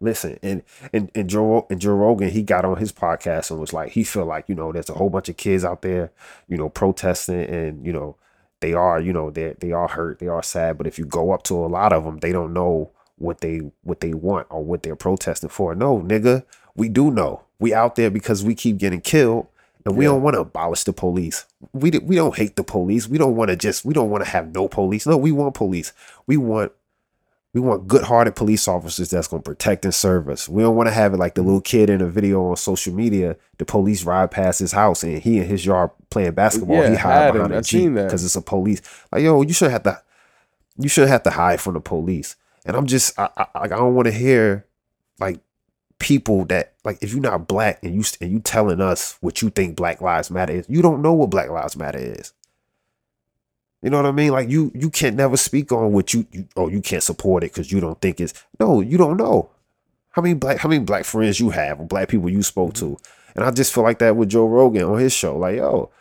Listen, 0.01 0.39
and 0.41 0.63
and 0.93 1.11
and 1.13 1.29
Joe 1.29 1.67
and 1.69 1.79
Joe 1.79 1.93
Rogan, 1.93 2.29
he 2.29 2.41
got 2.41 2.63
on 2.65 2.77
his 2.77 2.91
podcast 2.91 3.51
and 3.51 3.59
was 3.59 3.73
like, 3.73 3.91
he 3.91 4.03
feel 4.03 4.25
like 4.25 4.47
you 4.47 4.55
know, 4.55 4.71
there's 4.71 4.89
a 4.89 4.93
whole 4.93 5.09
bunch 5.09 5.27
of 5.29 5.37
kids 5.37 5.65
out 5.65 5.81
there, 5.81 6.11
you 6.47 6.57
know, 6.57 6.69
protesting, 6.69 7.41
and 7.43 7.85
you 7.85 7.91
know, 7.91 8.15
they 8.61 8.73
are, 8.73 8.99
you 9.01 9.11
know, 9.11 9.29
they 9.29 9.55
they 9.59 9.71
are 9.73 9.89
hurt, 9.89 10.19
they 10.19 10.27
are 10.27 10.41
sad, 10.41 10.77
but 10.77 10.87
if 10.87 10.97
you 10.97 11.05
go 11.05 11.31
up 11.31 11.43
to 11.43 11.55
a 11.55 11.67
lot 11.67 11.91
of 11.91 12.05
them, 12.05 12.19
they 12.19 12.31
don't 12.31 12.53
know 12.53 12.91
what 13.17 13.41
they 13.41 13.57
what 13.83 13.99
they 13.99 14.13
want 14.13 14.47
or 14.49 14.63
what 14.63 14.83
they're 14.83 14.95
protesting 14.95 15.49
for. 15.49 15.75
No, 15.75 15.99
nigga, 15.99 16.45
we 16.75 16.87
do 16.87 17.11
know. 17.11 17.43
We 17.59 17.73
out 17.73 17.95
there 17.95 18.09
because 18.09 18.41
we 18.43 18.55
keep 18.55 18.77
getting 18.77 19.01
killed 19.01 19.47
and 19.89 19.97
we 19.97 20.05
yeah. 20.05 20.11
don't 20.11 20.21
want 20.21 20.35
to 20.35 20.41
abolish 20.41 20.83
the 20.83 20.93
police. 20.93 21.45
We 21.73 21.89
we 21.91 22.15
don't 22.15 22.35
hate 22.35 22.55
the 22.55 22.63
police. 22.63 23.07
We 23.07 23.17
don't 23.17 23.35
want 23.35 23.49
to 23.49 23.55
just 23.55 23.83
we 23.83 23.93
don't 23.93 24.09
want 24.09 24.23
to 24.23 24.29
have 24.29 24.53
no 24.53 24.67
police. 24.67 25.05
No, 25.05 25.17
we 25.17 25.31
want 25.31 25.55
police. 25.55 25.91
We 26.27 26.37
want 26.37 26.71
we 27.51 27.59
want 27.59 27.87
good-hearted 27.87 28.35
police 28.35 28.67
officers 28.67 29.09
that's 29.09 29.27
going 29.27 29.41
to 29.41 29.49
protect 29.49 29.83
and 29.83 29.93
serve 29.93 30.29
us. 30.29 30.47
We 30.47 30.61
don't 30.61 30.75
want 30.75 30.87
to 30.87 30.93
have 30.93 31.15
it 31.15 31.17
like 31.17 31.33
the 31.33 31.41
little 31.41 31.61
kid 31.61 31.89
in 31.89 31.99
a 31.99 32.05
video 32.05 32.45
on 32.45 32.55
social 32.57 32.93
media. 32.93 33.37
The 33.57 33.65
police 33.65 34.03
ride 34.03 34.29
past 34.29 34.59
his 34.59 34.71
house 34.71 35.01
and 35.01 35.17
he 35.17 35.39
and 35.39 35.47
his 35.47 35.65
yard 35.65 35.89
playing 36.11 36.33
basketball. 36.33 36.83
Yeah, 36.83 36.91
he 36.91 36.95
hide 36.95 37.33
behind 37.33 37.53
a 37.53 37.63
jeep 37.63 37.95
because 37.95 38.23
it's 38.23 38.35
a 38.35 38.41
police. 38.41 38.81
Like 39.11 39.23
yo, 39.23 39.41
you 39.41 39.53
should 39.53 39.71
have 39.71 39.83
to, 39.83 39.99
you 40.77 40.87
should 40.87 41.07
have 41.07 41.23
to 41.23 41.31
hide 41.31 41.59
from 41.59 41.73
the 41.73 41.81
police. 41.81 42.35
And 42.65 42.77
I'm 42.77 42.85
just, 42.85 43.17
I, 43.17 43.29
I, 43.35 43.47
I 43.55 43.67
don't 43.67 43.95
want 43.95 44.05
to 44.05 44.13
hear 44.13 44.67
like 45.19 45.39
people 45.97 46.45
that 46.45 46.73
like 46.89 47.03
if 47.03 47.13
you're 47.13 47.21
not 47.21 47.47
black 47.47 47.83
and 47.83 47.93
you 47.93 48.03
and 48.19 48.31
you 48.31 48.39
telling 48.39 48.81
us 48.81 49.15
what 49.21 49.43
you 49.43 49.51
think 49.51 49.75
Black 49.75 50.01
Lives 50.01 50.31
Matter 50.31 50.53
is, 50.53 50.65
you 50.67 50.81
don't 50.81 51.03
know 51.03 51.13
what 51.13 51.29
Black 51.29 51.47
Lives 51.51 51.77
Matter 51.77 51.99
is. 51.99 52.33
You 53.83 53.91
know 53.91 53.97
what 53.97 54.07
I 54.07 54.11
mean? 54.11 54.31
Like 54.31 54.49
you 54.49 54.71
you 54.73 54.89
can't 54.89 55.15
never 55.15 55.37
speak 55.37 55.71
on 55.71 55.93
what 55.93 56.15
you, 56.15 56.25
you 56.31 56.47
oh 56.55 56.67
you 56.67 56.81
can't 56.81 57.03
support 57.03 57.43
it 57.43 57.53
because 57.53 57.71
you 57.71 57.79
don't 57.79 58.01
think 58.01 58.19
it's 58.19 58.33
no 58.59 58.81
you 58.81 58.97
don't 58.97 59.17
know 59.17 59.51
how 60.09 60.23
many 60.23 60.33
black 60.33 60.57
how 60.57 60.67
many 60.67 60.83
black 60.83 61.05
friends 61.05 61.39
you 61.39 61.51
have 61.51 61.79
or 61.79 61.85
black 61.85 62.09
people 62.09 62.27
you 62.27 62.41
spoke 62.41 62.73
to, 62.73 62.85
mm-hmm. 62.85 63.39
and 63.39 63.45
I 63.45 63.51
just 63.51 63.71
feel 63.71 63.83
like 63.83 63.99
that 63.99 64.15
with 64.15 64.29
Joe 64.29 64.47
Rogan 64.47 64.85
on 64.85 64.97
his 64.97 65.13
show. 65.13 65.37
Like 65.37 65.57
yo, 65.57 65.91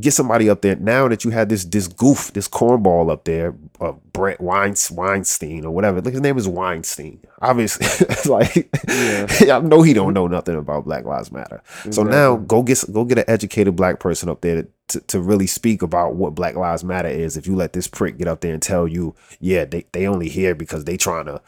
get 0.00 0.12
somebody 0.12 0.50
up 0.50 0.60
there 0.60 0.74
now 0.76 1.06
that 1.06 1.24
you 1.24 1.30
had 1.30 1.48
this 1.48 1.64
this 1.64 1.86
goof, 1.86 2.32
this 2.32 2.48
cornball 2.48 3.10
up 3.10 3.24
there, 3.24 3.54
uh, 3.80 3.92
Bret 4.12 4.40
Weinstein 4.40 5.64
or 5.64 5.70
whatever. 5.70 6.00
Like 6.00 6.14
his 6.14 6.20
name 6.20 6.36
is 6.36 6.48
Weinstein. 6.48 7.20
Obviously, 7.40 7.86
like 8.30 8.68
yeah. 8.88 9.26
I 9.56 9.60
know 9.60 9.82
he 9.82 9.92
don't 9.92 10.12
know 10.12 10.26
nothing 10.26 10.56
about 10.56 10.84
Black 10.84 11.04
Lives 11.04 11.30
Matter. 11.30 11.62
Exactly. 11.84 11.92
So 11.92 12.02
now 12.02 12.36
go 12.36 12.62
get 12.62 12.84
go 12.92 13.04
get 13.04 13.18
an 13.18 13.24
educated 13.28 13.76
black 13.76 14.00
person 14.00 14.28
up 14.28 14.40
there 14.40 14.66
to, 14.88 15.00
to 15.00 15.20
really 15.20 15.46
speak 15.46 15.82
about 15.82 16.16
what 16.16 16.34
Black 16.34 16.56
Lives 16.56 16.82
Matter 16.82 17.08
is. 17.08 17.36
If 17.36 17.46
you 17.46 17.54
let 17.54 17.72
this 17.72 17.86
prick 17.86 18.18
get 18.18 18.28
up 18.28 18.40
there 18.40 18.52
and 18.52 18.62
tell 18.62 18.88
you, 18.88 19.14
yeah, 19.40 19.64
they 19.64 19.86
they 19.92 20.08
only 20.08 20.28
here 20.28 20.56
because 20.56 20.84
they 20.84 20.96
trying 20.96 21.26
to, 21.26 21.40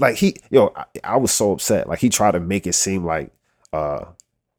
like 0.00 0.16
he 0.16 0.36
yo, 0.50 0.70
I, 0.76 0.84
I 1.02 1.16
was 1.16 1.32
so 1.32 1.52
upset. 1.52 1.88
Like 1.88 2.00
he 2.00 2.10
tried 2.10 2.32
to 2.32 2.40
make 2.40 2.66
it 2.66 2.74
seem 2.74 3.06
like 3.06 3.30
uh 3.72 4.04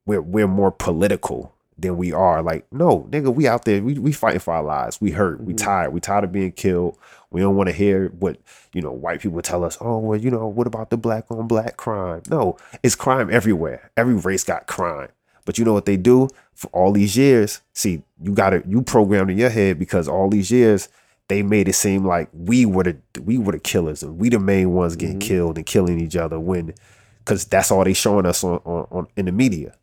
we're 0.08 0.22
we're 0.22 0.48
more 0.48 0.72
political 0.72 1.55
than 1.78 1.98
we 1.98 2.14
are. 2.14 2.42
Like, 2.42 2.66
no, 2.72 3.08
nigga, 3.10 3.34
we 3.34 3.48
out 3.48 3.66
there, 3.66 3.82
we, 3.82 4.00
we 4.00 4.12
fighting 4.12 4.40
for 4.40 4.54
our 4.54 4.64
lives. 4.64 5.02
We 5.02 5.12
hurt, 5.12 5.42
we 5.42 5.54
mm-hmm. 5.54 5.66
tired, 5.66 5.94
we 5.94 6.00
tired 6.00 6.24
of 6.24 6.32
being 6.32 6.52
killed. 6.52 6.98
We 7.32 7.42
don't 7.42 7.56
want 7.56 7.68
to 7.68 7.76
hear 7.76 8.10
what, 8.20 8.38
you 8.74 8.82
know, 8.82 8.92
white 8.92 9.22
people 9.22 9.42
tell 9.42 9.64
us, 9.64 9.78
oh, 9.82 10.00
well, 10.00 10.20
you 10.20 10.32
know, 10.32 10.48
what 10.48 10.68
about 10.68 10.90
the 10.90 10.98
black 10.98 11.30
on 11.30 11.48
black 11.48 11.78
crime? 11.78 12.22
No, 12.30 12.58
it's 12.82 12.96
crime 12.96 13.30
everywhere. 13.30 13.92
Every 13.98 14.14
race 14.16 14.44
got 14.44 14.68
crime. 14.68 15.10
But 15.44 15.58
you 15.58 15.66
know 15.66 15.74
what 15.74 15.86
they 15.86 15.98
do 15.98 16.30
for 16.54 16.68
all 16.68 16.92
these 16.92 17.16
years? 17.16 17.62
See, 17.74 18.04
you 18.22 18.34
got 18.34 18.54
it, 18.54 18.66
you 18.66 18.82
programmed 18.82 19.30
in 19.30 19.38
your 19.38 19.50
head 19.50 19.78
because 19.78 20.08
all 20.08 20.30
these 20.30 20.50
years 20.50 20.90
they 21.28 21.42
made 21.42 21.68
it 21.68 21.74
seem 21.74 22.06
like 22.06 22.30
we 22.34 22.66
were 22.66 22.84
the 22.84 22.98
we 23.24 23.38
were 23.38 23.52
the 23.52 23.60
killers 23.60 24.04
and 24.04 24.20
we 24.20 24.30
the 24.30 24.40
main 24.40 24.74
ones 24.74 24.96
getting 24.96 25.20
mm-hmm. 25.20 25.28
killed 25.28 25.58
and 25.58 25.66
killing 25.66 26.00
each 26.00 26.16
other 26.16 26.40
when 26.40 26.74
because 27.20 27.46
that's 27.46 27.72
all 27.72 27.84
they 27.84 27.94
showing 27.94 28.26
us 28.26 28.44
on, 28.44 28.60
on, 28.66 28.88
on 28.92 29.08
in 29.16 29.26
the 29.26 29.32
media. 29.32 29.76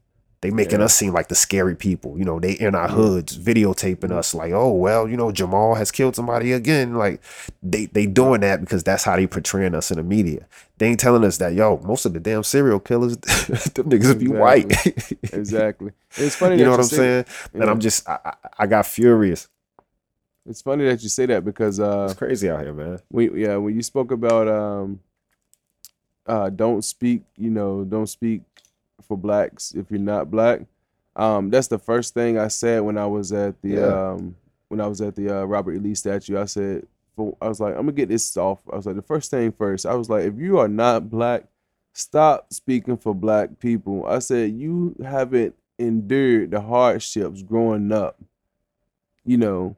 They 0.43 0.51
making 0.51 0.81
yeah. 0.81 0.87
us 0.87 0.95
seem 0.95 1.13
like 1.13 1.29
the 1.29 1.37
scary 1.37 1.77
people. 1.77 2.19
You 2.19 2.25
know, 2.25 2.41
they 2.41 2.55
in 2.55 2.75
our 2.75 2.89
hoods 2.89 3.39
videotaping 3.39 4.11
us 4.11 4.35
like, 4.35 4.51
oh 4.51 4.73
well, 4.73 5.09
you 5.09 5.17
know, 5.17 5.31
Jamal 5.31 5.77
has 5.77 5.93
killed 5.93 6.17
somebody 6.17 6.51
again. 6.51 6.97
Like 6.97 7.23
they 7.63 7.87
they 7.87 8.07
doing 8.07 8.41
that 8.41 8.61
because 8.61 8.83
that's 8.83 9.05
how 9.05 9.15
they 9.15 9.29
portraying 9.29 9.73
us 9.73 9.93
in 9.93 9.99
the 9.99 10.03
media. 10.03 10.49
They 10.79 10.89
ain't 10.89 10.99
telling 10.99 11.23
us 11.23 11.39
that, 11.39 11.55
yo, 11.55 11.81
most 11.85 12.07
of 12.07 12.13
the 12.13 12.19
damn 12.19 12.43
serial 12.43 12.81
killers, 12.81 13.17
them 13.19 13.89
niggas 13.89 14.19
be 14.19 14.27
white. 14.27 14.67
exactly. 15.33 15.93
It's 16.17 16.35
funny. 16.37 16.59
you 16.59 16.65
know 16.65 16.73
what 16.73 16.81
I'm 16.81 16.87
saying? 16.87 17.25
And 17.55 17.63
I'm 17.63 17.79
just 17.79 18.09
I, 18.09 18.19
I, 18.25 18.35
I 18.59 18.67
got 18.67 18.87
furious. 18.87 19.49
It's 20.45 20.61
funny 20.61 20.87
that 20.87 21.05
you 21.05 21.09
say 21.09 21.27
that 21.27 21.45
because 21.45 21.79
uh 21.79 22.07
it's 22.11 22.19
crazy 22.19 22.51
out 22.51 22.63
here, 22.63 22.75
man. 22.75 22.99
We 23.13 23.45
yeah, 23.45 23.59
when 23.59 23.77
you 23.77 23.83
spoke 23.83 24.11
about 24.11 24.49
um 24.49 24.99
uh 26.27 26.51
don't 26.51 26.85
speak, 26.85 27.23
you 27.37 27.51
know, 27.51 27.85
don't 27.85 28.09
speak 28.09 28.43
for 29.05 29.17
blacks 29.17 29.73
if 29.73 29.91
you're 29.91 30.01
not 30.01 30.31
black. 30.31 30.61
Um, 31.15 31.51
that's 31.51 31.69
the 31.69 31.79
first 31.79 32.15
thing 32.15 32.39
I 32.39 32.49
said 32.49 32.81
when 32.81 32.97
I 32.97 33.07
was 33.07 33.33
at 33.33 33.61
the 33.63 33.69
yeah. 33.69 34.13
um, 34.13 34.37
when 34.69 34.81
I 34.81 34.87
was 34.87 35.01
at 35.01 35.15
the 35.15 35.29
uh, 35.41 35.45
Robert 35.45 35.75
E. 35.75 35.79
Lee 35.79 35.95
statue. 35.95 36.39
I 36.39 36.47
said, 36.47 36.87
for, 37.15 37.37
I 37.43 37.49
was 37.49 37.61
like, 37.61 37.75
I'm 37.75 37.83
gonna 37.83 37.93
get 37.93 38.09
this 38.09 38.37
off. 38.37 38.61
I 38.73 38.77
was 38.77 38.87
like, 38.87 38.97
the 38.97 39.03
first 39.03 39.31
thing 39.31 39.53
first. 39.53 39.85
I 39.85 39.95
was 39.95 40.09
like, 40.09 40.25
if 40.25 40.39
you 40.39 40.59
are 40.59 40.69
not 40.69 41.11
black, 41.11 41.45
stop 41.93 42.53
speaking 42.53 42.97
for 42.97 43.15
black 43.15 43.59
people. 43.59 44.07
I 44.07 44.21
said 44.21 44.53
you 44.53 44.97
haven't 45.05 45.55
endured 45.79 46.53
the 46.53 46.61
hardships 46.61 47.43
growing 47.43 47.93
up. 47.93 48.19
You 49.25 49.37
know 49.37 49.77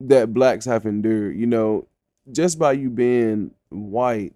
that 0.00 0.32
blacks 0.32 0.64
have 0.64 0.86
endured. 0.86 1.36
You 1.36 1.46
know, 1.46 1.86
just 2.32 2.58
by 2.58 2.72
you 2.72 2.88
being 2.88 3.50
white 3.68 4.32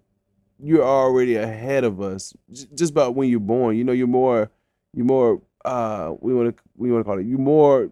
you're 0.61 0.83
already 0.83 1.35
ahead 1.35 1.83
of 1.83 2.01
us 2.01 2.33
just 2.75 2.91
about 2.91 3.15
when 3.15 3.29
you're 3.29 3.39
born. 3.39 3.77
You 3.77 3.83
know, 3.83 3.93
you're 3.93 4.07
more, 4.07 4.51
you're 4.93 5.05
more. 5.05 5.41
Uh, 5.63 6.13
we 6.19 6.33
want 6.33 6.55
to, 6.55 6.63
we 6.75 6.91
want 6.91 7.01
to 7.01 7.09
call 7.09 7.19
it. 7.19 7.25
You're 7.25 7.39
more 7.39 7.89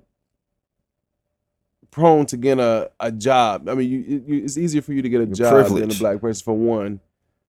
prone 1.92 2.26
to 2.28 2.38
get 2.38 2.60
a, 2.60 2.92
a 3.00 3.12
job. 3.12 3.70
I 3.70 3.74
mean, 3.74 3.90
you, 3.90 4.24
you 4.28 4.44
it's 4.44 4.58
easier 4.58 4.82
for 4.82 4.94
you 4.94 5.02
to 5.02 5.10
get 5.10 5.22
a 5.22 5.26
you're 5.26 5.36
job 5.36 5.54
privileged. 5.54 5.92
than 5.92 5.98
a 5.98 6.00
black 6.00 6.22
person 6.22 6.44
for 6.44 6.54
one. 6.54 7.00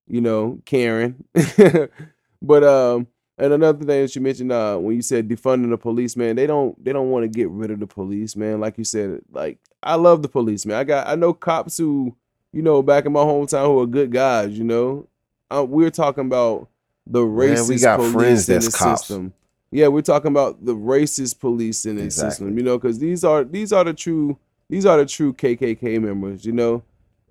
You 0.07 0.21
know, 0.21 0.61
Karen. 0.65 1.25
but 2.43 2.65
um, 2.65 3.09
and 3.37 3.53
another 3.53 3.79
thing 3.79 3.87
that 3.87 4.15
you 4.15 4.23
mentioned, 4.23 4.53
uh, 4.53 4.77
when 4.79 4.97
you 4.97 5.03
said 5.03 5.29
defunding 5.29 5.71
the 5.71 5.77
police, 5.77 6.17
man, 6.17 6.37
they 6.37 6.47
don't 6.47 6.83
they 6.83 6.93
don't 6.93 7.11
want 7.11 7.25
to 7.25 7.29
get 7.29 7.49
rid 7.51 7.71
of 7.71 7.81
the 7.81 7.87
police, 7.87 8.37
man. 8.37 8.61
Like 8.61 8.79
you 8.79 8.85
said, 8.85 9.21
like 9.31 9.59
I 9.83 9.97
love 9.97 10.23
the 10.23 10.29
police, 10.29 10.65
man. 10.65 10.79
I 10.79 10.85
got 10.85 11.07
I 11.07 11.15
know 11.15 11.35
cops 11.35 11.77
who 11.77 12.17
you 12.53 12.63
know, 12.63 12.83
back 12.83 13.07
in 13.07 13.13
my 13.13 13.21
hometown 13.21 13.67
who 13.67 13.81
are 13.81 13.87
good 13.87 14.11
guys, 14.11 14.57
you 14.57 14.65
know. 14.65 15.07
Uh, 15.51 15.65
we're 15.65 15.91
talking 15.91 16.27
about 16.27 16.69
the 17.07 17.21
racist 17.21 17.69
Man, 17.69 17.69
we 17.69 17.79
got 17.81 17.97
police 17.99 18.13
friends 18.13 18.49
in 18.49 18.61
the 18.61 18.71
cops. 18.71 19.01
system. 19.01 19.33
Yeah, 19.71 19.89
we're 19.89 20.03
talking 20.03 20.31
about 20.31 20.65
the 20.65 20.75
racist 20.75 21.41
police 21.41 21.85
in 21.85 21.97
the 21.97 22.05
exactly. 22.05 22.31
system, 22.31 22.59
you 22.59 22.65
know, 22.65 22.79
because 22.79 22.99
these 22.99 23.25
are 23.25 23.45
these 23.45 23.73
are 23.73 23.85
the 23.85 23.95
true 23.95 24.39
these 24.69 24.87
are 24.87 24.99
the 24.99 25.07
true 25.07 25.33
KKK 25.33 26.01
members, 26.01 26.45
you 26.45 26.53
know. 26.53 26.83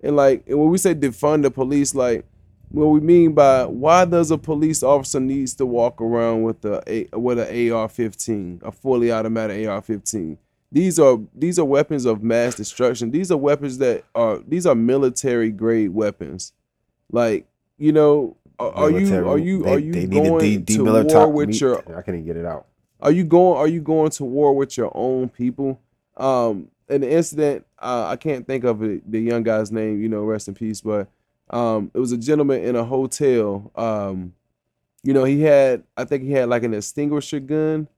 And 0.02 0.16
like 0.16 0.44
and 0.46 0.58
when 0.58 0.68
we 0.70 0.78
say 0.78 0.94
defund 0.94 1.42
the 1.42 1.50
police, 1.50 1.94
like 1.94 2.24
what 2.70 2.86
we 2.86 3.00
mean 3.00 3.32
by 3.32 3.64
why 3.64 4.04
does 4.04 4.30
a 4.30 4.38
police 4.38 4.82
officer 4.82 5.20
needs 5.20 5.54
to 5.54 5.66
walk 5.66 6.00
around 6.00 6.42
with 6.42 6.64
a 6.64 7.08
with 7.12 7.38
an 7.38 7.72
AR-15, 7.72 8.62
a 8.62 8.70
fully 8.70 9.10
automatic 9.10 9.66
AR-15? 9.66 10.36
These 10.70 10.98
are 10.98 11.18
these 11.34 11.58
are 11.58 11.64
weapons 11.64 12.04
of 12.04 12.22
mass 12.22 12.54
destruction. 12.54 13.10
These 13.10 13.32
are 13.32 13.36
weapons 13.36 13.78
that 13.78 14.04
are 14.14 14.38
these 14.46 14.66
are 14.66 14.74
military 14.74 15.50
grade 15.50 15.90
weapons. 15.90 16.52
Like 17.10 17.47
you 17.78 17.92
know, 17.92 18.36
are, 18.58 18.72
are 18.72 18.90
you 18.90 19.28
are 19.28 19.38
you 19.38 19.62
they, 19.62 19.72
are 19.72 19.78
you 19.78 19.92
they 19.92 20.06
going 20.06 20.64
to 20.66 20.84
war 20.84 21.32
with 21.32 21.60
your? 21.60 21.78
I 21.96 22.02
can't 22.02 22.24
get 22.26 22.36
it 22.36 22.44
out. 22.44 22.66
Are 23.00 23.12
you 23.12 23.24
going? 23.24 23.58
Are 23.58 23.68
you 23.68 23.80
going 23.80 24.10
to 24.10 24.24
war 24.24 24.54
with 24.54 24.76
your 24.76 24.90
own 24.94 25.28
people? 25.28 25.80
Um, 26.16 26.68
in 26.88 27.02
the 27.02 27.10
incident, 27.10 27.64
uh, 27.78 28.06
I 28.08 28.16
can't 28.16 28.46
think 28.46 28.64
of 28.64 28.82
it, 28.82 29.10
the 29.10 29.20
young 29.20 29.42
guy's 29.44 29.70
name. 29.70 30.02
You 30.02 30.08
know, 30.08 30.24
rest 30.24 30.48
in 30.48 30.54
peace. 30.54 30.80
But 30.80 31.08
um, 31.50 31.90
it 31.94 32.00
was 32.00 32.12
a 32.12 32.16
gentleman 32.16 32.64
in 32.64 32.74
a 32.74 32.84
hotel. 32.84 33.70
Um, 33.76 34.34
you 35.04 35.12
know, 35.14 35.24
he 35.24 35.42
had, 35.42 35.84
I 35.96 36.04
think 36.04 36.24
he 36.24 36.32
had 36.32 36.48
like 36.48 36.64
an 36.64 36.74
extinguisher 36.74 37.40
gun. 37.40 37.88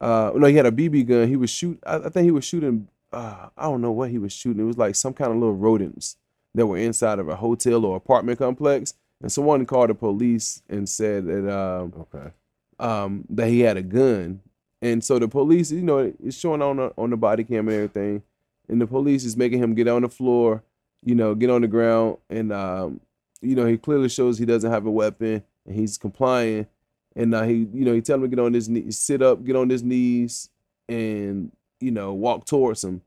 Uh, 0.00 0.32
no, 0.34 0.46
he 0.46 0.56
had 0.56 0.66
a 0.66 0.72
BB 0.72 1.06
gun. 1.06 1.28
He 1.28 1.36
was 1.36 1.50
shoot. 1.50 1.78
I, 1.86 1.96
I 1.96 2.08
think 2.08 2.24
he 2.24 2.30
was 2.30 2.44
shooting. 2.44 2.88
Uh, 3.12 3.48
I 3.56 3.64
don't 3.64 3.80
know 3.80 3.92
what 3.92 4.10
he 4.10 4.18
was 4.18 4.32
shooting. 4.32 4.62
It 4.62 4.66
was 4.66 4.78
like 4.78 4.96
some 4.96 5.12
kind 5.12 5.30
of 5.30 5.36
little 5.36 5.54
rodents 5.54 6.16
that 6.54 6.66
were 6.66 6.78
inside 6.78 7.18
of 7.18 7.28
a 7.28 7.36
hotel 7.36 7.84
or 7.84 7.96
apartment 7.96 8.38
complex. 8.38 8.94
And 9.20 9.30
someone 9.30 9.66
called 9.66 9.90
the 9.90 9.94
police 9.94 10.62
and 10.68 10.88
said 10.88 11.26
that 11.26 11.54
um, 11.54 11.92
Okay. 12.00 12.30
um, 12.78 13.24
that 13.30 13.48
he 13.48 13.60
had 13.60 13.76
a 13.76 13.82
gun. 13.82 14.40
And 14.82 15.04
so 15.04 15.18
the 15.18 15.28
police, 15.28 15.70
you 15.70 15.82
know, 15.82 16.12
it's 16.24 16.38
showing 16.38 16.62
on 16.62 16.76
the, 16.78 16.92
on 16.96 17.10
the 17.10 17.16
body 17.16 17.44
cam 17.44 17.68
and 17.68 17.76
everything. 17.76 18.22
And 18.68 18.80
the 18.80 18.86
police 18.86 19.24
is 19.24 19.36
making 19.36 19.62
him 19.62 19.74
get 19.74 19.88
on 19.88 20.02
the 20.02 20.08
floor, 20.08 20.62
you 21.04 21.14
know, 21.14 21.34
get 21.34 21.50
on 21.50 21.60
the 21.60 21.68
ground. 21.68 22.16
And, 22.30 22.50
um, 22.52 23.00
you 23.42 23.54
know, 23.54 23.66
he 23.66 23.76
clearly 23.76 24.08
shows 24.08 24.38
he 24.38 24.46
doesn't 24.46 24.70
have 24.70 24.86
a 24.86 24.90
weapon 24.90 25.42
and 25.66 25.76
he's 25.76 25.98
complying. 25.98 26.66
And 27.14 27.34
uh, 27.34 27.42
he, 27.42 27.68
you 27.74 27.84
know, 27.84 27.92
he 27.92 28.00
tell 28.00 28.16
him 28.16 28.22
to 28.22 28.28
get 28.28 28.38
on 28.38 28.54
his 28.54 28.68
knees, 28.68 28.96
sit 28.98 29.20
up, 29.20 29.44
get 29.44 29.56
on 29.56 29.68
his 29.68 29.82
knees 29.82 30.48
and, 30.88 31.52
you 31.80 31.90
know, 31.90 32.14
walk 32.14 32.46
towards 32.46 32.82
him. 32.84 33.02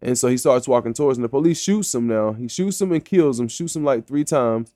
And 0.00 0.16
so 0.16 0.28
he 0.28 0.36
starts 0.36 0.68
walking 0.68 0.94
towards 0.94 1.18
him. 1.18 1.22
The 1.22 1.28
police 1.28 1.60
shoots 1.60 1.94
him 1.94 2.06
now. 2.06 2.32
He 2.32 2.48
shoots 2.48 2.80
him 2.80 2.92
and 2.92 3.04
kills 3.04 3.38
him, 3.40 3.48
shoots 3.48 3.74
him 3.76 3.84
like 3.84 4.06
three 4.06 4.24
times. 4.24 4.72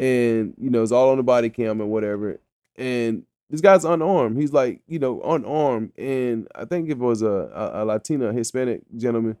And, 0.00 0.54
you 0.58 0.70
know, 0.70 0.82
it's 0.82 0.92
all 0.92 1.10
on 1.10 1.18
the 1.18 1.22
body 1.22 1.50
cam 1.50 1.78
and 1.78 1.90
whatever. 1.90 2.40
And 2.76 3.24
this 3.50 3.60
guy's 3.60 3.84
unarmed. 3.84 4.38
He's 4.38 4.50
like, 4.50 4.80
you 4.88 4.98
know, 4.98 5.20
unarmed. 5.20 5.92
And 5.98 6.48
I 6.54 6.64
think 6.64 6.88
it 6.88 6.96
was 6.96 7.20
a, 7.20 7.26
a, 7.28 7.82
a 7.82 7.84
Latina, 7.84 8.32
Hispanic 8.32 8.80
gentleman. 8.96 9.36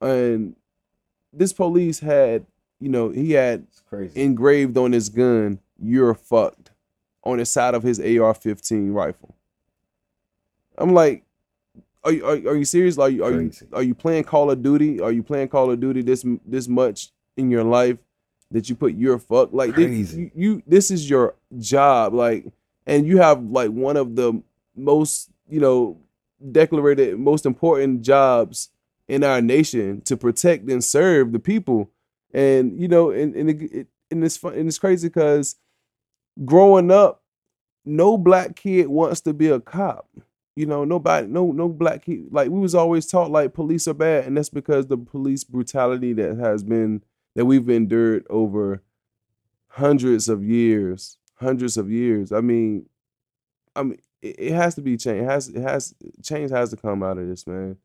And 0.00 0.56
this 1.32 1.52
police 1.52 2.00
had, 2.00 2.44
you 2.80 2.88
know, 2.88 3.10
he 3.10 3.32
had 3.32 3.68
engraved 4.16 4.76
on 4.76 4.90
his 4.90 5.10
gun, 5.10 5.60
you're 5.80 6.14
fucked, 6.14 6.72
on 7.22 7.38
the 7.38 7.46
side 7.46 7.74
of 7.74 7.84
his 7.84 8.00
AR 8.00 8.34
15 8.34 8.90
rifle. 8.90 9.36
I'm 10.76 10.92
like, 10.92 11.22
are 12.02 12.10
you, 12.10 12.26
are, 12.26 12.32
are 12.32 12.56
you 12.56 12.64
serious? 12.64 12.98
Are 12.98 13.08
you, 13.08 13.22
are 13.22 13.30
you, 13.30 13.52
are 13.72 13.82
you 13.84 13.94
playing 13.94 14.24
Call 14.24 14.50
of 14.50 14.60
Duty? 14.60 15.00
Are 15.00 15.12
you 15.12 15.22
playing 15.22 15.48
Call 15.48 15.70
of 15.70 15.78
Duty 15.78 16.02
this 16.02 16.26
this 16.44 16.66
much 16.66 17.12
in 17.36 17.48
your 17.48 17.62
life 17.62 17.98
that 18.54 18.68
you 18.68 18.76
put 18.76 18.94
your 18.94 19.18
fuck 19.18 19.52
like 19.52 19.74
this, 19.74 20.14
you, 20.14 20.30
you 20.34 20.62
this 20.64 20.92
is 20.92 21.10
your 21.10 21.34
job 21.58 22.14
like 22.14 22.46
and 22.86 23.04
you 23.04 23.18
have 23.18 23.42
like 23.42 23.70
one 23.70 23.96
of 23.96 24.14
the 24.14 24.40
most 24.76 25.28
you 25.48 25.58
know 25.58 25.98
declarated 26.52 27.18
most 27.18 27.46
important 27.46 28.02
jobs 28.02 28.70
in 29.08 29.24
our 29.24 29.40
nation 29.40 30.00
to 30.02 30.16
protect 30.16 30.70
and 30.70 30.82
serve 30.84 31.32
the 31.32 31.40
people. 31.40 31.90
And 32.32 32.80
you 32.80 32.86
know 32.86 33.10
and 33.10 33.34
and, 33.34 33.50
it, 33.50 33.62
it, 33.72 33.86
and 34.12 34.24
it's 34.24 34.36
fun 34.36 34.54
and 34.54 34.68
it's 34.68 34.78
crazy 34.78 35.08
because 35.08 35.56
growing 36.44 36.92
up 36.92 37.22
no 37.84 38.16
black 38.16 38.54
kid 38.54 38.86
wants 38.86 39.20
to 39.22 39.34
be 39.34 39.48
a 39.48 39.58
cop. 39.58 40.08
You 40.54 40.66
know 40.66 40.84
nobody 40.84 41.26
no 41.26 41.50
no 41.50 41.68
black 41.68 42.04
kid 42.04 42.26
like 42.30 42.50
we 42.50 42.60
was 42.60 42.76
always 42.76 43.06
taught 43.06 43.32
like 43.32 43.52
police 43.52 43.88
are 43.88 43.94
bad 43.94 44.26
and 44.26 44.36
that's 44.36 44.48
because 44.48 44.86
the 44.86 44.96
police 44.96 45.42
brutality 45.42 46.12
that 46.12 46.36
has 46.38 46.62
been 46.62 47.02
that 47.34 47.44
we've 47.44 47.68
endured 47.68 48.24
over 48.30 48.82
hundreds 49.68 50.28
of 50.28 50.42
years 50.42 51.18
hundreds 51.36 51.76
of 51.76 51.90
years. 51.90 52.32
I 52.32 52.40
mean 52.40 52.86
i 53.76 53.82
mean 53.82 53.98
it, 54.22 54.36
it 54.38 54.52
has 54.52 54.74
to 54.76 54.82
be 54.82 54.96
changed 54.96 55.22
it 55.22 55.30
has 55.30 55.48
it 55.48 55.60
has 55.60 55.94
change 56.22 56.50
has 56.50 56.70
to 56.70 56.76
come 56.76 57.02
out 57.02 57.18
of 57.18 57.28
this 57.28 57.46
man. 57.46 57.76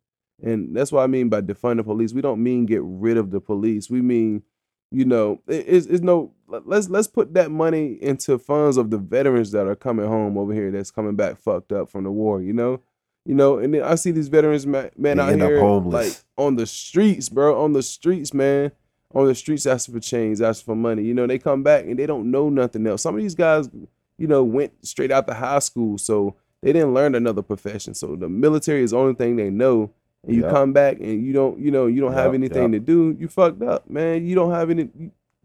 And 0.42 0.76
that's 0.76 0.92
what 0.92 1.04
i 1.04 1.08
mean 1.08 1.30
by 1.30 1.42
defund 1.42 1.78
the 1.78 1.84
police. 1.84 2.14
We 2.14 2.22
don't 2.22 2.42
mean 2.42 2.66
get 2.66 2.82
rid 2.84 3.18
of 3.18 3.32
the 3.32 3.42
police. 3.42 3.90
We 3.90 4.02
mean 4.02 4.44
you 4.92 5.06
know 5.06 5.42
it, 5.48 5.66
it's, 5.68 5.86
it's 5.86 6.02
no 6.02 6.34
let's 6.48 6.90
let's 6.90 7.08
put 7.08 7.34
that 7.36 7.52
money 7.52 7.98
into 8.02 8.40
funds 8.40 8.78
of 8.78 8.90
the 8.90 8.98
veterans 8.98 9.52
that 9.52 9.68
are 9.68 9.76
coming 9.76 10.08
home 10.08 10.38
over 10.38 10.54
here 10.54 10.72
that's 10.72 10.90
coming 10.90 11.16
back 11.16 11.38
fucked 11.38 11.72
up 11.72 11.90
from 11.90 12.06
the 12.06 12.12
war 12.12 12.42
you 12.42 12.54
know? 12.54 12.82
You 13.26 13.36
know 13.36 13.60
and 13.60 13.72
then 13.72 13.84
i 13.84 13.94
see 13.94 14.10
these 14.10 14.30
veterans 14.30 14.66
man, 14.66 14.90
man 14.98 15.20
out 15.20 15.36
here 15.36 15.60
homeless. 15.60 15.94
like 15.94 16.24
on 16.44 16.56
the 16.56 16.66
streets 16.66 17.30
bro 17.30 17.62
on 17.62 17.74
the 17.74 17.84
streets 17.84 18.34
man 18.34 18.72
on 19.14 19.26
the 19.26 19.36
streets 19.36 19.66
asking 19.66 19.96
for 19.96 20.00
change 20.00 20.42
asking 20.42 20.66
for 20.66 20.76
money. 20.76 21.04
You 21.04 21.14
know 21.14 21.28
they 21.28 21.40
come 21.40 21.64
back 21.64 21.86
and 21.86 21.98
they 21.98 22.06
don't 22.06 22.30
know 22.32 22.50
nothing 22.50 22.86
else. 22.88 23.02
Some 23.02 23.16
of 23.16 23.22
these 23.22 23.36
guys 23.36 23.70
you 24.18 24.28
know 24.28 24.44
went 24.44 24.74
straight 24.86 25.12
out 25.12 25.28
to 25.28 25.34
high 25.34 25.60
school 25.60 25.98
so 25.98 26.36
they 26.62 26.74
didn't 26.74 26.94
learn 26.94 27.16
another 27.16 27.42
profession. 27.42 27.94
So 27.94 28.16
the 28.16 28.30
military 28.30 28.84
is 28.84 28.92
the 28.92 28.98
only 28.98 29.14
thing 29.16 29.36
they 29.36 29.50
know. 29.50 29.92
And 30.28 30.36
you 30.36 30.42
Yep. 30.42 30.52
come 30.52 30.74
back 30.74 30.98
and 31.00 31.26
you 31.26 31.32
don't 31.34 31.60
you 31.60 31.72
know 31.72 31.88
you 31.88 32.02
don't 32.02 32.14
have 32.14 32.34
Yep, 32.34 32.34
anything 32.34 32.72
to 32.74 32.80
do. 32.80 33.16
You 33.20 33.28
fucked 33.28 33.62
up 33.64 33.90
man. 33.90 34.26
You 34.26 34.36
don't 34.36 34.52
have 34.52 34.70
any 34.70 34.90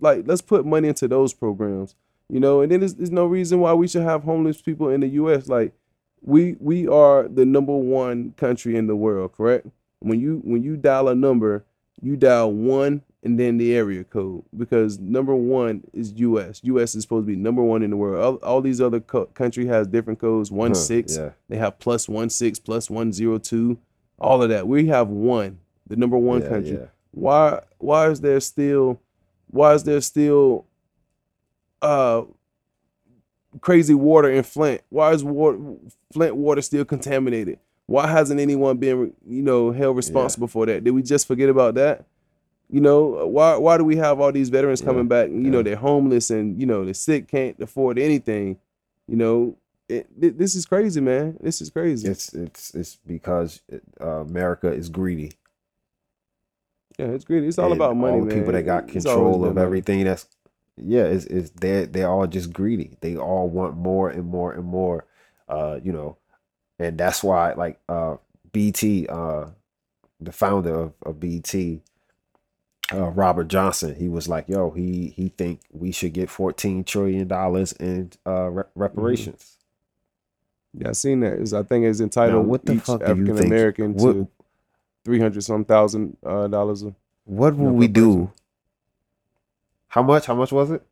like 0.00 0.24
let's 0.27 0.42
put 0.42 0.66
money 0.66 0.88
into 0.88 1.09
those 1.09 1.33
programs 1.33 1.94
you 2.31 2.40
know? 2.40 2.62
And 2.62 2.72
then 2.72 2.81
there's, 2.81 2.94
there's 2.94 3.11
no 3.11 3.27
reason 3.27 3.61
why 3.61 3.74
we 3.74 3.87
should 3.87 4.03
have 4.03 4.24
homeless 4.24 4.61
people 4.62 4.88
in 4.88 5.00
the 5.03 5.09
us 5.09 5.46
like 5.48 5.72
we 6.22 6.57
we 6.59 6.88
are 6.88 7.29
the 7.29 7.44
number 7.44 7.74
one 7.77 8.33
country 8.33 8.77
in 8.77 8.87
the 8.87 8.96
world 8.96 9.33
correct? 9.33 9.66
When 10.00 10.20
you 10.20 10.40
when 10.44 10.62
you 10.62 10.77
dial 10.77 11.09
a 11.09 11.14
number 11.14 11.64
you 12.00 12.16
dial 12.16 12.52
one 12.52 13.02
and 13.22 13.38
then 13.40 13.57
the 13.57 13.74
area 13.74 14.04
code 14.04 14.42
because 14.57 14.98
number 14.98 15.35
one 15.35 15.83
is 15.92 16.12
us 16.12 16.61
us 16.64 16.94
is 16.94 17.02
supposed 17.02 17.26
to 17.26 17.33
be 17.33 17.37
number 17.37 17.62
one 17.62 17.83
in 17.83 17.90
the 17.90 17.96
world 17.96 18.22
all, 18.22 18.48
all 18.48 18.61
these 18.61 18.80
other 18.80 19.00
co- 19.00 19.26
country 19.26 19.66
has 19.66 19.87
different 19.87 20.18
codes 20.18 20.50
one 20.50 20.70
Huh, 20.72 20.74
six 20.74 21.16
Yeah. 21.16 21.30
they 21.48 21.57
have 21.57 21.78
plus 21.78 22.09
one 22.09 22.30
six 22.30 22.59
plus 22.59 22.90
one 22.90 23.12
zero 23.12 23.38
two 23.38 23.78
all 24.18 24.42
of 24.42 24.48
that 24.50 24.66
we 24.68 24.87
have 24.88 25.09
one 25.09 25.59
the 25.87 25.96
number 25.96 26.18
one 26.18 26.42
yeah, 26.42 26.48
country 26.48 26.72
yeah. 26.72 26.87
why 27.12 27.61
why 27.78 28.09
is 28.11 28.20
there 28.20 28.40
still 28.40 29.00
why 29.48 29.72
is 29.74 29.85
there 29.85 30.00
still 30.00 30.66
uh 31.80 32.22
crazy 33.61 33.94
water 33.94 34.28
in 34.30 34.42
Flint? 34.42 34.80
Why 34.88 35.12
is 35.12 35.22
water, 35.22 35.59
Flint 36.12 36.35
water 36.37 36.61
still 36.61 36.85
contaminated? 36.85 37.59
Why 37.87 38.07
hasn't 38.07 38.40
anyone 38.40 38.79
been 38.79 39.12
you 39.27 39.42
know 39.42 39.70
held 39.70 39.97
responsible 39.97 40.49
for 40.49 40.66
that? 40.66 40.85
Did 40.85 40.92
we 40.92 41.03
just 41.03 41.27
forget 41.27 41.49
about 41.49 41.75
that? 41.75 42.07
You 42.70 42.81
know, 42.81 43.27
why 43.27 43.57
why 43.57 43.77
do 43.77 43.85
we 43.85 43.97
have 43.97 44.20
all 44.20 44.33
these 44.33 44.49
veterans 44.49 44.81
Yeah, 44.81 44.87
coming 44.87 45.07
back? 45.09 45.27
and, 45.29 45.44
You 45.44 45.51
know, 45.51 45.62
they're 45.62 45.77
homeless 45.77 46.31
and 46.31 46.59
you 46.59 46.66
know 46.66 46.85
they're 46.85 46.94
sick, 46.94 47.29
can't 47.29 47.59
afford 47.61 47.99
anything. 47.99 48.59
You 49.07 49.16
know, 49.16 49.57
it, 49.88 50.07
thi- 50.18 50.31
this 50.31 50.55
is 50.55 50.64
crazy, 50.64 51.01
man. 51.03 51.37
This 51.42 51.61
is 51.61 51.68
crazy. 51.68 52.09
It's 52.09 52.33
it's 52.33 52.75
it's 52.75 52.97
because 53.07 53.61
uh, 54.01 54.07
America 54.23 54.73
is 54.73 54.88
greedy. 54.88 55.33
yeah, 56.99 57.07
it's 57.07 57.25
greedy. 57.25 57.49
It's 57.49 57.59
all 57.59 57.66
and 57.66 57.75
about 57.75 57.97
money, 57.97 58.18
all 58.20 58.25
the 58.25 58.35
people 58.35 58.53
that 58.53 58.62
got 58.62 58.88
control 58.88 59.44
of 59.44 59.55
money. 59.55 59.64
everything 59.66 60.05
that's 60.05 60.27
yeah 60.77 61.05
it's, 61.05 61.25
it's 61.27 61.51
they're 61.51 61.87
they're 61.87 62.09
all 62.11 62.27
just 62.27 62.53
greedy 62.53 62.97
they 63.01 63.16
all 63.16 63.49
want 63.49 63.77
more 63.77 64.11
and 64.11 64.25
more 64.25 64.53
and 64.53 64.64
more 64.64 65.05
uh 65.49 65.79
you 65.81 65.92
know 65.92 66.16
and 66.79 66.99
that's 66.99 67.23
why 67.23 67.53
like 67.55 67.79
uh 67.89 68.17
BET 68.53 68.83
uh 69.09 69.47
the 70.21 70.33
founder 70.33 70.75
of, 70.75 70.93
of 71.05 71.21
BET 71.21 71.55
uh 72.93 73.09
robert 73.11 73.49
johnson 73.49 73.95
he 73.95 74.09
was 74.09 74.29
like 74.29 74.49
yo 74.49 74.71
he 74.71 75.09
he 75.17 75.29
think 75.31 75.61
we 75.73 75.91
should 75.91 76.13
get 76.13 76.29
14 76.31 76.85
trillion 76.85 77.27
dollars 77.29 77.73
in 77.73 78.11
uh 78.27 78.49
re- 78.51 78.63
Mm-hmm. 78.65 78.81
reparations 78.81 79.57
Yeah, 80.77 80.89
I 80.91 80.93
seen 80.93 81.21
that. 81.21 81.35
It's, 81.41 81.53
I 81.53 81.63
think 81.63 81.85
it's 81.87 82.01
entitled 82.01 82.47
what 82.47 82.65
the 82.67 82.79
fuck 82.79 83.03
African 83.03 83.39
American 83.39 83.95
what- 83.95 84.13
to 84.13 84.29
three 85.05 85.21
hundred 85.21 85.43
some 85.43 85.65
thousand 85.65 86.17
uh, 86.27 86.49
dollars. 86.49 86.85
what 87.25 87.57
will 87.57 87.73
we 87.73 87.87
do 87.89 88.31
how 89.89 90.03
much 90.03 90.27
how 90.27 90.35
much 90.35 90.51
was 90.53 90.71
it 90.71 90.83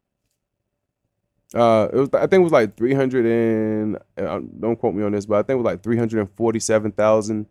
Uh, 1.55 1.89
it 1.93 1.97
was 1.97 2.09
I 2.15 2.21
think 2.27 2.41
it 2.41 2.45
was 2.45 2.53
like 2.53 2.77
three 2.77 2.95
hundred 2.95 3.27
and 3.27 3.97
uh, 4.19 4.41
don't 4.61 4.77
quote 4.77 4.95
me 4.95 5.03
on 5.05 5.13
this, 5.13 5.27
but 5.27 5.37
I 5.37 5.43
think 5.43 5.55
it 5.59 5.63
was 5.63 5.65
like 5.67 5.83
three 5.83 5.97
hundred 5.99 6.21
and 6.21 6.31
forty 6.37 6.59
seven 6.61 6.93
thousand 6.93 7.47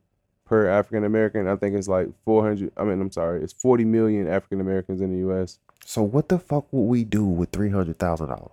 per 0.46 0.68
African 0.68 1.04
American. 1.04 1.48
I 1.48 1.56
think 1.56 1.76
it's 1.76 1.88
like 1.88 2.08
four 2.26 2.44
hundred. 2.44 2.72
I 2.78 2.84
mean, 2.84 3.00
I'm 3.00 3.12
sorry, 3.12 3.44
it's 3.44 3.54
forty 3.54 3.86
million 3.86 4.28
African 4.28 4.60
Americans 4.60 5.02
in 5.02 5.12
the 5.12 5.20
U.S. 5.20 5.60
So 5.86 6.02
what 6.02 6.30
the 6.30 6.40
fuck 6.40 6.66
would 6.72 6.84
we 6.88 7.04
do 7.04 7.24
with 7.26 7.52
three 7.52 7.70
hundred 7.70 8.00
thousand 8.00 8.28
dollars? 8.30 8.52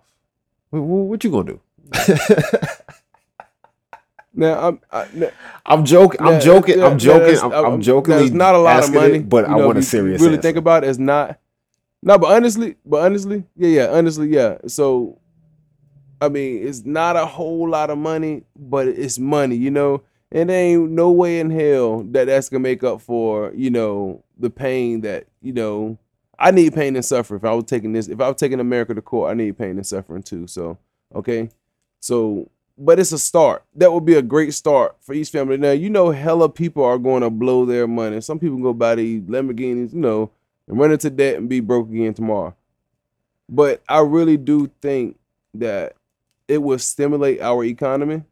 What, 0.71 0.81
what 0.83 1.25
you 1.25 1.31
gonna 1.31 1.53
do? 1.53 1.61
Now, 4.35 4.69
I'm 4.69 4.81
I, 4.93 5.03
n- 5.17 5.31
I'm 5.67 5.85
joking. 5.85 6.21
I'm 6.21 6.41
joking. 6.41 6.79
yeah, 6.79 6.87
I'm 6.87 6.99
joking. 6.99 7.21
that's- 7.23 7.43
I'm, 7.43 7.53
I'm- 7.53 7.65
I'm 7.73 7.81
jokingly. 7.81 8.21
There's 8.21 8.33
not 8.33 8.55
a 8.55 8.59
lot 8.59 8.85
of 8.85 8.93
money, 8.95 9.17
it, 9.17 9.29
but 9.29 9.49
I 9.49 9.57
know, 9.57 9.67
want 9.67 9.79
a 9.79 9.83
serious. 9.83 10.21
Really 10.21 10.35
answer. 10.35 10.43
think 10.43 10.57
about 10.59 10.85
it, 10.85 10.89
it's 10.91 10.99
not. 10.99 11.41
No, 12.03 12.19
but 12.19 12.31
honestly, 12.37 12.77
but 12.87 13.05
honestly, 13.05 13.43
yeah, 13.57 13.69
yeah, 13.69 13.87
honestly, 13.91 14.29
yeah. 14.29 14.59
So, 14.69 15.19
I 16.21 16.29
mean, 16.29 16.67
it's 16.67 16.85
not 16.85 17.17
a 17.17 17.27
whole 17.27 17.69
lot 17.69 17.91
of 17.91 17.99
money, 17.99 18.43
but 18.57 18.89
it's 18.89 19.19
money, 19.19 19.57
you 19.57 19.71
know. 19.71 20.03
And 20.31 20.51
there 20.51 20.63
ain't 20.63 20.91
no 20.91 21.11
way 21.11 21.41
in 21.41 21.51
hell 21.51 22.03
that 22.11 22.27
that's 22.27 22.49
gonna 22.49 22.61
make 22.61 22.85
up 22.85 23.01
for 23.01 23.53
you 23.55 23.71
know 23.71 24.23
the 24.39 24.51
pain 24.51 25.01
that 25.03 25.27
you 25.41 25.53
know. 25.53 25.99
I 26.41 26.53
need 26.53 26.75
pain 26.75 26.95
and 26.95 27.05
suffering. 27.05 27.41
If 27.41 27.45
I 27.45 27.53
was 27.53 27.65
taking 27.65 27.93
this, 27.93 28.07
if 28.07 28.21
I 28.21 28.29
was 28.29 28.37
taking 28.37 28.61
America 28.61 28.95
to 28.95 29.03
court, 29.03 29.31
I 29.31 29.35
need 29.35 29.59
pain 29.59 29.71
and 29.71 29.87
suffering 29.87 30.23
too. 30.23 30.47
So, 30.47 30.79
okay, 31.15 31.51
so 32.01 32.49
but 32.77 33.01
it's 33.01 33.13
a 33.13 33.19
start. 33.19 33.65
That 33.75 33.93
would 33.93 34.05
be 34.05 34.15
a 34.15 34.23
great 34.23 34.55
start 34.55 34.97
for 35.01 35.13
each 35.13 35.31
family. 35.31 35.57
Now 35.57 35.73
you 35.73 35.91
know, 35.91 36.11
hella 36.11 36.49
people 36.49 36.85
are 36.85 36.99
going 36.99 37.23
to 37.23 37.31
blow 37.31 37.65
their 37.65 37.87
money. 37.87 38.21
Some 38.21 38.39
people 38.39 38.59
go 38.59 38.73
buy 38.73 38.95
these 38.97 39.23
Lamborghinis, 39.23 39.93
you 39.93 40.01
know, 40.01 40.31
and 40.69 40.79
run 40.79 40.93
into 40.93 41.11
debt 41.11 41.37
and 41.37 41.49
be 41.49 41.61
broke 41.61 41.89
again 41.89 42.15
tomorrow. 42.15 42.55
But 43.49 43.83
I 43.89 44.01
really 44.01 44.37
do 44.37 44.71
think 44.81 45.19
that 45.55 45.95
it 46.49 46.59
will 46.59 46.79
stimulate 46.79 47.41
our 47.41 47.63
economy, 47.63 48.25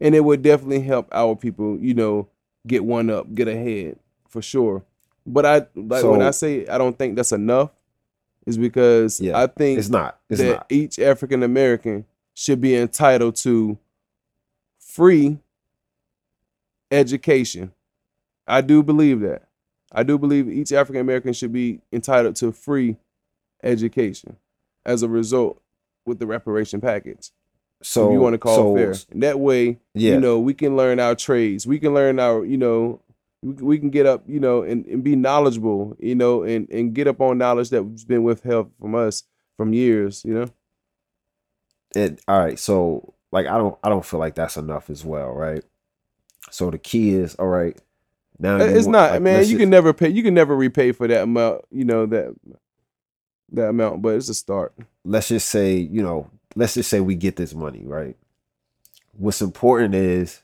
and 0.00 0.14
it 0.14 0.20
would 0.20 0.42
definitely 0.42 0.80
help 0.80 1.08
our 1.12 1.36
people, 1.36 1.78
you 1.78 1.94
know, 1.94 2.28
get 2.66 2.84
one 2.84 3.08
up, 3.08 3.32
get 3.34 3.48
ahead 3.48 3.98
for 4.28 4.42
sure. 4.42 4.82
But 5.24 5.46
I 5.46 5.66
like 5.76 6.04
when 6.04 6.20
I 6.22 6.32
say 6.32 6.66
I 6.66 6.76
don't 6.76 6.98
think 6.98 7.14
that's 7.14 7.32
enough, 7.32 7.70
is 8.44 8.58
because 8.58 9.20
Yeah, 9.20 9.38
I 9.40 9.46
think 9.46 9.78
It's 9.78 9.88
not. 9.88 10.18
It's 10.28 10.40
that 10.40 10.52
not. 10.52 10.66
each 10.68 10.98
African 10.98 11.44
American 11.44 12.04
should 12.34 12.60
be 12.60 12.74
entitled 12.74 13.36
to 13.36 13.78
free 14.78 15.38
education. 16.90 17.72
I 18.46 18.60
do 18.60 18.82
believe 18.82 19.20
that. 19.20 19.44
I 19.92 20.02
do 20.02 20.18
believe 20.18 20.48
each 20.48 20.72
African 20.72 21.00
American 21.00 21.32
should 21.32 21.52
be 21.52 21.80
entitled 21.92 22.34
to 22.36 22.50
free 22.50 22.96
education 23.62 24.36
as 24.84 25.02
a 25.02 25.08
result 25.08 25.60
with 26.06 26.18
the 26.18 26.26
reparation 26.26 26.80
package. 26.80 27.30
So 27.82 28.06
if 28.08 28.12
you 28.12 28.20
want 28.20 28.34
to 28.34 28.38
call 28.38 28.56
so, 28.56 28.76
it 28.76 28.80
fair. 28.80 28.94
And 29.10 29.22
that 29.24 29.40
way, 29.40 29.78
Yeah. 29.94 30.14
you 30.14 30.20
know, 30.20 30.38
we 30.38 30.54
can 30.54 30.76
learn 30.76 31.00
our 31.00 31.14
trades. 31.16 31.66
We 31.66 31.78
can 31.80 31.92
learn 31.94 32.20
our, 32.20 32.44
you 32.44 32.56
know, 32.56 33.00
we, 33.42 33.54
we 33.54 33.78
can 33.78 33.90
get 33.90 34.06
up, 34.06 34.22
you 34.28 34.38
know, 34.38 34.62
and, 34.62 34.86
and 34.86 35.02
be 35.02 35.16
knowledgeable, 35.16 35.96
you 35.98 36.14
know, 36.14 36.42
and, 36.44 36.68
and 36.70 36.94
get 36.94 37.08
up 37.08 37.20
on 37.20 37.38
knowledge 37.38 37.70
that's 37.70 38.04
been 38.04 38.22
withheld 38.22 38.70
from 38.80 38.94
us 38.94 39.24
from 39.56 39.72
years, 39.72 40.24
you 40.24 40.32
know. 40.34 40.46
it 41.94 42.20
all 42.26 42.38
right 42.38 42.58
so 42.58 43.12
like 43.32 43.46
i 43.46 43.58
don't 43.58 43.76
i 43.84 43.88
don't 43.90 44.04
feel 44.04 44.18
like 44.18 44.34
that's 44.34 44.56
enough 44.56 44.88
as 44.88 45.04
well 45.04 45.30
right 45.30 45.62
so 46.50 46.70
the 46.70 46.78
key 46.78 47.10
is 47.14 47.34
all 47.34 47.46
right 47.48 47.78
now 48.38 48.56
uh, 48.56 48.64
It's 48.64 48.86
want- 48.86 48.92
not, 48.92 49.10
like, 49.12 49.22
man. 49.22 49.40
You 49.40 49.46
just- 49.46 49.58
can 49.58 49.70
never 49.70 49.92
pay. 49.92 50.08
You 50.08 50.22
can 50.22 50.34
never 50.34 50.56
repay 50.56 50.92
for 50.92 51.06
that 51.06 51.22
amount. 51.24 51.62
You 51.70 51.84
know 51.84 52.06
that 52.06 52.34
that 53.52 53.68
amount, 53.68 54.02
but 54.02 54.10
it's 54.16 54.28
a 54.28 54.34
start. 54.34 54.72
let's 55.04 55.28
just 55.28 55.48
say 55.48 55.74
you 55.76 56.02
know 56.02 56.28
let's 56.54 56.74
just 56.74 56.88
say 56.90 57.00
we 57.00 57.14
get 57.14 57.36
this 57.36 57.54
money 57.54 57.82
right 57.84 58.16
what's 59.18 59.42
important 59.42 59.94
is 59.94 60.42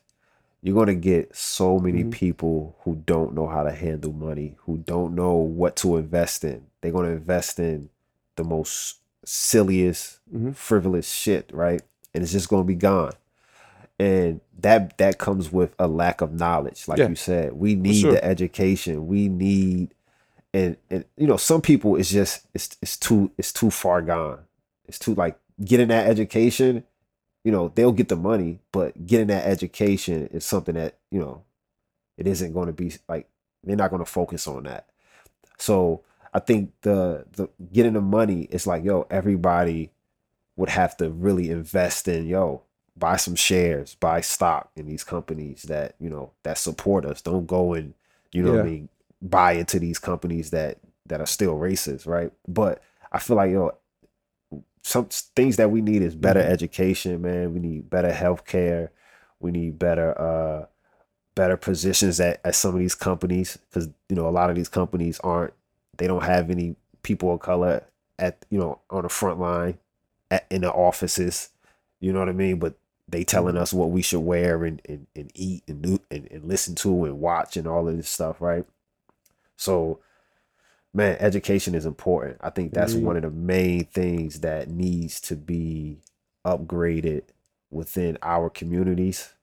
you're 0.61 0.75
going 0.75 0.87
to 0.87 0.95
get 0.95 1.33
so 1.35 1.79
many 1.79 2.03
Mhm. 2.03 2.11
people 2.11 2.75
who 2.83 2.95
don't 3.05 3.33
know 3.33 3.47
how 3.47 3.63
to 3.63 3.71
handle 3.71 4.11
money 4.11 4.55
who 4.65 4.77
don't 4.77 5.15
know 5.15 5.33
what 5.35 5.75
to 5.77 5.95
invest 5.97 6.43
in 6.43 6.63
they're 6.81 6.91
going 6.91 7.05
to 7.07 7.13
invest 7.15 7.57
in 7.59 7.89
the 8.35 8.43
most 8.43 8.97
silliest 9.23 10.19
Mhm. 10.33 10.55
frivolous 10.55 11.07
shit 11.09 11.49
right 11.53 11.81
and 12.13 12.23
it's 12.23 12.33
just 12.33 12.49
going 12.49 12.63
to 12.63 12.67
be 12.67 12.75
gone 12.75 13.13
and 13.97 14.41
that 14.59 14.97
that 14.97 15.17
comes 15.17 15.51
with 15.51 15.73
a 15.79 15.87
lack 15.87 16.21
of 16.21 16.33
knowledge 16.33 16.87
like 16.87 16.99
Yeah. 16.99 17.07
you 17.09 17.15
said 17.15 17.53
we 17.53 17.75
need 17.75 18.01
sure. 18.01 18.11
the 18.11 18.23
education 18.25 19.07
we 19.07 19.29
need 19.29 19.93
and 20.53 20.77
and 20.89 21.05
you 21.17 21.27
know 21.27 21.37
some 21.37 21.61
people 21.61 21.95
it's 21.95 22.09
just 22.09 22.47
it's 22.53 22.75
it's 22.81 22.97
too 22.97 23.31
it's 23.37 23.53
too 23.53 23.69
far 23.69 24.01
gone. 24.01 24.39
It's 24.87 24.99
too 24.99 25.13
like 25.13 25.37
getting 25.63 25.89
that 25.89 26.07
education 26.07 26.83
you 27.43 27.51
know 27.51 27.71
they'll 27.75 27.91
get 27.91 28.09
the 28.09 28.15
money 28.15 28.59
but 28.71 29.05
getting 29.05 29.27
that 29.27 29.45
education 29.45 30.27
is 30.27 30.45
something 30.45 30.75
that 30.75 30.97
you 31.11 31.19
know 31.19 31.43
it 32.17 32.27
isn't 32.27 32.53
going 32.53 32.67
to 32.67 32.73
be 32.73 32.93
like 33.07 33.27
they're 33.63 33.75
not 33.75 33.89
going 33.89 34.03
to 34.03 34.11
focus 34.11 34.47
on 34.47 34.63
that. 34.63 34.87
So 35.57 36.03
i 36.33 36.39
think 36.39 36.71
the 36.81 37.25
the 37.31 37.49
getting 37.73 37.93
the 37.93 38.01
money 38.01 38.43
is 38.51 38.67
like 38.67 38.83
yo 38.83 39.07
everybody 39.09 39.91
would 40.55 40.69
have 40.69 40.95
to 40.95 41.09
really 41.09 41.49
invest 41.49 42.07
in 42.07 42.27
yo 42.27 42.61
buy 42.95 43.15
some 43.15 43.35
shares 43.35 43.95
buy 43.95 44.21
stock 44.21 44.69
in 44.75 44.85
these 44.85 45.03
companies 45.03 45.63
that 45.63 45.95
you 45.99 46.09
know 46.09 46.31
that 46.43 46.57
support 46.57 47.05
us. 47.05 47.21
Don't 47.21 47.47
go 47.47 47.73
and 47.73 47.93
you 48.31 48.43
know 48.43 48.51
what 48.51 48.61
i 48.61 48.63
mean 48.63 48.89
buy 49.21 49.53
into 49.53 49.79
these 49.79 49.99
companies 49.99 50.51
that 50.51 50.79
that 51.07 51.21
are 51.21 51.25
still 51.27 51.55
racist 51.57 52.07
right? 52.07 52.31
But 52.47 52.81
i 53.11 53.19
feel 53.19 53.35
like 53.37 53.51
yo 53.51 53.71
some 54.83 55.05
things 55.35 55.57
that 55.57 55.71
we 55.71 55.81
need 55.81 56.01
is 56.01 56.15
better 56.15 56.41
Mhm. 56.41 56.49
education 56.49 57.21
man. 57.21 57.53
We 57.53 57.59
need 57.59 57.89
better 57.89 58.11
health 58.11 58.45
care 58.45 58.91
we 59.39 59.51
need 59.51 59.79
better 59.79 60.19
uh 60.19 60.65
better 61.35 61.57
positions 61.57 62.19
at, 62.19 62.41
at 62.43 62.55
some 62.55 62.73
of 62.73 62.79
these 62.79 62.95
companies 62.95 63.57
because 63.69 63.87
you 64.09 64.15
know 64.15 64.27
a 64.27 64.31
lot 64.31 64.49
of 64.49 64.55
these 64.55 64.69
companies 64.69 65.19
aren't 65.21 65.53
they 65.97 66.07
don't 66.07 66.23
have 66.23 66.49
any 66.49 66.75
people 67.03 67.33
of 67.33 67.39
color 67.39 67.83
at 68.17 68.45
you 68.49 68.59
know 68.59 68.79
on 68.89 69.03
the 69.03 69.09
front 69.09 69.39
line 69.39 69.77
at, 70.31 70.45
in 70.49 70.61
the 70.61 70.71
offices. 70.71 71.49
You 72.01 72.13
know 72.13 72.19
what 72.19 72.29
i 72.29 72.33
mean? 72.33 72.59
But 72.59 72.75
they 73.07 73.23
telling 73.23 73.57
us 73.57 73.73
what 73.73 73.89
we 73.91 74.01
should 74.01 74.19
wear 74.21 74.63
and, 74.65 74.81
and, 74.87 75.07
and 75.15 75.31
eat 75.35 75.63
and 75.67 75.81
do 75.81 75.99
and, 76.11 76.27
and 76.31 76.45
listen 76.45 76.75
to 76.75 77.05
and 77.05 77.19
watch 77.19 77.57
and 77.57 77.67
all 77.67 77.87
of 77.87 77.97
this 77.97 78.09
stuff 78.09 78.39
right 78.41 78.65
so 79.59 79.99
man 80.93 81.17
education 81.19 81.75
is 81.75 81.85
important. 81.85 82.37
I 82.41 82.49
think 82.49 82.73
that's 82.73 82.93
Indeed. 82.93 83.05
one 83.05 83.15
of 83.17 83.23
the 83.23 83.29
main 83.31 83.85
things 83.85 84.39
that 84.39 84.69
needs 84.69 85.19
to 85.21 85.35
be 85.35 85.99
upgraded 86.45 87.23
within 87.69 88.17
our 88.23 88.49
communities. 88.49 89.33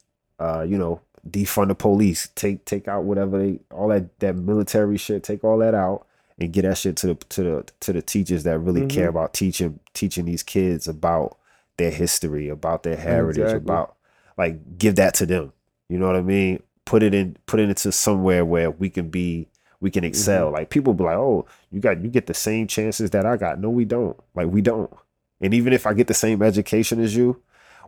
Uh 0.40 0.62
you 0.68 0.78
know 0.78 1.00
defund 1.28 1.68
the 1.68 1.74
police. 1.74 2.28
Take 2.34 2.64
take 2.64 2.88
out 2.88 3.04
whatever 3.04 3.38
they 3.38 3.60
all 3.70 3.88
that 3.88 4.18
that 4.20 4.36
military 4.36 4.96
shit. 4.96 5.22
Take 5.22 5.44
all 5.44 5.58
that 5.58 5.74
out 5.74 6.06
and 6.38 6.52
get 6.52 6.62
that 6.62 6.78
shit 6.78 6.96
to 6.96 7.08
the 7.08 7.14
to 7.14 7.42
the 7.42 7.66
to 7.80 7.92
the 7.92 8.02
teachers 8.02 8.42
that 8.44 8.58
really 8.58 8.86
care 8.86 9.08
about 9.08 9.32
teaching 9.34 9.78
teaching 9.94 10.24
these 10.24 10.42
kids 10.42 10.88
about 10.88 11.36
their 11.76 11.90
history 11.90 12.48
about 12.48 12.82
their 12.84 12.96
heritage 12.96 13.42
Exactly. 13.44 13.64
about 13.64 13.96
like 14.38 14.78
give 14.78 14.96
that 14.96 15.14
to 15.14 15.26
them. 15.26 15.52
You 15.88 15.98
know 15.98 16.06
what 16.06 16.16
i 16.16 16.22
mean? 16.22 16.62
Put 16.84 17.02
it 17.02 17.14
in 17.14 17.36
put 17.46 17.60
it 17.60 17.68
into 17.68 17.92
somewhere 17.92 18.44
where 18.44 18.70
we 18.70 18.90
can 18.90 19.08
be 19.10 19.48
we 19.80 19.90
can 19.90 20.04
excel. 20.04 20.46
Mm-hmm. 20.46 20.54
Like 20.54 20.70
people 20.70 20.94
be 20.94 21.04
like 21.04 21.16
oh 21.16 21.46
you 21.70 21.80
got 21.80 22.02
you 22.02 22.08
get 22.08 22.26
the 22.26 22.34
same 22.34 22.66
chances 22.66 23.10
that 23.10 23.26
i 23.26 23.36
got. 23.36 23.60
No 23.60 23.70
we 23.70 23.84
don't. 23.84 24.18
Like 24.34 24.48
we 24.48 24.60
don't. 24.62 24.92
And 25.40 25.52
even 25.54 25.72
if 25.72 25.86
i 25.86 25.92
get 25.94 26.06
the 26.06 26.14
same 26.14 26.42
education 26.42 27.00
as 27.00 27.16
you 27.16 27.42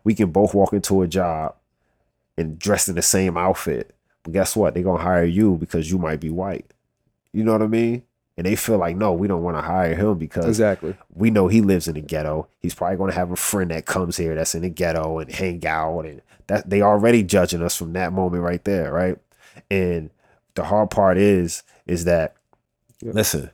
we 0.05 0.15
can 0.15 0.31
both 0.31 0.55
walk 0.55 0.73
into 0.73 1.03
a 1.03 1.09
job 1.09 1.55
and 2.37 2.59
dressed 2.59 2.89
in 2.89 2.95
the 2.95 3.03
same 3.03 3.37
outfit. 3.37 3.95
But 4.23 4.33
guess 4.33 4.55
what? 4.57 4.75
They're 4.75 4.83
gonna 4.83 5.03
hire 5.03 5.25
you 5.25 5.57
because 5.57 5.91
you 5.91 5.99
might 5.99 6.21
be 6.21 6.31
white. 6.31 6.73
You 7.33 7.45
know 7.45 7.53
what 7.53 7.63
i 7.63 7.67
mean? 7.67 8.03
And 8.37 8.47
they 8.47 8.55
feel 8.55 8.79
like 8.79 8.97
no 8.97 9.13
we 9.13 9.27
don't 9.27 9.43
want 9.43 9.57
to 9.57 9.63
hire 9.63 9.97
him 9.97 10.17
because 10.17 10.47
Exactly. 10.47 10.97
we 11.13 11.31
know 11.31 11.49
he 11.49 11.61
lives 11.61 11.89
in 11.89 11.95
the 11.95 12.01
ghetto. 12.01 12.47
He's 12.61 12.75
probably 12.75 12.97
going 12.97 13.11
to 13.11 13.17
have 13.17 13.33
a 13.33 13.37
friend 13.37 13.71
that 13.73 13.85
comes 13.85 14.17
here 14.17 14.37
that's 14.37 14.55
in 14.55 14.63
the 14.63 14.69
ghetto 14.71 15.19
and 15.19 15.31
hang 15.31 15.67
out, 15.67 16.03
and 16.03 16.23
that 16.47 16.71
they 16.71 16.81
already 16.81 17.25
judging 17.25 17.63
us 17.63 17.77
from 17.77 17.95
that 17.95 18.13
moment 18.13 18.45
right 18.45 18.63
there, 18.65 18.93
right? 18.93 19.19
And 19.71 20.11
the 20.59 20.65
hard 20.65 20.91
part 20.91 21.17
is, 21.19 21.63
is 21.87 22.05
that 22.05 22.35
Yeah. 23.01 23.13
listen, 23.15 23.51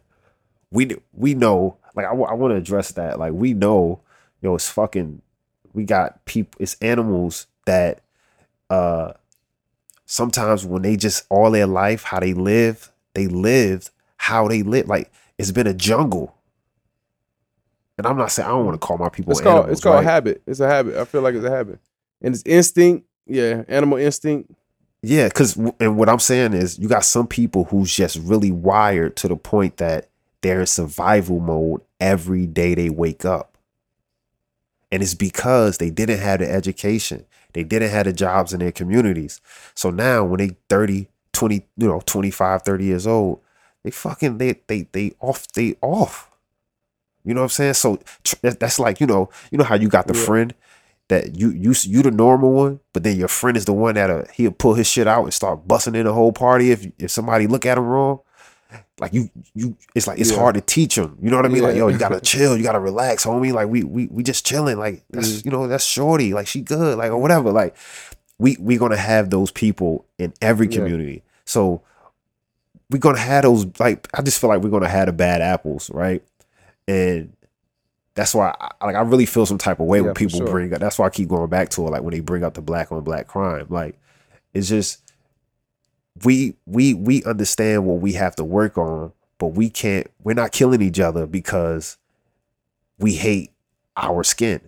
we 0.71 0.97
we 1.13 1.35
know, 1.35 1.77
like 1.95 2.07
I, 2.07 2.11
I 2.11 2.33
want 2.35 2.53
to 2.53 2.57
address 2.57 2.93
that, 2.93 3.19
like 3.19 3.33
we 3.33 3.53
know, 3.53 4.01
yo, 4.41 4.55
it's 4.55 4.69
fucking, 4.69 5.21
we 5.73 5.85
got 5.85 6.25
people, 6.25 6.57
it's 6.61 6.77
animals 6.81 7.47
that, 7.67 8.01
uh, 8.71 9.13
sometimes 10.07 10.65
when 10.67 10.83
they 10.83 10.97
just 10.97 11.25
all 11.31 11.51
their 11.51 11.67
life 11.67 12.03
how 12.05 12.21
they 12.21 12.35
live, 12.35 12.91
they 13.15 13.27
lived 13.27 13.91
how 14.17 14.49
they 14.49 14.63
live, 14.63 14.89
like 14.89 15.13
it's 15.39 15.53
been 15.53 15.67
a 15.67 15.75
jungle. 15.75 16.35
And 17.97 18.07
I'm 18.07 18.17
not 18.17 18.33
saying 18.33 18.49
I 18.49 18.53
don't 18.53 18.65
want 18.67 18.81
to 18.81 18.85
call 18.85 18.99
my 18.99 19.09
people 19.09 19.31
It's 19.33 19.41
called 19.41 19.59
animals. 19.59 19.73
it's 19.79 19.83
called 19.85 19.97
right? 19.97 20.05
habit. 20.05 20.43
It's 20.47 20.61
a 20.61 20.67
habit. 20.67 20.97
I 20.97 21.05
feel 21.05 21.21
like 21.23 21.35
it's 21.37 21.45
a 21.45 21.51
habit, 21.51 21.79
and 22.23 22.35
it's 22.35 22.43
instinct. 22.45 23.07
Yeah, 23.27 23.63
animal 23.69 23.99
instinct. 23.99 24.51
Yeah, 25.05 25.29
because 25.29 25.57
and 25.81 25.99
what 25.99 26.09
I'm 26.09 26.19
saying 26.19 26.55
is, 26.55 26.79
you 26.79 26.89
got 26.89 27.05
some 27.05 27.27
people 27.27 27.65
who's 27.65 27.95
just 27.95 28.17
really 28.17 28.51
wired 28.51 29.17
to 29.17 29.29
the 29.29 29.37
point 29.37 29.77
that 29.77 30.09
they're 30.41 30.61
in 30.61 30.67
survival 30.67 31.41
mode 31.41 31.83
every 32.01 32.47
day 32.47 32.75
they 32.75 32.89
wake 32.91 33.25
up, 33.25 33.59
and 34.91 35.03
it's 35.03 35.15
because 35.15 35.79
they 35.79 35.91
didn't 35.91 36.21
have 36.21 36.41
the 36.41 36.51
education, 36.51 37.25
they 37.53 37.65
didn't 37.65 37.91
have 37.91 38.05
the 38.07 38.13
jobs 38.13 38.53
in 38.53 38.61
their 38.61 38.73
communities. 38.73 39.41
So 39.75 39.91
now 39.91 40.25
when 40.25 40.39
they 40.39 40.57
30, 40.69 41.09
20, 41.33 41.67
you 41.77 41.89
know, 41.89 42.01
25, 42.07 42.63
30 42.63 42.85
years 42.85 43.07
old, 43.07 43.41
they 43.83 43.91
fucking 43.91 44.39
they 44.39 44.61
they 44.67 44.87
they 44.93 45.13
off 45.21 45.51
they 45.53 45.77
off. 45.83 46.31
You 47.25 47.35
know 47.35 47.41
what 47.41 47.47
I'm 47.47 47.51
saying? 47.51 47.75
So 47.75 47.99
tr- 48.23 48.37
that's 48.43 48.79
like 48.79 49.01
you 49.01 49.07
know 49.07 49.31
you 49.51 49.59
know 49.59 49.65
how 49.65 49.77
you 49.77 49.89
got 49.89 50.07
the 50.07 50.15
Yeah. 50.15 50.25
friend 50.25 50.55
that 51.09 51.37
you 51.39 51.51
you 51.51 51.75
you 51.83 52.03
the 52.03 52.11
normal 52.11 52.53
one, 52.53 52.81
but 52.93 53.03
then 53.03 53.17
your 53.19 53.29
friend 53.29 53.57
is 53.57 53.65
the 53.67 53.73
one 53.73 53.95
that 53.97 54.31
he'll 54.33 54.51
pull 54.53 54.75
his 54.75 54.87
shit 54.87 55.07
out 55.07 55.25
and 55.25 55.35
start 55.35 55.69
busting 55.69 55.95
in 55.95 56.05
the 56.07 56.13
whole 56.13 56.33
party 56.33 56.71
if 56.71 56.87
if 56.99 57.11
somebody 57.11 57.47
look 57.47 57.67
at 57.67 57.77
him 57.79 57.85
wrong. 57.85 58.21
Like 59.01 59.13
you 59.13 59.29
you, 59.55 59.77
it's 59.95 60.07
like 60.07 60.19
it's 60.19 60.31
Yeah. 60.31 60.39
hard 60.39 60.55
to 60.55 60.61
teach 60.61 60.97
him. 60.97 61.19
You 61.21 61.31
know 61.31 61.37
what 61.37 61.45
I 61.47 61.49
mean? 61.49 61.63
Like 61.63 61.77
yo, 61.77 61.89
you 61.89 61.99
gotta 61.99 62.21
chill, 62.33 62.57
you 62.57 62.63
gotta 62.63 62.79
relax, 62.81 63.25
homie. 63.25 63.53
Like 63.53 63.69
we 63.69 63.83
we 63.85 64.07
we 64.07 64.23
just 64.23 64.47
chilling. 64.47 64.79
Like 64.79 65.03
that's 65.11 65.29
Mm. 65.43 65.45
you 65.45 65.51
know 65.51 65.67
that's 65.67 65.85
shorty. 65.85 66.33
Like 66.33 66.47
she 66.47 66.61
good. 66.61 66.97
Like 66.97 67.11
or 67.11 67.19
whatever. 67.19 67.51
Like 67.53 67.77
we 68.39 68.57
we 68.61 68.77
gonna 68.79 68.97
have 68.97 69.31
those 69.31 69.51
people 69.51 70.07
in 70.19 70.33
every 70.41 70.69
Yeah. 70.69 70.77
community. 70.79 71.23
So 71.45 71.83
we're 72.91 72.99
gonna 72.99 73.19
have 73.19 73.43
those. 73.43 73.67
Like 73.79 74.09
I 74.15 74.23
just 74.23 74.41
feel 74.41 74.49
like 74.49 74.63
we're 74.63 74.71
gonna 74.71 74.89
have 74.89 75.07
the 75.07 75.13
bad 75.13 75.43
apples, 75.43 75.91
right? 75.91 76.23
And 76.87 77.34
that's 78.15 78.35
why 78.35 78.55
I, 78.61 78.87
like 78.87 78.97
I 78.97 79.01
really 79.01 79.27
feel 79.27 79.47
some 79.47 79.59
type 79.59 79.81
of 79.81 79.87
way 79.87 79.99
Yeah, 79.99 80.07
when 80.07 80.15
people 80.15 80.39
sure. 80.39 80.49
bring 80.49 80.73
up. 80.73 80.81
That's 80.81 80.99
why 80.99 81.07
I 81.07 81.11
keep 81.11 81.29
going 81.29 81.49
back 81.51 81.69
to 81.71 81.87
it. 81.87 81.91
Like 81.91 82.03
when 82.03 82.13
they 82.13 82.21
bring 82.21 82.45
up 82.45 82.55
the 82.55 82.63
black 82.63 82.93
on 82.93 83.03
black 83.03 83.27
crime, 83.27 83.67
like 83.69 83.99
it's 84.53 84.69
just 84.69 85.01
we 86.25 86.55
we 86.67 86.95
we 86.95 87.25
understand 87.25 87.87
what 87.87 88.01
we 88.01 88.13
have 88.13 88.37
to 88.37 88.45
work 88.45 88.79
on, 88.79 89.13
but 89.39 89.49
we 89.49 89.69
can't. 89.71 90.07
We're 90.23 90.35
not 90.35 90.53
killing 90.53 90.81
each 90.83 91.01
other 91.01 91.27
because 91.27 91.97
we 92.99 93.15
hate 93.15 93.51
our 93.97 94.23
skin. 94.23 94.61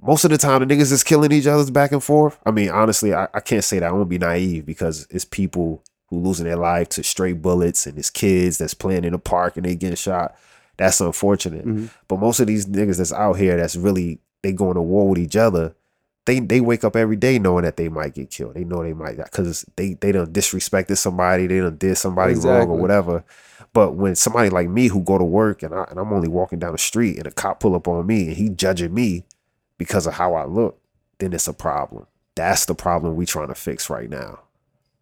Most 0.00 0.24
of 0.24 0.30
the 0.30 0.38
time, 0.38 0.66
the 0.66 0.74
niggas 0.74 0.92
is 0.92 1.02
killing 1.02 1.32
each 1.32 1.46
other's 1.46 1.70
back 1.70 1.90
and 1.92 2.02
forth. 2.02 2.38
I 2.46 2.52
mean, 2.52 2.70
honestly, 2.70 3.12
I, 3.12 3.26
I 3.34 3.40
can't 3.40 3.64
say 3.64 3.80
that. 3.80 3.88
I 3.88 3.92
won't 3.92 4.08
be 4.08 4.18
naive 4.18 4.64
because 4.64 5.06
it's 5.10 5.24
people 5.24 5.82
who 6.06 6.20
losing 6.20 6.46
their 6.46 6.56
life 6.56 6.88
to 6.90 7.02
stray 7.02 7.32
bullets 7.32 7.84
and 7.86 7.98
it's 7.98 8.08
kids 8.08 8.58
that's 8.58 8.74
playing 8.74 9.04
in 9.04 9.12
the 9.12 9.18
park 9.18 9.56
and 9.56 9.66
they 9.66 9.74
getting 9.74 9.96
shot. 9.96 10.36
That's 10.78 11.00
unfortunate. 11.00 11.66
Mhm. 11.66 11.90
But 12.08 12.18
most 12.20 12.40
of 12.40 12.46
these 12.46 12.66
niggas 12.66 12.96
that's 12.98 13.12
out 13.12 13.34
here 13.34 13.56
that's 13.56 13.76
really 13.76 14.20
they 14.42 14.52
going 14.52 14.76
to 14.76 14.82
war 14.82 15.08
with 15.10 15.18
each 15.18 15.36
other. 15.36 15.74
They 16.24 16.40
they 16.40 16.60
wake 16.60 16.84
up 16.84 16.94
every 16.96 17.16
day 17.16 17.38
knowing 17.38 17.64
that 17.64 17.76
they 17.76 17.88
might 17.88 18.14
get 18.14 18.30
killed. 18.30 18.54
They 18.54 18.64
know 18.64 18.82
they 18.82 18.92
might 18.94 19.16
because 19.16 19.64
they 19.76 19.94
they 19.94 20.12
done 20.12 20.32
disrespected 20.32 20.96
somebody. 20.98 21.46
They 21.46 21.58
done 21.58 21.76
did 21.76 21.96
somebody 21.96 22.34
wrong 22.34 22.68
or 22.70 22.76
whatever. 22.78 23.24
But 23.72 23.94
when 23.96 24.14
somebody 24.14 24.48
like 24.50 24.68
me 24.68 24.88
who 24.88 25.02
go 25.02 25.18
to 25.18 25.24
work 25.24 25.62
and 25.62 25.74
I 25.74 25.84
and 25.90 25.98
I'm 25.98 26.12
only 26.12 26.28
walking 26.28 26.58
down 26.58 26.72
the 26.72 26.78
street 26.78 27.18
and 27.18 27.26
a 27.26 27.30
cop 27.30 27.60
pull 27.60 27.74
up 27.74 27.88
on 27.88 28.06
me 28.06 28.28
and 28.28 28.36
he 28.36 28.48
judging 28.50 28.94
me 28.94 29.24
because 29.78 30.06
of 30.06 30.14
how 30.14 30.34
I 30.34 30.44
look, 30.44 30.78
then 31.18 31.32
it's 31.32 31.48
a 31.48 31.52
problem. 31.52 32.06
That's 32.34 32.66
the 32.66 32.74
problem 32.74 33.16
we 33.16 33.26
trying 33.26 33.48
to 33.48 33.54
fix 33.54 33.90
right 33.90 34.08
now. 34.08 34.40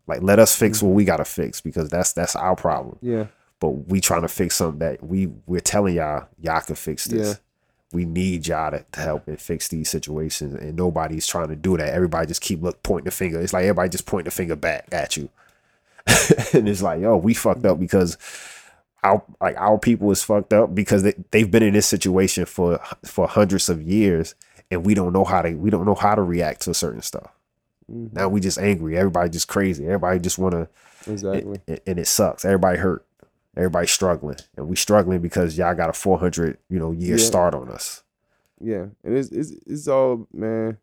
Like 0.06 0.22
let 0.22 0.38
us 0.38 0.54
fix 0.56 0.82
what 0.82 0.94
we 0.94 1.04
gotta 1.04 1.24
fix 1.24 1.60
because 1.60 1.90
that's 1.90 2.12
that's 2.12 2.36
our 2.36 2.54
problem. 2.56 2.98
Yeah. 3.02 3.26
But 3.58 3.70
we 3.70 4.00
trying 4.00 4.22
to 4.22 4.28
fix 4.28 4.56
something 4.56 4.80
that 4.80 5.02
we 5.02 5.28
we're 5.46 5.60
telling 5.60 5.94
y'all 5.94 6.28
y'all 6.40 6.60
can 6.60 6.74
fix 6.76 7.04
this. 7.06 7.28
Yeah. 7.28 7.34
We 7.92 8.04
need 8.04 8.46
y'all 8.46 8.72
to, 8.72 8.84
to 8.92 9.00
help 9.00 9.28
and 9.28 9.40
fix 9.40 9.68
these 9.68 9.88
situations, 9.88 10.54
and 10.54 10.76
nobody's 10.76 11.26
trying 11.26 11.48
to 11.48 11.56
do 11.56 11.76
that. 11.76 11.94
Everybody 11.94 12.26
just 12.26 12.42
keep 12.42 12.60
look 12.62 12.82
pointing 12.82 13.04
the 13.06 13.10
finger. 13.12 13.40
It's 13.40 13.52
like 13.52 13.62
everybody 13.62 13.88
just 13.88 14.06
pointing 14.06 14.24
the 14.26 14.30
finger 14.32 14.56
back 14.56 14.88
at 14.92 15.16
you, 15.16 15.30
and 16.52 16.68
it's 16.68 16.82
like, 16.82 17.00
yo, 17.00 17.16
we 17.16 17.32
fucked 17.32 17.64
up 17.64 17.78
because 17.78 18.18
our 19.04 19.22
like 19.40 19.56
our 19.56 19.78
people 19.78 20.10
is 20.10 20.22
fucked 20.22 20.52
up 20.52 20.74
because 20.74 21.04
they, 21.04 21.14
they've 21.30 21.50
been 21.50 21.62
in 21.62 21.74
this 21.74 21.86
situation 21.86 22.44
for 22.44 22.80
for 23.04 23.28
hundreds 23.28 23.68
of 23.68 23.80
years, 23.80 24.34
and 24.70 24.84
we 24.84 24.92
don't 24.92 25.12
know 25.12 25.24
how 25.24 25.40
to 25.42 25.54
we 25.54 25.70
don't 25.70 25.86
know 25.86 25.94
how 25.94 26.14
to 26.16 26.22
react 26.22 26.62
to 26.62 26.74
certain 26.74 27.02
stuff. 27.02 27.30
Mhm. 27.90 28.12
Now 28.12 28.28
we 28.28 28.40
just 28.40 28.58
angry. 28.58 28.98
Everybody 28.98 29.30
just 29.30 29.46
crazy. 29.48 29.84
Everybody 29.86 30.18
just 30.18 30.38
want 30.38 30.52
to 30.54 30.68
Exactly. 31.10 31.60
and, 31.68 31.80
and 31.86 31.98
it 32.00 32.08
sucks. 32.08 32.44
Everybody 32.44 32.78
hurt. 32.78 33.05
Everybody 33.56 33.86
struggling, 33.86 34.36
and 34.56 34.68
we 34.68 34.76
struggling 34.76 35.20
because 35.20 35.56
y'all 35.56 35.74
got 35.74 35.88
a 35.90 35.94
four 35.94 36.18
hundred 36.18 36.58
you 36.68 36.78
know 36.78 36.92
year 36.92 37.16
Yeah. 37.16 37.24
start 37.24 37.54
on 37.54 37.70
us. 37.70 38.02
Yeah, 38.60 38.86
and 39.04 39.16
it's 39.16 39.30
it's 39.30 39.52
it's 39.66 39.88
all 39.88 40.26
man, 40.32 40.78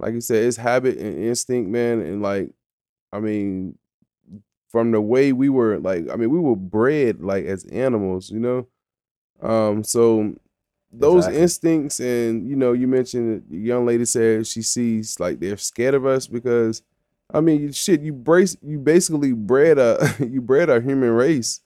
like 0.00 0.14
you 0.14 0.20
said, 0.20 0.44
it's 0.44 0.56
habit 0.56 0.98
and 0.98 1.16
instinct, 1.16 1.70
man, 1.70 2.00
and 2.00 2.22
like, 2.22 2.50
I 3.12 3.20
mean, 3.20 3.78
from 4.68 4.90
the 4.90 5.00
way 5.00 5.32
we 5.32 5.48
were 5.48 5.78
like, 5.78 6.08
I 6.10 6.16
mean, 6.16 6.30
we 6.30 6.38
were 6.40 6.56
bred 6.56 7.22
like 7.22 7.44
as 7.44 7.64
animals, 7.66 8.30
you 8.30 8.40
know, 8.40 8.66
um, 9.40 9.84
so 9.84 10.34
those 10.92 11.26
Exactly. 11.26 11.40
instincts, 11.42 12.00
and 12.00 12.48
you 12.48 12.56
know, 12.56 12.72
you 12.72 12.86
mentioned 12.88 13.44
the 13.48 13.58
young 13.58 13.86
lady 13.86 14.04
said 14.04 14.46
she 14.46 14.62
sees 14.62 15.18
like 15.20 15.40
they're 15.40 15.56
scared 15.56 15.94
of 15.94 16.04
us 16.06 16.26
because, 16.26 16.82
I 17.32 17.40
mean, 17.40 17.70
shit, 17.72 18.00
you 18.00 18.12
brace, 18.12 18.56
you 18.62 18.78
basically 18.78 19.32
bred 19.32 19.78
a 19.78 20.14
you 20.20 20.40
bred 20.40 20.68
a 20.70 20.80
human 20.80 21.10
race, 21.10 21.60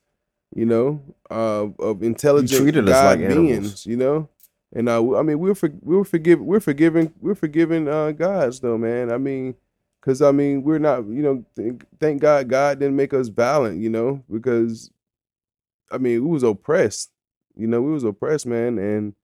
you 0.55 0.67
know, 0.67 1.03
uh, 1.31 1.67
of 1.79 2.03
intelligent 2.03 2.61
treated 2.61 2.89
us 2.89 2.95
God 2.95 3.05
like 3.05 3.31
animals. 3.31 3.49
beings, 3.49 3.87
you 3.87 3.97
know. 3.97 4.29
And 4.73 4.89
uh, 4.89 5.17
I 5.17 5.23
mean, 5.23 5.39
we're 5.39 5.55
for, 5.55 5.71
we're 5.81 6.05
forgive 6.05 6.41
we're 6.41 6.61
forgiving 6.61 7.13
we're 7.21 7.35
forgiving 7.35 7.89
uh, 7.89 8.13
gods 8.13 8.61
though, 8.61 8.77
man. 8.77 9.13
I 9.13 9.19
mean, 9.19 9.55
because 10.01 10.23
I 10.23 10.33
mean, 10.33 10.63
we're 10.63 10.79
not 10.79 11.07
you 11.07 11.23
know 11.23 11.45
thank, 11.55 11.87
thank 11.99 12.21
God 12.21 12.49
God 12.49 12.79
didn't 12.79 12.97
make 12.97 13.15
us 13.15 13.29
violent, 13.29 13.81
you 13.81 13.89
know, 13.89 14.23
because 14.31 14.91
I 15.91 15.99
mean 15.99 16.25
we 16.25 16.31
was 16.31 16.43
oppressed, 16.43 17.11
you 17.57 17.67
know, 17.67 17.81
we 17.81 17.93
was 17.93 18.05
oppressed, 18.05 18.47
man, 18.47 18.79
and 18.79 19.15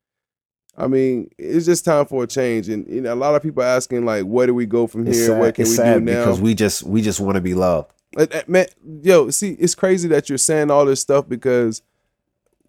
I 0.76 0.86
mean 0.86 1.30
it's 1.38 1.66
just 1.66 1.84
time 1.84 2.06
for 2.06 2.24
a 2.24 2.26
change. 2.26 2.68
And 2.68 2.86
you 2.88 3.00
know, 3.00 3.12
a 3.12 3.16
lot 3.16 3.34
of 3.34 3.42
people 3.42 3.62
asking 3.62 4.04
like, 4.04 4.24
where 4.24 4.46
do 4.46 4.54
we 4.54 4.66
go 4.66 4.86
from 4.86 5.06
here? 5.06 5.14
sad, 5.14 5.38
what 5.38 5.54
can 5.54 5.68
we 5.68 5.76
do 5.76 6.00
now? 6.00 6.24
because 6.24 6.40
we 6.40 6.54
just 6.54 6.82
we 6.82 7.02
just 7.02 7.20
want 7.20 7.34
to 7.34 7.42
be 7.42 7.54
loved. 7.54 7.92
Uh, 8.16 8.26
man, 8.46 8.66
yo, 9.02 9.30
see, 9.30 9.52
it's 9.52 9.74
crazy 9.74 10.08
that 10.08 10.28
you're 10.28 10.38
saying 10.38 10.70
all 10.70 10.84
this 10.84 11.00
stuff 11.00 11.28
because 11.28 11.82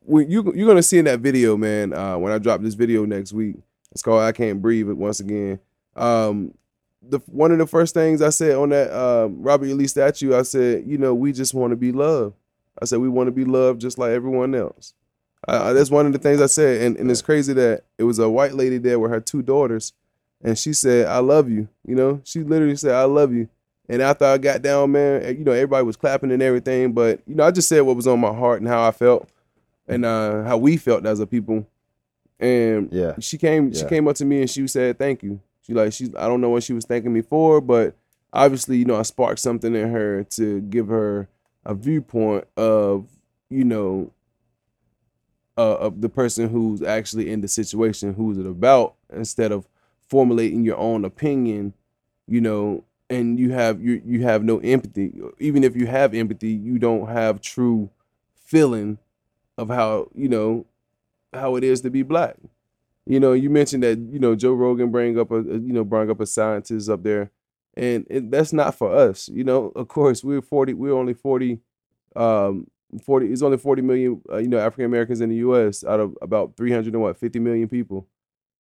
when 0.05 0.29
you 0.29 0.53
you're 0.55 0.67
gonna 0.67 0.83
see 0.83 0.99
in 0.99 1.05
that 1.05 1.19
video, 1.19 1.57
man. 1.57 1.93
Uh, 1.93 2.17
when 2.17 2.31
I 2.31 2.37
drop 2.37 2.61
this 2.61 2.73
video 2.73 3.05
next 3.05 3.33
week, 3.33 3.57
it's 3.91 4.01
called 4.01 4.21
"I 4.21 4.31
Can't 4.31 4.61
Breathe." 4.61 4.89
It 4.89 4.97
once 4.97 5.19
again. 5.19 5.59
Um, 5.95 6.53
the 7.01 7.19
one 7.27 7.51
of 7.51 7.57
the 7.57 7.67
first 7.67 7.93
things 7.93 8.21
I 8.21 8.29
said 8.29 8.55
on 8.55 8.69
that 8.69 8.91
um, 8.91 9.41
Robert 9.41 9.65
E. 9.65 9.73
Lee 9.73 9.87
statue, 9.87 10.35
I 10.35 10.43
said, 10.43 10.85
you 10.87 10.97
know, 10.97 11.13
we 11.13 11.31
just 11.33 11.53
want 11.53 11.71
to 11.71 11.77
be 11.77 11.91
loved. 11.91 12.35
I 12.81 12.85
said 12.85 12.99
we 12.99 13.09
want 13.09 13.27
to 13.27 13.31
be 13.31 13.45
loved 13.45 13.81
just 13.81 13.97
like 13.97 14.11
everyone 14.11 14.55
else. 14.55 14.93
Uh, 15.47 15.73
that's 15.73 15.91
one 15.91 16.05
of 16.05 16.13
the 16.13 16.19
things 16.19 16.41
I 16.41 16.45
said, 16.45 16.81
and, 16.81 16.97
and 16.97 17.11
it's 17.11 17.21
crazy 17.21 17.51
that 17.53 17.83
it 17.97 18.03
was 18.03 18.17
a 18.17 18.29
white 18.29 18.53
lady 18.53 18.77
there 18.77 18.97
with 18.97 19.11
her 19.11 19.19
two 19.19 19.41
daughters, 19.41 19.91
and 20.41 20.57
she 20.57 20.71
said, 20.73 21.07
"I 21.07 21.19
love 21.19 21.49
you." 21.49 21.67
You 21.85 21.95
know, 21.95 22.21
she 22.23 22.39
literally 22.43 22.77
said, 22.77 22.95
"I 22.95 23.03
love 23.03 23.33
you." 23.33 23.49
And 23.89 24.01
after 24.01 24.25
I 24.25 24.37
got 24.37 24.61
down, 24.61 24.91
man, 24.93 25.23
eh, 25.23 25.29
you 25.31 25.43
know, 25.43 25.51
everybody 25.51 25.85
was 25.85 25.97
clapping 25.97 26.31
and 26.31 26.41
everything. 26.41 26.93
But, 26.93 27.21
you 27.27 27.35
know, 27.35 27.43
I 27.43 27.51
just 27.51 27.67
said 27.67 27.81
what 27.81 27.95
was 27.95 28.07
on 28.07 28.19
my 28.19 28.33
heart 28.33 28.61
and 28.61 28.67
how 28.67 28.87
I 28.87 28.91
felt 28.91 29.29
and 29.87 30.05
uh, 30.05 30.43
how 30.43 30.57
we 30.57 30.77
felt 30.77 31.05
as 31.05 31.19
a 31.19 31.27
people. 31.27 31.67
And 32.39 32.91
Yeah. 32.91 33.15
she 33.19 33.37
came, 33.37 33.73
she 33.73 33.85
came 33.85 34.07
up 34.07 34.15
to 34.17 34.25
me 34.25 34.41
and 34.41 34.49
she 34.49 34.65
said, 34.67 34.97
thank 34.97 35.21
you. 35.23 35.39
She 35.61 35.73
like, 35.73 35.93
she, 35.93 36.05
I 36.17 36.27
don't 36.27 36.41
know 36.41 36.49
what 36.49 36.63
she 36.63 36.73
was 36.73 36.85
thanking 36.85 37.13
me 37.13 37.21
for, 37.21 37.61
but 37.61 37.95
obviously, 38.31 38.77
you 38.77 38.85
know, 38.85 38.95
I 38.95 39.03
sparked 39.03 39.39
something 39.39 39.75
in 39.75 39.89
her 39.91 40.23
to 40.31 40.61
give 40.61 40.87
her 40.87 41.27
a 41.65 41.73
viewpoint 41.73 42.45
of, 42.57 43.07
you 43.49 43.63
know, 43.63 44.11
uh, 45.57 45.75
of 45.75 46.01
the 46.01 46.09
person 46.09 46.49
who's 46.49 46.81
actually 46.81 47.29
in 47.29 47.41
the 47.41 47.47
situation, 47.47 48.13
who's 48.13 48.37
it 48.37 48.45
about, 48.45 48.95
instead 49.13 49.51
of 49.51 49.67
formulating 50.09 50.63
your 50.65 50.77
own 50.77 51.05
opinion, 51.05 51.73
you 52.27 52.41
know, 52.41 52.83
and 53.13 53.39
you 53.39 53.51
have 53.51 53.81
you 53.81 54.01
you 54.05 54.23
have 54.23 54.43
no 54.43 54.59
empathy. 54.59 55.13
Even 55.39 55.63
if 55.63 55.75
you 55.75 55.85
have 55.85 56.13
empathy, 56.13 56.51
you 56.51 56.79
don't 56.79 57.07
have 57.07 57.41
true 57.41 57.89
feeling 58.35 58.97
of 59.57 59.69
how 59.69 60.09
you 60.15 60.27
know 60.27 60.65
how 61.33 61.55
it 61.55 61.63
is 61.63 61.81
to 61.81 61.89
be 61.89 62.03
black. 62.03 62.37
You 63.05 63.19
know, 63.19 63.33
you 63.33 63.49
mentioned 63.49 63.83
that 63.83 63.99
you 63.99 64.19
know 64.19 64.35
Joe 64.35 64.53
Rogan 64.53 64.91
bring 64.91 65.19
up 65.19 65.31
a 65.31 65.41
you 65.43 65.73
know 65.73 65.83
bring 65.83 66.09
up 66.09 66.19
a 66.19 66.25
scientist 66.25 66.89
up 66.89 67.03
there, 67.03 67.31
and 67.75 68.07
it, 68.09 68.31
that's 68.31 68.53
not 68.53 68.75
for 68.75 68.93
us. 68.95 69.29
You 69.29 69.43
know, 69.43 69.71
of 69.75 69.87
course 69.87 70.23
we're 70.23 70.41
forty. 70.41 70.73
We're 70.73 70.93
only 70.97 71.13
forty. 71.13 71.59
Um, 72.15 72.67
forty. 73.03 73.31
It's 73.31 73.41
only 73.41 73.57
forty 73.57 73.81
million. 73.81 74.21
Uh, 74.31 74.37
you 74.37 74.47
know, 74.47 74.59
African 74.59 74.85
Americans 74.85 75.21
in 75.21 75.29
the 75.29 75.37
U.S. 75.37 75.83
out 75.83 75.99
of 75.99 76.17
about 76.21 76.55
three 76.57 76.71
hundred 76.71 76.93
and 76.93 77.03
what 77.03 77.17
fifty 77.17 77.39
million 77.39 77.67
people. 77.67 78.07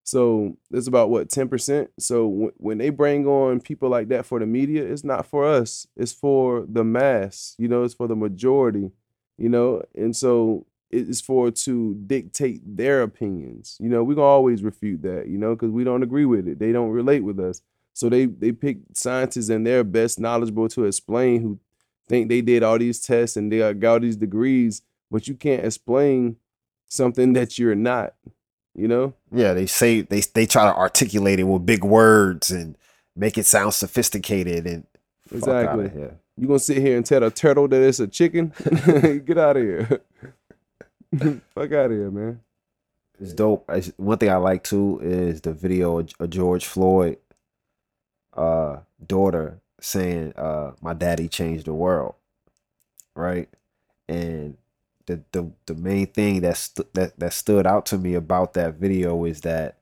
So 0.03 0.57
it's 0.71 0.87
about 0.87 1.09
what 1.09 1.29
ten 1.29 1.47
percent. 1.47 1.89
So 1.99 2.29
w- 2.29 2.53
when 2.57 2.77
they 2.77 2.89
bring 2.89 3.25
on 3.27 3.61
people 3.61 3.89
like 3.89 4.09
that 4.09 4.25
for 4.25 4.39
the 4.39 4.45
media, 4.45 4.83
it's 4.83 5.03
not 5.03 5.25
for 5.25 5.45
us. 5.45 5.87
It's 5.95 6.11
for 6.11 6.65
the 6.67 6.83
mass. 6.83 7.55
You 7.57 7.67
know, 7.67 7.83
it's 7.83 7.93
for 7.93 8.07
the 8.07 8.15
majority. 8.15 8.91
You 9.37 9.49
know, 9.49 9.81
and 9.95 10.15
so 10.15 10.65
it's 10.91 11.21
for 11.21 11.49
to 11.51 11.95
dictate 12.05 12.61
their 12.65 13.01
opinions. 13.01 13.77
You 13.79 13.89
know, 13.89 14.03
we 14.03 14.13
gonna 14.15 14.27
always 14.27 14.61
refute 14.61 15.01
that. 15.03 15.27
You 15.27 15.37
know, 15.37 15.55
because 15.55 15.71
we 15.71 15.83
don't 15.83 16.03
agree 16.03 16.25
with 16.25 16.47
it. 16.47 16.59
They 16.59 16.71
don't 16.71 16.89
relate 16.89 17.21
with 17.21 17.39
us. 17.39 17.61
So 17.93 18.09
they 18.09 18.25
they 18.25 18.51
pick 18.51 18.79
scientists 18.93 19.49
and 19.49 19.65
they're 19.65 19.83
best 19.83 20.19
knowledgeable 20.19 20.67
to 20.69 20.85
explain 20.85 21.41
who 21.41 21.59
think 22.07 22.29
they 22.29 22.41
did 22.41 22.63
all 22.63 22.77
these 22.77 22.99
tests 22.99 23.37
and 23.37 23.51
they 23.51 23.73
got 23.73 23.93
all 23.93 23.99
these 23.99 24.17
degrees, 24.17 24.81
but 25.09 25.27
you 25.27 25.35
can't 25.35 25.65
explain 25.65 26.35
something 26.87 27.33
that 27.33 27.57
you're 27.57 27.75
not. 27.75 28.13
You 28.75 28.87
know. 28.87 29.13
Yeah, 29.31 29.53
they 29.53 29.65
say 29.65 30.01
they 30.01 30.21
they 30.21 30.45
try 30.45 30.65
to 30.65 30.75
articulate 30.75 31.39
it 31.39 31.43
with 31.43 31.65
big 31.65 31.83
words 31.83 32.51
and 32.51 32.77
make 33.15 33.37
it 33.37 33.45
sound 33.45 33.73
sophisticated 33.73 34.65
and 34.65 34.85
Exactly. 35.33 35.91
You 36.37 36.47
gonna 36.47 36.59
sit 36.59 36.77
here 36.77 36.97
and 36.97 37.05
tell 37.05 37.23
a 37.23 37.31
turtle 37.31 37.67
that 37.67 37.81
it's 37.81 37.99
a 37.99 38.07
chicken? 38.07 38.53
Get 39.25 39.37
out 39.37 39.57
of 39.57 39.63
here. 39.63 39.85
Fuck 41.53 41.71
out 41.71 41.85
of 41.85 41.91
here, 41.91 42.11
man. 42.11 42.39
It's 43.19 43.33
dope. 43.33 43.65
I, 43.69 43.81
one 43.97 44.17
thing 44.17 44.29
I 44.29 44.37
like 44.37 44.63
too 44.63 44.99
is 45.03 45.41
the 45.41 45.53
video 45.53 45.99
of, 45.99 46.09
of 46.19 46.29
George 46.29 46.65
Floyd 46.65 47.17
uh 48.35 48.79
daughter 49.05 49.59
saying 49.79 50.33
uh 50.35 50.71
my 50.81 50.93
daddy 50.93 51.27
changed 51.27 51.65
the 51.65 51.73
world. 51.73 52.15
Right? 53.15 53.47
And 54.09 54.57
the 55.05 55.21
the 55.31 55.51
the 55.65 55.75
main 55.75 56.07
thing 56.07 56.41
that 56.41 56.57
stu- 56.57 56.87
that 56.93 57.19
that 57.19 57.33
stood 57.33 57.65
out 57.67 57.85
to 57.87 57.97
me 57.97 58.13
about 58.15 58.53
that 58.53 58.75
video 58.75 59.25
is 59.25 59.41
that 59.41 59.77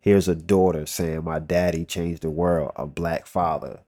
here's 0.00 0.28
a 0.28 0.34
daughter 0.34 0.86
saying 0.86 1.24
my 1.24 1.38
daddy 1.38 1.84
changed 1.84 2.22
the 2.22 2.30
world, 2.30 2.72
a 2.76 2.86
black 2.86 3.26
father. 3.26 3.80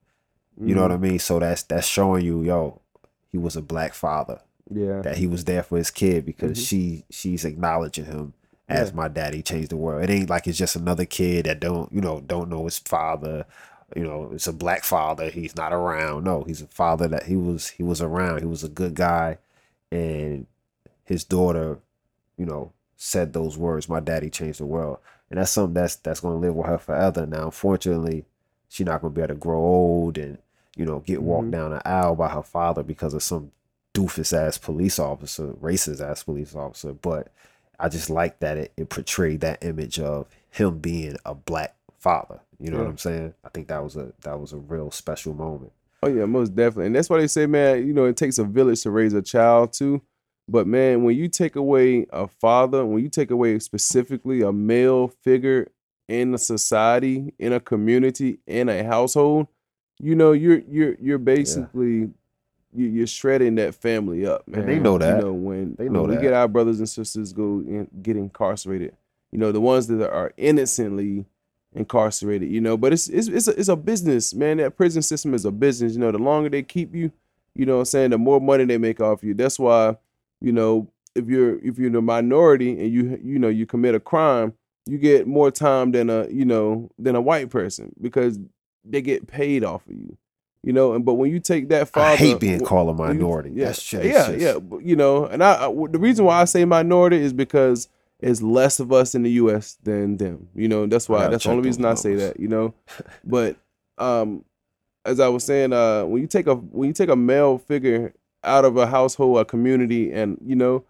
You 0.62 0.74
know 0.74 0.82
what 0.82 0.92
I 0.92 0.98
mean? 0.98 1.18
So 1.18 1.38
that's 1.38 1.62
that's 1.62 1.86
showing 1.86 2.24
you, 2.24 2.42
yo, 2.42 2.80
he 3.28 3.38
was 3.38 3.56
a 3.56 3.62
black 3.62 3.94
father. 3.94 4.40
Yeah. 4.72 5.00
that 5.02 5.16
he 5.16 5.26
was 5.26 5.46
there 5.46 5.64
for 5.64 5.78
his 5.78 5.90
kid 5.90 6.24
because 6.24 6.56
Mhm. 6.56 6.66
she 6.68 7.04
she's 7.10 7.44
acknowledging 7.44 8.04
him 8.04 8.34
as 8.68 8.90
Yeah. 8.90 8.94
my 8.94 9.08
daddy 9.08 9.42
changed 9.42 9.70
the 9.70 9.76
world. 9.76 10.04
It 10.04 10.10
ain't 10.10 10.30
like 10.30 10.46
it's 10.46 10.58
just 10.58 10.76
another 10.76 11.04
kid 11.06 11.46
that 11.46 11.58
don't 11.60 11.92
you 11.92 12.00
know 12.00 12.20
don't 12.20 12.48
know 12.48 12.66
his 12.66 12.78
father. 12.78 13.46
You 13.96 14.04
know, 14.04 14.30
it's 14.32 14.46
a 14.46 14.52
black 14.52 14.84
father. 14.84 15.28
He's 15.30 15.56
not 15.56 15.72
around. 15.72 16.22
No, 16.22 16.44
he's 16.44 16.62
a 16.62 16.66
father 16.68 17.08
that 17.08 17.24
he 17.24 17.34
was 17.36 17.68
he 17.70 17.82
was 17.82 18.00
around. 18.00 18.38
He 18.40 18.46
was 18.46 18.62
a 18.62 18.68
good 18.68 18.94
guy, 18.94 19.38
and 19.90 20.46
his 21.10 21.24
daughter, 21.24 21.78
you 22.38 22.46
know, 22.46 22.72
said 22.96 23.32
those 23.32 23.58
words. 23.58 23.88
My 23.88 24.00
daddy 24.00 24.30
changed 24.30 24.60
the 24.60 24.66
world, 24.66 24.98
and 25.28 25.38
that's 25.38 25.50
something 25.50 25.74
that's 25.74 25.96
that's 25.96 26.20
gonna 26.20 26.36
live 26.38 26.54
with 26.54 26.66
her 26.66 26.78
forever. 26.78 27.26
Now, 27.26 27.46
unfortunately, 27.46 28.24
she's 28.68 28.86
not 28.86 29.02
gonna 29.02 29.12
be 29.12 29.20
able 29.20 29.34
to 29.34 29.40
grow 29.40 29.58
old 29.58 30.16
and 30.18 30.38
you 30.76 30.86
know 30.86 31.00
get 31.00 31.22
walked 31.22 31.48
Mhm. 31.48 31.52
down 31.52 31.70
the 31.72 31.86
aisle 31.88 32.14
by 32.14 32.28
her 32.28 32.42
father 32.42 32.82
because 32.84 33.12
of 33.12 33.22
some 33.22 33.50
doofus 33.92 34.32
ass 34.32 34.56
police 34.56 34.98
officer, 35.00 35.48
racist 35.54 36.00
ass 36.00 36.22
police 36.22 36.54
officer. 36.54 36.92
But 36.92 37.28
I 37.80 37.88
just 37.88 38.08
like 38.08 38.38
that 38.40 38.56
it, 38.56 38.72
it 38.76 38.88
portrayed 38.88 39.40
that 39.40 39.64
image 39.64 39.98
of 39.98 40.28
him 40.50 40.78
being 40.78 41.16
a 41.26 41.34
black 41.34 41.74
father. 41.98 42.40
You 42.60 42.70
know 42.70 42.78
what 42.78 42.86
I'm 42.86 42.98
saying? 42.98 43.34
I 43.44 43.48
think 43.48 43.66
that 43.68 43.82
was 43.82 43.96
a 43.96 44.12
that 44.22 44.38
was 44.38 44.52
a 44.52 44.58
real 44.58 44.90
special 44.92 45.34
moment. 45.34 45.72
Oh 46.02 46.08
yeah, 46.08 46.24
most 46.26 46.54
definitely. 46.54 46.86
And 46.86 46.94
that's 46.94 47.10
why 47.10 47.18
they 47.18 47.26
say, 47.26 47.46
man, 47.46 47.86
you 47.86 47.92
know, 47.92 48.04
it 48.04 48.16
takes 48.16 48.38
a 48.38 48.44
village 48.44 48.82
to 48.82 48.90
raise 48.90 49.12
a 49.12 49.20
child 49.22 49.72
too. 49.72 50.00
But 50.50 50.66
man, 50.66 51.04
when 51.04 51.16
you 51.16 51.28
take 51.28 51.54
away 51.54 52.06
a 52.10 52.26
father, 52.26 52.84
when 52.84 53.02
you 53.02 53.08
take 53.08 53.30
away 53.30 53.58
specifically 53.60 54.42
a 54.42 54.52
male 54.52 55.08
figure 55.22 55.70
in 56.08 56.34
a 56.34 56.38
society, 56.38 57.32
in 57.38 57.52
a 57.52 57.60
community, 57.60 58.40
in 58.48 58.68
a 58.68 58.82
household, 58.82 59.46
you 60.00 60.16
know, 60.16 60.32
you're 60.32 60.58
you're 60.68 60.96
you're 61.00 61.18
basically 61.18 62.10
you, 62.74 62.86
you're 62.86 63.06
shredding 63.06 63.54
that 63.56 63.76
family 63.76 64.26
up, 64.26 64.48
man. 64.48 64.60
And 64.60 64.68
they 64.68 64.78
know 64.80 64.98
that. 64.98 65.16
You 65.16 65.22
know, 65.22 65.32
when 65.32 65.76
They 65.78 65.88
know 65.88 66.02
when 66.02 66.10
we 66.10 66.16
get 66.16 66.32
our 66.32 66.48
brothers 66.48 66.80
and 66.80 66.88
sisters 66.88 67.32
go 67.32 67.60
in, 67.60 67.88
get 68.02 68.16
incarcerated, 68.16 68.96
you 69.30 69.38
know, 69.38 69.52
the 69.52 69.60
ones 69.60 69.86
that 69.86 70.10
are 70.10 70.32
innocently 70.36 71.26
incarcerated, 71.74 72.50
you 72.50 72.60
know. 72.60 72.76
But 72.76 72.92
it's 72.92 73.08
it's 73.08 73.28
it's 73.28 73.46
a, 73.46 73.52
it's 73.58 73.68
a 73.68 73.76
business, 73.76 74.34
man. 74.34 74.56
That 74.56 74.76
prison 74.76 75.02
system 75.02 75.32
is 75.34 75.44
a 75.44 75.52
business. 75.52 75.92
You 75.92 76.00
know, 76.00 76.10
the 76.10 76.18
longer 76.18 76.48
they 76.48 76.64
keep 76.64 76.92
you, 76.92 77.12
you 77.54 77.66
know, 77.66 77.74
what 77.74 77.80
I'm 77.80 77.84
saying 77.86 78.10
the 78.10 78.18
more 78.18 78.40
money 78.40 78.64
they 78.64 78.78
make 78.78 79.00
off 79.00 79.22
you. 79.22 79.34
That's 79.34 79.58
why, 79.58 79.96
you 80.40 80.52
know, 80.52 80.88
if 81.14 81.26
you're 81.28 81.58
if 81.64 81.78
you're 81.78 81.90
the 81.90 82.00
minority 82.02 82.70
and 82.80 82.92
you 82.92 83.18
you 83.22 83.38
know 83.38 83.48
you 83.48 83.66
commit 83.66 83.94
a 83.94 84.00
crime, 84.00 84.54
you 84.86 84.98
get 84.98 85.26
more 85.26 85.50
time 85.50 85.92
than 85.92 86.08
a 86.10 86.26
you 86.28 86.44
know 86.44 86.90
than 86.98 87.14
a 87.16 87.20
white 87.20 87.50
person 87.50 87.92
because 88.00 88.38
they 88.84 89.02
get 89.02 89.26
paid 89.26 89.64
off 89.64 89.86
of 89.86 89.94
you. 89.94 90.16
You 90.62 90.74
know, 90.74 90.92
and 90.92 91.04
but 91.04 91.14
when 91.14 91.30
you 91.30 91.40
take 91.40 91.68
that 91.70 91.88
father, 91.88 92.10
I 92.12 92.16
hate 92.16 92.38
being 92.40 92.60
called 92.60 92.90
a 92.90 92.92
when 92.92 93.12
you- 93.14 93.22
minority. 93.22 93.50
yeah, 93.54 93.66
That's 93.66 93.82
just, 93.82 94.04
yeah, 94.04 94.30
yeah. 94.32 94.58
You 94.82 94.94
know, 94.94 95.24
and 95.24 95.42
I 95.42 95.66
the 95.90 95.98
reason 95.98 96.26
why 96.26 96.40
I 96.40 96.44
say 96.44 96.64
minority 96.66 97.16
is 97.16 97.32
because 97.32 97.88
it's 98.20 98.42
less 98.42 98.78
of 98.78 98.92
us 98.92 99.14
in 99.14 99.22
the 99.22 99.30
U.S. 99.32 99.78
than 99.82 100.18
them. 100.18 100.48
You 100.54 100.68
know, 100.68 100.86
that's 100.86 101.08
why 101.08 101.28
that's 101.28 101.44
the 101.44 101.50
only 101.50 101.62
reason 101.64 101.86
I 101.86 101.94
say 101.94 102.14
that. 102.16 102.38
You 102.38 102.48
know, 102.48 102.74
but 103.24 103.56
um, 103.96 104.44
as 105.06 105.18
I 105.18 105.28
was 105.28 105.44
saying, 105.44 105.72
uh, 105.72 106.04
when 106.04 106.20
you 106.20 106.28
take 106.28 106.46
a 106.46 106.54
when 106.54 106.88
you 106.88 106.92
take 106.92 107.08
a 107.08 107.16
male 107.16 107.56
figure 107.56 108.12
out 108.44 108.64
of 108.64 108.76
a 108.76 108.86
household, 108.86 109.38
a 109.38 109.44
community, 109.44 110.12
and 110.12 110.38
you 110.44 110.56
know, 110.56 110.84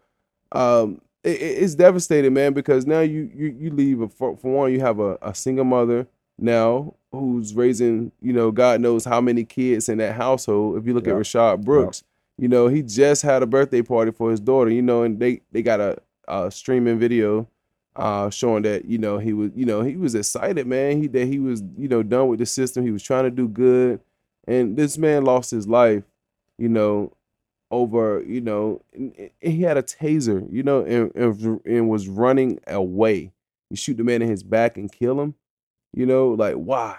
um, 0.52 1.00
it, 1.24 1.40
it- 1.40 1.62
it's 1.62 1.74
devastating, 1.74 2.32
man, 2.34 2.52
because 2.52 2.86
now 2.86 3.00
you 3.00 3.30
you 3.34 3.46
you 3.58 3.70
leave 3.70 4.00
a, 4.00 4.08
for, 4.08 4.36
for 4.36 4.52
one, 4.52 4.72
you 4.72 4.80
have 4.80 4.98
a, 5.00 5.18
a 5.22 5.34
single 5.34 5.64
mother 5.64 6.06
now 6.38 6.94
who's 7.12 7.54
raising, 7.54 8.12
you 8.22 8.32
know, 8.32 8.50
God 8.50 8.80
knows 8.80 9.04
how 9.04 9.20
many 9.20 9.44
kids 9.44 9.88
in 9.88 9.98
that 9.98 10.14
household. 10.14 10.78
If 10.78 10.86
you 10.86 10.94
look 10.94 11.06
Yep. 11.06 11.08
at 11.08 11.14
Rayshard 11.14 11.64
Brooks, 11.64 12.04
you 12.38 12.48
know, 12.48 12.68
he 12.68 12.82
just 12.82 13.22
had 13.22 13.42
a 13.42 13.46
birthday 13.46 13.82
party 13.82 14.12
for 14.12 14.30
his 14.30 14.40
daughter, 14.40 14.70
you 14.70 14.82
know, 14.82 15.02
and 15.02 15.18
they 15.18 15.42
they 15.52 15.62
got 15.62 15.80
a, 15.80 15.98
a 16.28 16.50
streaming 16.50 16.98
video 16.98 17.48
uh 17.96 18.30
showing 18.30 18.62
that, 18.62 18.84
you 18.84 18.98
know, 18.98 19.18
he 19.18 19.32
was, 19.32 19.50
you 19.54 19.66
know, 19.66 19.82
he 19.82 19.96
was 19.96 20.14
excited, 20.14 20.66
man. 20.66 21.00
He 21.02 21.08
that 21.08 21.26
he 21.26 21.38
was, 21.38 21.62
you 21.76 21.88
know, 21.88 22.02
done 22.02 22.28
with 22.28 22.38
the 22.38 22.46
system. 22.46 22.84
He 22.84 22.92
was 22.92 23.02
trying 23.02 23.24
to 23.24 23.30
do 23.30 23.48
good. 23.48 24.00
And 24.46 24.76
this 24.76 24.96
man 24.96 25.24
lost 25.24 25.50
his 25.50 25.68
life, 25.68 26.04
you 26.58 26.68
know, 26.68 27.12
over, 27.70 28.22
you 28.26 28.40
know, 28.40 28.82
and, 28.92 29.14
and 29.16 29.30
he 29.52 29.62
had 29.62 29.76
a 29.76 29.82
taser, 29.82 30.46
you 30.52 30.62
know, 30.62 30.84
and, 30.84 31.12
and 31.14 31.60
and 31.64 31.88
was 31.88 32.08
running 32.08 32.58
away. 32.66 33.32
You 33.70 33.76
shoot 33.76 33.96
the 33.96 34.04
man 34.04 34.22
in 34.22 34.28
his 34.28 34.42
back 34.42 34.76
and 34.76 34.90
kill 34.90 35.20
him. 35.20 35.34
You 35.94 36.06
know, 36.06 36.30
like 36.30 36.54
why? 36.54 36.98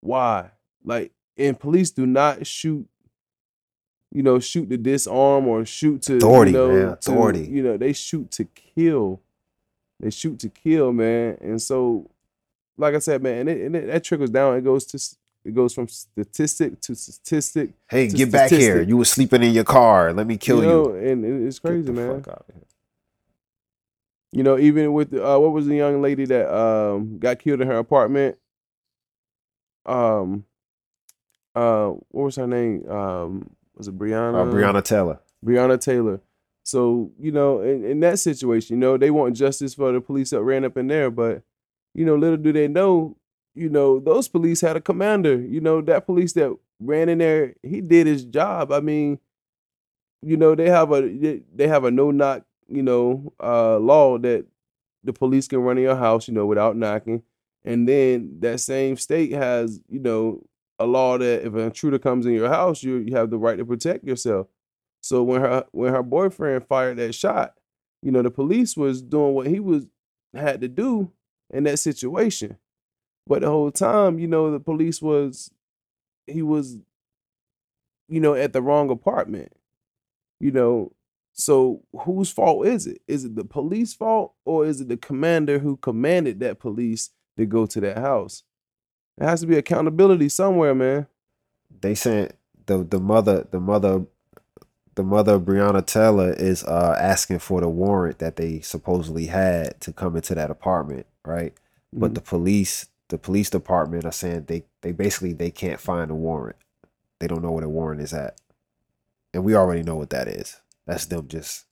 Why? 0.00 0.50
Like, 0.84 1.12
and 1.36 1.58
police 1.58 1.90
do 1.90 2.06
not 2.06 2.46
shoot, 2.46 2.88
you 4.12 4.22
know, 4.22 4.38
shoot 4.38 4.68
to 4.70 4.76
disarm 4.76 5.46
or 5.46 5.64
shoot 5.64 6.02
to 6.02 6.16
Authority, 6.16 6.52
you 6.52 6.56
know, 6.56 6.68
man, 6.68 6.80
to- 6.86 6.92
authority. 6.92 7.46
you 7.46 7.62
know, 7.62 7.76
they 7.76 7.92
shoot 7.92 8.30
to 8.32 8.44
kill. 8.44 9.20
They 10.00 10.10
shoot 10.10 10.38
to 10.40 10.48
kill, 10.48 10.92
man. 10.92 11.38
And 11.40 11.60
so, 11.60 12.08
like 12.76 12.94
I 12.94 13.00
said, 13.00 13.22
man, 13.22 13.40
and, 13.40 13.48
it, 13.48 13.60
and 13.66 13.76
it, 13.76 13.86
that 13.88 14.04
trickles 14.04 14.30
down. 14.30 14.56
It 14.56 14.62
goes 14.64 14.84
to 14.86 15.17
it 15.48 15.54
goes 15.54 15.72
from 15.74 15.88
statistic 15.88 16.80
to 16.82 16.94
statistic. 16.94 17.70
Hey, 17.88 18.04
a 18.04 18.08
get 18.08 18.30
back 18.30 18.50
here. 18.50 18.82
You 18.82 18.96
were 18.98 19.04
sleeping 19.04 19.42
in 19.42 19.52
your 19.52 19.64
car. 19.64 20.12
Let 20.12 20.26
me 20.26 20.36
kill 20.36 20.62
you. 20.62 20.68
know, 20.68 20.90
and 20.94 21.24
it- 21.24 21.46
it's 21.46 21.58
crazy, 21.58 21.90
man. 21.90 22.22
fuck 22.22 22.28
outta 22.34 22.52
here. 22.52 22.62
You 24.32 24.42
know, 24.42 24.58
even 24.58 24.92
with 24.92 25.14
uh, 25.14 25.38
what 25.38 25.52
was 25.52 25.66
the 25.66 25.74
young 25.76 26.02
lady 26.02 26.26
that 26.26 26.54
um 26.54 27.18
got 27.18 27.38
killed 27.38 27.60
in 27.62 27.66
her 27.68 27.78
apartment? 27.78 28.36
Um, 29.86 30.44
uh, 31.54 31.88
what 32.10 32.24
was 32.24 32.36
her 32.36 32.46
name? 32.46 32.88
Um, 32.90 33.50
was 33.74 33.88
it 33.88 33.98
Brianna? 33.98 34.34
Uh, 34.46 34.52
Breonna 34.52 34.84
Taylor. 34.84 35.18
Breonna 35.44 35.80
Taylor. 35.80 36.20
So 36.64 37.10
you 37.18 37.32
know, 37.32 37.62
in, 37.62 37.84
in 37.84 38.00
that 38.00 38.18
situation, 38.18 38.76
you 38.76 38.80
know, 38.80 38.98
they 38.98 39.10
want 39.10 39.34
justice 39.34 39.72
for 39.74 39.92
the 39.92 40.00
police 40.02 40.30
that 40.30 40.42
ran 40.42 40.64
up 40.66 40.76
in 40.76 40.88
there, 40.88 41.10
but 41.10 41.42
you 41.94 42.04
know, 42.04 42.16
little 42.16 42.36
do 42.36 42.52
they 42.52 42.68
know, 42.68 43.16
you 43.58 43.68
know, 43.68 44.00
those 44.00 44.28
police 44.28 44.60
had 44.60 44.76
a 44.76 44.80
commander. 44.80 45.40
You 45.40 45.60
know, 45.60 45.80
that 45.82 46.06
police 46.06 46.32
that 46.34 46.56
ran 46.80 47.08
in 47.08 47.18
there, 47.18 47.54
he 47.62 47.80
did 47.80 48.06
his 48.06 48.24
job. 48.24 48.72
I 48.72 48.80
mean, 48.80 49.18
you 50.22 50.36
know, 50.36 50.54
they 50.54 50.68
have 50.68 50.92
a 50.92 51.02
they- 51.54 51.68
have 51.68 51.84
a 51.84 51.90
no 51.90 52.10
knock, 52.10 52.44
you 52.68 52.82
know, 52.82 53.32
uh, 53.42 53.78
law 53.78 54.18
that 54.18 54.46
the 55.04 55.12
police 55.12 55.48
can 55.48 55.60
run 55.60 55.78
in 55.78 55.84
your 55.84 55.96
house, 55.96 56.28
you 56.28 56.34
know, 56.34 56.46
without 56.46 56.76
knocking. 56.76 57.22
And 57.64 57.88
then 57.88 58.38
that 58.40 58.60
same 58.60 58.96
state 58.96 59.32
has, 59.32 59.80
you 59.88 60.00
know, 60.00 60.44
a 60.78 60.86
law 60.86 61.18
that 61.18 61.46
if 61.46 61.54
an 61.54 61.60
intruder 61.60 61.98
comes 61.98 62.26
in 62.26 62.32
your 62.32 62.48
house, 62.48 62.82
you 62.82 62.96
you 62.98 63.14
have 63.16 63.30
the 63.30 63.38
right 63.38 63.58
to 63.58 63.64
protect 63.64 64.04
yourself. 64.04 64.48
So 65.02 65.22
when 65.22 65.40
her 65.40 65.64
when 65.72 65.92
her 65.94 66.02
boyfriend 66.02 66.66
fired 66.66 66.98
that 66.98 67.14
shot, 67.14 67.54
you 68.02 68.10
know, 68.12 68.22
the 68.22 68.30
police 68.30 68.76
was 68.76 69.02
doing 69.02 69.34
what 69.34 69.46
he 69.46 69.60
was 69.60 69.86
had 70.34 70.60
to 70.62 70.68
do 70.68 71.12
in 71.50 71.64
that 71.64 71.78
situation. 71.78 72.56
But 73.28 73.42
the 73.42 73.48
whole 73.50 73.70
time, 73.70 74.18
you 74.18 74.26
know, 74.26 74.50
the 74.50 74.60
police 74.60 75.02
was 75.02 75.50
he 76.26 76.42
was, 76.42 76.78
you 78.08 78.20
know, 78.20 78.34
at 78.34 78.52
the 78.52 78.62
wrong 78.62 78.90
apartment. 78.90 79.52
You 80.40 80.52
know, 80.52 80.92
so 81.32 81.82
whose 82.04 82.30
fault 82.30 82.66
is 82.66 82.86
it? 82.86 83.02
Is 83.08 83.24
it 83.24 83.34
the 83.36 83.44
police 83.44 83.92
fault 83.94 84.34
or 84.44 84.66
is 84.66 84.80
it 84.80 84.88
the 84.88 84.96
commander 84.96 85.58
who 85.58 85.76
commanded 85.76 86.40
that 86.40 86.58
police 86.60 87.10
to 87.36 87.44
go 87.46 87.66
to 87.66 87.80
that 87.80 87.98
house? 87.98 88.44
There 89.16 89.28
has 89.28 89.40
to 89.40 89.46
be 89.46 89.56
accountability 89.56 90.28
somewhere, 90.28 90.74
man. 90.74 91.06
They 91.80 91.94
sent 91.94 92.32
the 92.66 92.84
the 92.84 93.00
mother 93.00 93.46
the 93.50 93.60
mother 93.60 94.06
the 94.94 95.02
mother 95.02 95.34
of 95.34 95.42
Breonna 95.42 95.84
Taylor 95.84 96.32
is 96.32 96.64
uh 96.64 96.96
asking 96.98 97.40
for 97.40 97.60
the 97.60 97.68
warrant 97.68 98.18
that 98.20 98.36
they 98.36 98.60
supposedly 98.60 99.26
had 99.26 99.80
to 99.82 99.92
come 99.92 100.16
into 100.16 100.34
that 100.34 100.50
apartment, 100.50 101.06
right? 101.24 101.52
But 101.92 102.12
Mhm. 102.12 102.14
the 102.14 102.20
police 102.20 102.86
the 103.08 103.18
police 103.18 103.50
department 103.50 104.04
are 104.04 104.12
saying 104.12 104.44
they 104.46 104.64
they 104.82 104.92
basically 104.92 105.32
they 105.32 105.50
can't 105.50 105.80
find 105.80 106.10
a 106.10 106.14
warrant. 106.14 106.56
They 107.20 107.26
don't 107.26 107.42
know 107.42 107.52
where 107.52 107.62
the 107.62 107.68
warrant 107.68 108.00
is 108.00 108.12
at. 108.12 108.40
And 109.34 109.44
we 109.44 109.54
already 109.54 109.82
know 109.82 109.96
what 109.96 110.10
that 110.10 110.28
is. 110.28 110.60
That's 110.86 111.06
them 111.06 111.28
just 111.28 111.66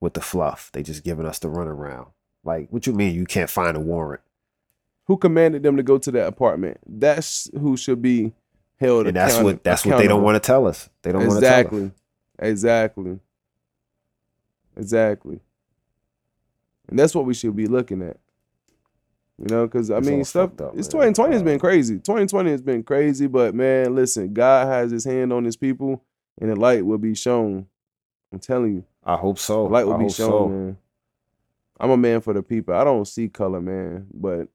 with 0.00 0.14
the 0.14 0.20
fluff. 0.20 0.70
They 0.72 0.82
just 0.82 1.04
giving 1.04 1.26
us 1.26 1.38
the 1.38 1.48
runaround. 1.48 2.08
Like, 2.44 2.68
what 2.70 2.86
you 2.86 2.92
mean 2.92 3.14
you 3.14 3.24
can't 3.24 3.50
find 3.50 3.76
a 3.76 3.80
warrant? 3.80 4.20
who 5.06 5.16
commanded 5.16 5.62
them 5.62 5.76
to 5.76 5.82
go 5.82 5.98
to 5.98 6.10
that 6.12 6.26
apartment? 6.26 6.78
That's 6.86 7.50
who 7.58 7.76
should 7.76 8.00
be 8.00 8.32
held. 8.78 9.06
And 9.06 9.16
that's 9.16 9.38
what 9.38 9.62
that's 9.64 9.84
what 9.84 9.98
they 9.98 10.08
don't 10.08 10.22
want 10.22 10.36
to 10.36 10.46
tell 10.46 10.66
us. 10.66 10.88
They 11.02 11.12
don't 11.12 11.26
want 11.26 11.40
to 11.40 11.46
tell 11.46 11.52
us. 11.52 11.60
Exactly. 11.60 11.90
Exactly. 12.38 13.18
Exactly. 14.76 15.40
And 16.88 16.98
that's 16.98 17.14
what 17.14 17.24
we 17.24 17.34
should 17.34 17.54
be 17.56 17.66
looking 17.66 18.02
at. 18.02 18.18
You 19.42 19.48
know, 19.52 19.66
because 19.66 19.90
I 19.90 19.98
It's 19.98 20.06
mean, 20.06 20.24
stuff. 20.24 20.60
up, 20.60 20.78
it's 20.78 20.86
2020 20.86 21.32
has 21.32 21.42
been 21.42 21.58
crazy. 21.58 21.96
2020 21.96 22.50
has 22.52 22.62
been 22.62 22.84
crazy, 22.84 23.26
but 23.26 23.54
man, 23.56 23.94
listen, 23.94 24.32
God 24.32 24.68
has 24.68 24.92
His 24.92 25.04
hand 25.04 25.32
on 25.32 25.44
His 25.44 25.56
people, 25.56 26.04
and 26.40 26.48
the 26.50 26.54
light 26.56 26.86
will 26.86 26.98
be 26.98 27.14
shown. 27.16 27.66
I'm 28.32 28.38
telling 28.38 28.74
you, 28.76 28.84
I 29.04 29.16
hope 29.16 29.38
so. 29.40 29.64
the 29.64 29.70
light 29.70 29.86
will 29.86 29.94
I 29.94 29.98
be 30.04 30.08
shown, 30.10 30.28
so. 30.30 30.48
man. 30.48 30.76
I'm 31.80 31.90
a 31.90 31.96
man 31.96 32.20
for 32.20 32.32
the 32.32 32.42
people. 32.42 32.72
I 32.74 32.84
don't 32.84 33.04
see 33.08 33.28
color, 33.28 33.60
man, 33.60 34.06
but 34.14 34.46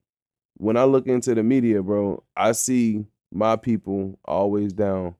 when 0.57 0.77
I 0.77 0.85
look 0.85 1.05
into 1.05 1.35
the 1.35 1.43
media, 1.43 1.83
bro, 1.83 2.23
I 2.35 2.53
see 2.53 3.05
my 3.31 3.57
people 3.57 4.17
always 4.23 4.71
down. 4.71 5.15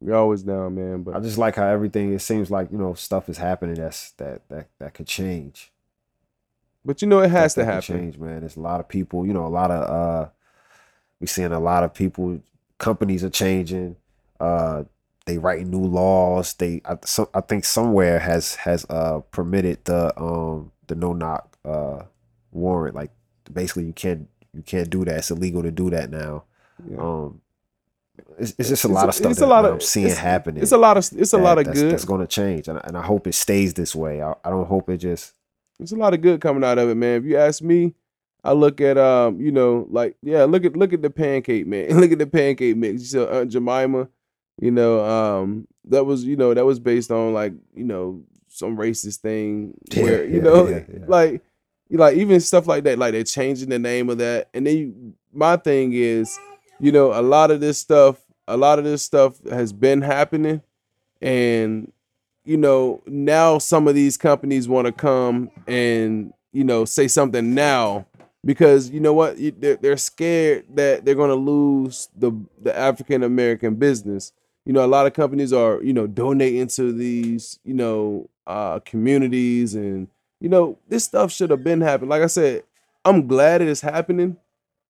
We 0.00 0.12
always 0.12 0.44
down, 0.44 0.76
man. 0.76 1.02
But 1.02 1.16
I 1.16 1.20
just 1.20 1.38
like 1.38 1.56
how 1.56 1.66
everything. 1.66 2.12
It 2.14 2.20
seems 2.20 2.52
like 2.52 2.70
you 2.70 2.78
know 2.78 2.94
stuff 2.94 3.28
is 3.28 3.36
happening 3.38 3.74
that's 3.74 4.12
that 4.12 4.48
that 4.48 4.68
that 4.78 4.94
could 4.94 5.08
change. 5.08 5.72
But 6.84 7.02
you 7.02 7.08
know 7.08 7.20
it 7.20 7.30
has 7.30 7.54
to 7.54 7.64
happen. 7.64 7.82
change, 7.82 8.18
man. 8.18 8.40
There's 8.40 8.56
a 8.56 8.60
lot 8.60 8.80
of 8.80 8.88
people. 8.88 9.26
You 9.26 9.32
know, 9.32 9.46
a 9.46 9.48
lot 9.48 9.70
of 9.70 9.82
uh, 9.90 10.28
we're 11.20 11.26
seeing 11.26 11.52
a 11.52 11.60
lot 11.60 11.84
of 11.84 11.94
people. 11.94 12.40
Companies 12.78 13.24
are 13.24 13.30
changing. 13.30 13.96
Uh, 14.38 14.84
they 15.26 15.36
writing 15.38 15.70
new 15.70 15.84
laws. 15.84 16.54
They 16.54 16.80
I, 16.84 16.96
so, 17.04 17.28
I 17.34 17.40
think 17.40 17.64
somewhere 17.64 18.18
has 18.20 18.54
has 18.56 18.86
uh 18.88 19.20
permitted 19.30 19.84
the 19.84 20.18
um 20.20 20.72
the 20.86 20.94
no 20.94 21.12
knock 21.12 21.56
uh 21.64 22.04
warrant. 22.52 22.94
Like 22.94 23.10
basically 23.52 23.84
you 23.84 23.92
can't 23.92 24.28
you 24.54 24.62
can't 24.62 24.88
do 24.88 25.04
that. 25.04 25.18
It's 25.18 25.30
illegal 25.30 25.62
to 25.62 25.70
do 25.70 25.90
that 25.90 26.10
now. 26.10 26.44
Yeah. 26.88 26.98
Um, 26.98 27.40
it's, 28.38 28.54
it's 28.58 28.68
just 28.68 28.84
a 28.84 28.88
lot 28.88 29.08
of 29.08 29.14
stuff 29.14 29.32
it's 29.32 29.40
a 29.40 29.46
lot 29.46 29.64
of- 29.64 29.74
I'm 29.74 29.80
seeing 29.80 30.14
happening. 30.14 30.62
It's 30.62 30.72
a 30.72 30.78
lot 30.78 30.96
of 30.96 31.04
it's 31.16 31.32
a 31.32 31.36
that- 31.36 31.42
lot 31.42 31.58
of 31.58 31.64
that's, 31.66 31.80
good. 31.80 31.92
that's 31.92 32.04
going 32.04 32.20
to 32.20 32.26
change, 32.26 32.68
and 32.68 32.78
I, 32.78 32.82
and 32.84 32.96
I 32.96 33.02
hope 33.02 33.26
it 33.26 33.34
stays 33.34 33.74
this 33.74 33.94
way. 33.94 34.22
I, 34.22 34.34
I 34.44 34.50
don't 34.50 34.66
hope 34.66 34.88
it 34.88 34.98
just 34.98 35.34
There's 35.78 35.92
a 35.92 35.96
lot 35.96 36.14
of 36.14 36.20
good 36.22 36.40
coming 36.40 36.64
out 36.64 36.78
of 36.78 36.88
it, 36.88 36.94
man. 36.96 37.18
If 37.20 37.24
you 37.24 37.36
ask 37.36 37.62
me, 37.62 37.94
I 38.44 38.52
look 38.52 38.80
at 38.80 38.98
um, 38.98 39.40
you 39.40 39.52
know, 39.52 39.86
like 39.90 40.16
yeah, 40.22 40.44
look 40.44 40.64
at 40.64 40.76
look 40.76 40.92
at 40.92 41.02
the 41.02 41.10
pancake 41.10 41.66
man. 41.66 41.88
look 42.00 42.12
at 42.12 42.18
the 42.18 42.26
pancake 42.26 42.76
mix. 42.76 43.00
You 43.02 43.06
saw 43.06 43.26
Aunt 43.40 43.50
Jemima, 43.50 44.08
you 44.60 44.70
know, 44.70 45.04
um, 45.04 45.66
that 45.86 46.04
was 46.04 46.24
you 46.24 46.36
know 46.36 46.54
that 46.54 46.64
was 46.64 46.80
based 46.80 47.10
on 47.10 47.32
like 47.32 47.52
you 47.74 47.84
know 47.84 48.22
some 48.48 48.76
racist 48.76 49.18
thing 49.18 49.74
Yeah, 49.90 50.02
where 50.02 50.24
you 50.24 50.40
yeah, 50.40 50.42
know 50.42 50.68
yeah, 50.70 50.80
like 51.06 51.42
like 51.90 52.16
even 52.16 52.40
stuff 52.40 52.66
like 52.66 52.84
that. 52.84 52.98
Like 52.98 53.12
they're 53.12 53.24
changing 53.24 53.68
the 53.68 53.78
name 53.78 54.08
of 54.10 54.18
that, 54.18 54.48
and 54.54 54.66
then 54.66 54.76
you, 54.76 55.14
my 55.32 55.56
thing 55.56 55.92
is, 55.92 56.38
you 56.80 56.92
know, 56.92 57.12
a 57.18 57.22
lot 57.22 57.50
of 57.50 57.60
this 57.60 57.78
stuff, 57.78 58.20
a 58.46 58.56
lot 58.56 58.78
of 58.78 58.84
this 58.84 59.02
stuff 59.02 59.38
has 59.50 59.72
been 59.72 60.02
happening, 60.02 60.62
and 61.20 61.92
you 62.48 62.56
know, 62.56 63.02
now 63.06 63.58
some 63.58 63.86
of 63.86 63.94
these 63.94 64.16
companies 64.16 64.68
want 64.68 64.86
to 64.86 64.92
come 64.92 65.50
and, 65.66 66.32
you 66.50 66.64
know, 66.64 66.86
say 66.86 67.06
something 67.06 67.54
now 67.54 68.06
because 68.42 68.88
you 68.88 69.00
know 69.00 69.12
what? 69.12 69.36
They're, 69.60 69.98
scared 69.98 70.64
that 70.74 71.04
they're 71.04 71.14
going 71.14 71.28
to 71.28 71.34
lose 71.34 72.08
the, 72.16 72.32
the 72.62 72.74
African 72.74 73.22
American 73.22 73.74
business. 73.74 74.32
You 74.64 74.72
know, 74.72 74.82
a 74.82 74.86
lot 74.86 75.06
of 75.06 75.12
companies 75.12 75.52
are, 75.52 75.82
you 75.82 75.92
know, 75.92 76.06
donating 76.06 76.68
to 76.68 76.90
these, 76.90 77.58
you 77.64 77.74
know, 77.74 78.30
uh, 78.46 78.78
communities 78.80 79.74
and, 79.74 80.08
you 80.40 80.48
know, 80.48 80.78
this 80.88 81.04
stuff 81.04 81.30
should 81.30 81.50
have 81.50 81.62
been 81.62 81.82
happening. 81.82 82.08
Like 82.08 82.22
I 82.22 82.28
said, 82.28 82.62
I'm 83.04 83.26
glad 83.26 83.60
it 83.60 83.68
is 83.68 83.82
happening, 83.82 84.38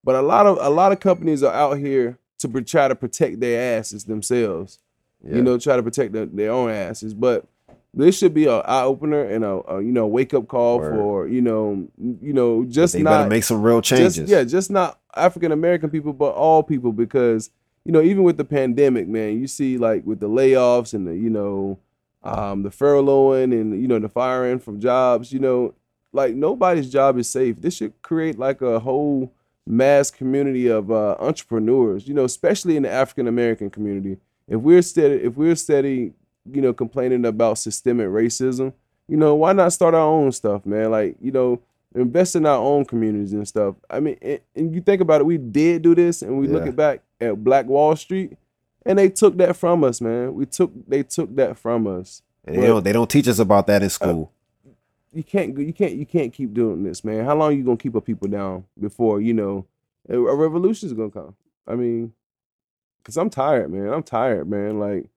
but 0.05 0.15
a 0.15 0.23
lot 0.23 0.47
of 0.47 0.59
a 0.61 0.71
lot 0.71 0.93
of 0.93 1.01
companies 1.01 1.43
are 1.43 1.53
out 1.53 1.79
here 1.79 2.19
to 2.39 2.63
try 2.63 2.87
to 2.87 2.95
protect 2.95 3.41
their 3.41 3.79
asses 3.79 4.05
themselves 4.05 4.79
yeah. 5.25 5.37
you 5.37 5.43
know, 5.43 5.59
try 5.59 5.77
to 5.77 5.83
protect 5.83 6.13
the, 6.13 6.27
their 6.27 6.53
own 6.53 6.71
asses. 6.71 7.15
But 7.15 7.47
this 7.95 8.19
should 8.19 8.35
be 8.35 8.47
a 8.47 8.59
eye 8.59 8.83
opener 8.83 9.25
and 9.25 9.45
a, 9.45 9.61
a 9.73 9.83
you 9.83 9.93
know 9.93 10.07
wake 10.07 10.35
up 10.35 10.49
call 10.49 10.79
Word. 10.79 10.95
for 10.95 11.29
you 11.29 11.41
know 11.41 11.89
you 11.99 12.33
know 12.33 12.65
just 12.65 12.93
they 12.93 13.03
not 13.03 13.29
make 13.29 13.45
some 13.45 13.63
real 13.63 13.81
changes. 13.81 14.17
just 14.17 14.31
yeah 14.31 14.45
just 14.45 14.71
not 14.71 15.01
African 15.17 15.53
American 15.53 15.91
people 15.91 16.13
but 16.13 16.31
all 16.31 16.63
people 16.63 16.93
because 16.93 17.51
you 17.85 17.93
know 17.93 18.03
even 18.03 18.23
with 18.23 18.37
the 18.37 18.45
pandemic 18.45 19.09
man 19.09 19.41
you 19.41 19.47
see 19.47 19.79
like 19.79 20.05
with 20.05 20.21
the 20.21 20.29
layoffs 20.29 20.93
and 20.93 21.07
the 21.09 21.17
you 21.17 21.31
know 21.31 21.79
um, 22.23 22.63
the 22.63 22.69
furloughing 22.69 23.59
and 23.59 23.81
you 23.81 23.89
know 23.89 23.99
the 23.99 24.09
firing 24.09 24.59
from 24.59 24.81
jobs 24.81 25.33
you 25.33 25.39
know 25.39 25.75
like 26.13 26.35
nobody's 26.35 26.91
job 26.91 27.19
is 27.19 27.29
safe. 27.29 27.61
This 27.61 27.75
should 27.75 28.01
create 28.03 28.39
like 28.39 28.63
a 28.63 28.81
whole 28.81 29.33
mass 29.67 30.11
community 30.11 30.67
of 30.67 30.91
uh, 30.91 31.15
entrepreneurs 31.21 32.09
you 32.09 32.15
know 32.15 32.25
especially 32.25 32.77
in 32.77 32.83
the 32.85 32.91
African 32.91 33.27
American 33.27 33.71
community 33.71 34.17
if 34.49 34.61
we're 34.61 34.83
steady 34.83 35.15
if 35.17 35.37
we're 35.37 35.55
steady 35.55 36.13
you 36.51 36.61
know 36.63 36.73
complaining 36.73 37.25
about 37.27 37.59
systemic 37.59 38.09
racism 38.09 38.73
you 39.07 39.17
know 39.17 39.35
why 39.35 39.53
not 39.53 39.73
start 39.73 39.95
our 39.95 40.01
own 40.09 40.33
stuff 40.33 40.65
man? 40.67 40.91
Like 40.91 41.17
you 41.21 41.31
know 41.33 41.61
invest 41.95 42.37
in 42.37 42.45
our 42.47 42.59
own 42.59 42.85
communities 42.85 43.33
and 43.33 43.47
stuff. 43.49 43.75
I 43.89 44.01
mean 44.01 44.17
and, 44.21 44.41
and 44.55 44.75
you 44.75 44.81
think 44.81 45.01
about 45.01 45.21
it 45.21 45.25
we 45.25 45.39
did 45.39 45.83
do 45.83 45.95
this 45.95 46.23
and 46.23 46.39
we 46.39 46.47
look 46.49 46.63
Yeah. 46.65 46.69
at 46.71 46.77
back 46.77 47.03
at 47.21 47.43
black 47.45 47.67
wall 47.67 47.97
street 47.97 48.37
and 48.87 48.99
they 48.99 49.09
took 49.09 49.37
that 49.39 49.57
from 49.57 49.85
us 49.85 50.01
man. 50.01 50.35
We 50.35 50.47
took 50.47 50.71
they 50.89 51.03
took 51.03 51.35
that 51.37 51.57
from 51.59 51.87
us. 51.87 52.23
And 52.45 52.57
they 52.63 52.67
don't 52.67 52.85
they 52.85 52.93
don't 52.93 53.11
teach 53.11 53.29
us 53.29 53.39
about 53.39 53.67
that 53.67 53.83
in 53.83 53.87
uh, 53.87 53.91
school. 53.91 54.33
you 55.13 55.23
can't 55.25 55.55
go- 55.55 55.63
you 55.63 55.73
can't 55.73 55.95
you 55.95 56.07
can't 56.07 56.33
keep 56.33 56.53
doing 56.55 56.83
this 56.85 57.03
man. 57.05 57.25
How 57.25 57.35
long 57.37 57.57
you 57.57 57.65
gonna 57.65 57.77
keep 57.77 57.95
a 57.95 58.01
people 58.01 58.29
down 58.29 58.65
before 58.79 59.21
you 59.21 59.35
know 59.35 59.67
a, 60.09 60.17
a 60.19 60.35
revolution 60.35 60.87
is 60.89 60.93
gonna 60.95 61.11
come? 61.11 61.35
I 61.67 61.75
mean 61.75 62.13
because 63.09 63.17
i'm 63.17 63.31
tired 63.31 63.73
man 63.73 63.89
i'm 63.91 64.03
tired 64.03 64.47
man 64.47 64.79
like 64.79 65.09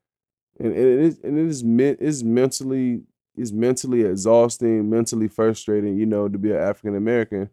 and, 0.62 0.74
and 0.74 0.78
it 0.78 1.00
is 1.00 1.20
and 1.26 1.38
it 1.38 1.46
is 1.46 1.62
men- 1.62 1.98
it's 2.00 2.24
mentally 2.24 3.02
it's 3.36 3.52
mentally 3.52 4.04
exhausting 4.04 4.90
mentally 4.90 5.28
frustrating 5.28 5.98
you 5.98 6.06
know 6.06 6.30
to 6.30 6.38
be 6.38 6.52
an 6.52 6.58
african 6.58 6.96
american 6.96 7.50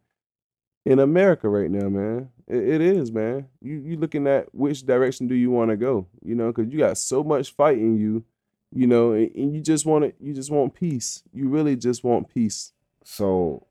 in 0.86 1.00
america 1.00 1.48
right 1.48 1.72
now 1.72 1.88
man. 1.88 2.28
It, 2.46 2.68
it 2.68 2.80
is 2.80 3.10
man. 3.10 3.48
You 3.60 3.74
you 3.74 3.96
looking 3.96 4.28
at 4.28 4.54
which 4.54 4.86
direction 4.86 5.26
do 5.26 5.34
you 5.34 5.50
want 5.50 5.70
to 5.70 5.76
go 5.76 6.06
you 6.24 6.36
know 6.36 6.52
because 6.52 6.72
you 6.72 6.78
got 6.78 6.96
so 6.98 7.24
much 7.24 7.52
fight 7.52 7.78
in 7.78 7.98
you 7.98 8.24
you 8.72 8.86
know 8.86 9.12
and, 9.12 9.30
and 9.34 9.54
you 9.54 9.60
just 9.60 9.86
want 9.86 10.04
to 10.04 10.14
you 10.24 10.32
just 10.32 10.50
want 10.50 10.72
peace. 10.72 11.24
You 11.32 11.48
really 11.48 11.74
just 11.74 12.04
want 12.04 12.32
peace. 12.32 12.72
So, 13.04 13.66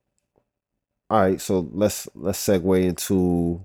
all 1.09 1.21
right. 1.21 1.39
So 1.39 1.69
let's 1.71 2.09
let's 2.13 2.45
segue 2.45 2.83
into 2.83 3.63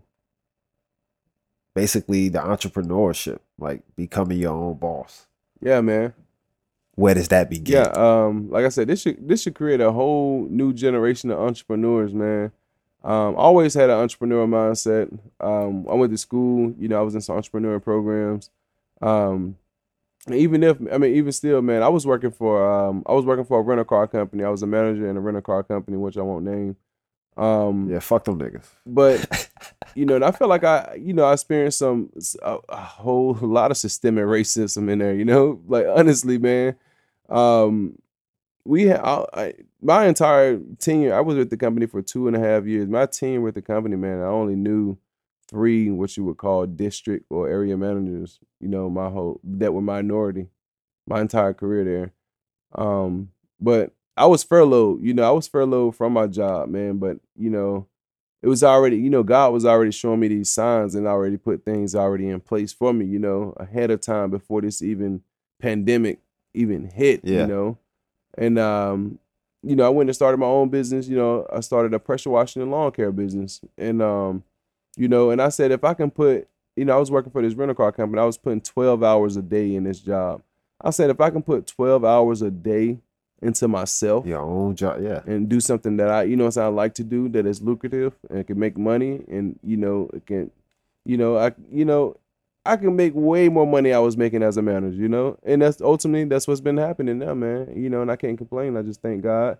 basically 1.74 2.28
the 2.28 2.38
entrepreneurship, 2.40 3.38
like 3.58 3.82
becoming 3.96 4.38
your 4.38 4.52
own 4.52 4.74
boss. 4.76 5.26
yeah 5.60 5.80
man 5.80 6.12
Where 6.94 7.14
does 7.14 7.28
that 7.28 7.48
begin? 7.48 7.74
Yeah, 7.76 7.90
um, 7.96 8.50
like 8.50 8.64
I 8.66 8.68
said, 8.68 8.88
this 8.88 9.00
should 9.02 9.26
this 9.28 9.42
should 9.42 9.54
create 9.54 9.80
a 9.80 9.92
whole 9.92 10.46
new 10.50 10.72
generation 10.74 11.30
of 11.30 11.38
entrepreneurs, 11.40 12.12
man. 12.12 12.52
Um, 13.04 13.34
always 13.36 13.74
had 13.74 13.90
an 13.90 13.96
entrepreneur 13.98 14.46
mindset. 14.46 15.08
Um, 15.40 15.86
I 15.90 15.94
went 15.94 16.12
to 16.12 16.18
school, 16.18 16.74
you 16.78 16.86
know, 16.88 16.98
I 16.98 17.02
was 17.02 17.14
in 17.14 17.20
some 17.20 17.36
entrepreneur 17.36 17.80
programs. 17.80 18.50
Um, 19.00 19.56
even 20.30 20.62
if 20.62 20.76
I 20.92 20.98
mean, 20.98 21.16
even 21.16 21.32
still, 21.32 21.62
man, 21.62 21.82
I 21.82 21.88
was 21.88 22.06
working 22.06 22.30
for 22.30 22.62
um, 22.70 23.02
I 23.06 23.12
was 23.12 23.24
working 23.24 23.44
for 23.44 23.58
a 23.58 23.62
rental 23.62 23.84
car 23.86 24.06
company. 24.06 24.44
I 24.44 24.50
was 24.50 24.62
a 24.62 24.66
manager 24.68 25.08
in 25.08 25.16
a 25.16 25.20
rental 25.20 25.42
car 25.42 25.62
company, 25.64 25.96
which 25.96 26.16
I 26.16 26.22
won't 26.22 26.44
name. 26.44 26.76
Um, 27.36 27.88
Yeah, 27.90 27.98
fuck 28.00 28.24
them 28.24 28.38
niggas. 28.38 28.68
but 28.86 29.48
you 29.94 30.06
know, 30.06 30.14
and 30.14 30.24
I 30.24 30.30
feel 30.30 30.48
like 30.48 30.64
I, 30.64 30.98
you 31.00 31.12
know, 31.12 31.24
I 31.24 31.32
experienced 31.32 31.78
some 31.78 32.10
a, 32.42 32.58
a 32.68 32.76
whole 32.76 33.34
lot 33.34 33.70
of 33.70 33.76
systemic 33.76 34.24
racism 34.24 34.90
in 34.90 34.98
there. 34.98 35.14
You 35.14 35.24
know, 35.24 35.60
like 35.66 35.86
honestly, 35.88 36.38
man, 36.38 36.76
um, 37.28 37.98
we 38.64 38.86
had 38.86 39.00
I, 39.00 39.54
my 39.80 40.06
entire 40.06 40.58
tenure. 40.78 41.14
I 41.14 41.20
was 41.20 41.36
with 41.36 41.50
the 41.50 41.56
company 41.56 41.86
for 41.86 42.02
two 42.02 42.28
and 42.28 42.36
a 42.36 42.40
half 42.40 42.66
years. 42.66 42.88
My 42.88 43.06
tenure 43.06 43.40
with 43.40 43.54
the 43.54 43.62
company, 43.62 43.96
man, 43.96 44.20
I 44.20 44.26
only 44.26 44.56
knew 44.56 44.98
three 45.48 45.90
what 45.90 46.16
you 46.16 46.24
would 46.24 46.38
call 46.38 46.66
district 46.66 47.26
or 47.30 47.48
area 47.48 47.76
managers. 47.76 48.38
You 48.60 48.68
know, 48.68 48.88
my 48.88 49.08
whole 49.08 49.40
that 49.44 49.74
were 49.74 49.82
minority, 49.82 50.48
my 51.06 51.20
entire 51.20 51.52
career 51.52 51.84
there. 51.84 52.12
Um, 52.74 53.30
but 53.60 53.92
I 54.16 54.26
was 54.26 54.44
furloughed. 54.44 55.02
You 55.02 55.14
know, 55.14 55.24
I 55.24 55.30
was 55.30 55.48
furloughed 55.48 55.96
from 55.96 56.12
my 56.12 56.26
job, 56.26 56.68
man. 56.68 56.98
But 56.98 57.18
you 57.36 57.50
know, 57.50 57.86
it 58.42 58.48
was 58.48 58.64
already, 58.64 58.96
you 58.96 59.08
know, 59.08 59.22
God 59.22 59.52
was 59.52 59.64
already 59.64 59.92
showing 59.92 60.20
me 60.20 60.28
these 60.28 60.50
signs 60.52 60.94
and 60.94 61.06
already 61.06 61.36
put 61.36 61.64
things 61.64 61.94
already 61.94 62.28
in 62.28 62.40
place 62.40 62.72
for 62.72 62.92
me, 62.92 63.04
you 63.04 63.18
know, 63.18 63.54
ahead 63.56 63.90
of 63.90 64.00
time 64.00 64.30
before 64.30 64.60
this 64.60 64.82
even 64.82 65.22
pandemic 65.60 66.18
even 66.54 66.86
hit, 66.86 67.20
Yeah. 67.24 67.42
you 67.42 67.46
know. 67.46 67.78
And 68.36 68.58
um, 68.58 69.18
you 69.62 69.76
know, 69.76 69.86
I 69.86 69.90
went 69.90 70.08
and 70.10 70.14
started 70.16 70.38
my 70.38 70.46
own 70.46 70.68
business, 70.70 71.06
you 71.06 71.16
know, 71.16 71.46
I 71.52 71.60
started 71.60 71.94
a 71.94 71.98
pressure 72.00 72.30
washing 72.30 72.62
and 72.62 72.70
lawn 72.70 72.90
care 72.92 73.12
business. 73.12 73.60
And 73.78 74.02
um, 74.02 74.42
you 74.96 75.06
know, 75.08 75.30
and 75.30 75.40
I 75.40 75.48
said 75.48 75.70
if 75.70 75.84
I 75.84 75.94
can 75.94 76.10
put, 76.10 76.48
you 76.76 76.84
know, 76.84 76.94
I 76.96 76.98
was 76.98 77.10
working 77.10 77.30
for 77.30 77.42
this 77.42 77.54
rental 77.54 77.74
car 77.76 77.92
company, 77.92 78.20
I 78.20 78.24
was 78.24 78.38
putting 78.38 78.60
12 78.60 79.02
hours 79.04 79.36
a 79.36 79.42
day 79.42 79.74
in 79.74 79.84
this 79.84 80.00
job. 80.00 80.42
I 80.80 80.90
said 80.90 81.10
if 81.10 81.20
I 81.20 81.30
can 81.30 81.42
put 81.42 81.66
12 81.68 82.04
hours 82.04 82.42
a 82.42 82.50
day 82.50 82.98
into 83.42 83.66
myself 83.68 84.24
Your 84.24 84.40
own 84.40 84.76
job. 84.76 85.02
Yeah. 85.02 85.20
and 85.26 85.48
do 85.48 85.60
something 85.60 85.96
that 85.96 86.08
I, 86.08 86.22
you 86.22 86.36
know, 86.36 86.48
I 86.56 86.66
like 86.68 86.94
to 86.94 87.04
do 87.04 87.28
that 87.30 87.44
is 87.44 87.60
lucrative 87.60 88.14
and 88.30 88.46
can 88.46 88.58
make 88.58 88.78
money, 88.78 89.24
and 89.28 89.58
you 89.62 89.76
know, 89.76 90.08
it 90.14 90.24
can, 90.26 90.50
you 91.04 91.16
know, 91.16 91.36
I, 91.36 91.52
you 91.70 91.84
know, 91.84 92.16
I 92.64 92.76
can 92.76 92.94
make 92.94 93.12
way 93.14 93.48
more 93.48 93.66
money 93.66 93.92
I 93.92 93.98
was 93.98 94.16
making 94.16 94.42
as 94.44 94.56
a 94.56 94.62
manager, 94.62 94.96
you 94.96 95.08
know, 95.08 95.36
and 95.42 95.60
that's 95.60 95.80
ultimately 95.80 96.24
that's 96.24 96.46
what's 96.46 96.60
been 96.60 96.76
happening 96.76 97.18
now, 97.18 97.34
man. 97.34 97.72
You 97.76 97.90
know, 97.90 98.02
and 98.02 98.10
I 98.10 98.16
can't 98.16 98.38
complain. 98.38 98.76
I 98.76 98.82
just 98.82 99.02
thank 99.02 99.22
God, 99.22 99.58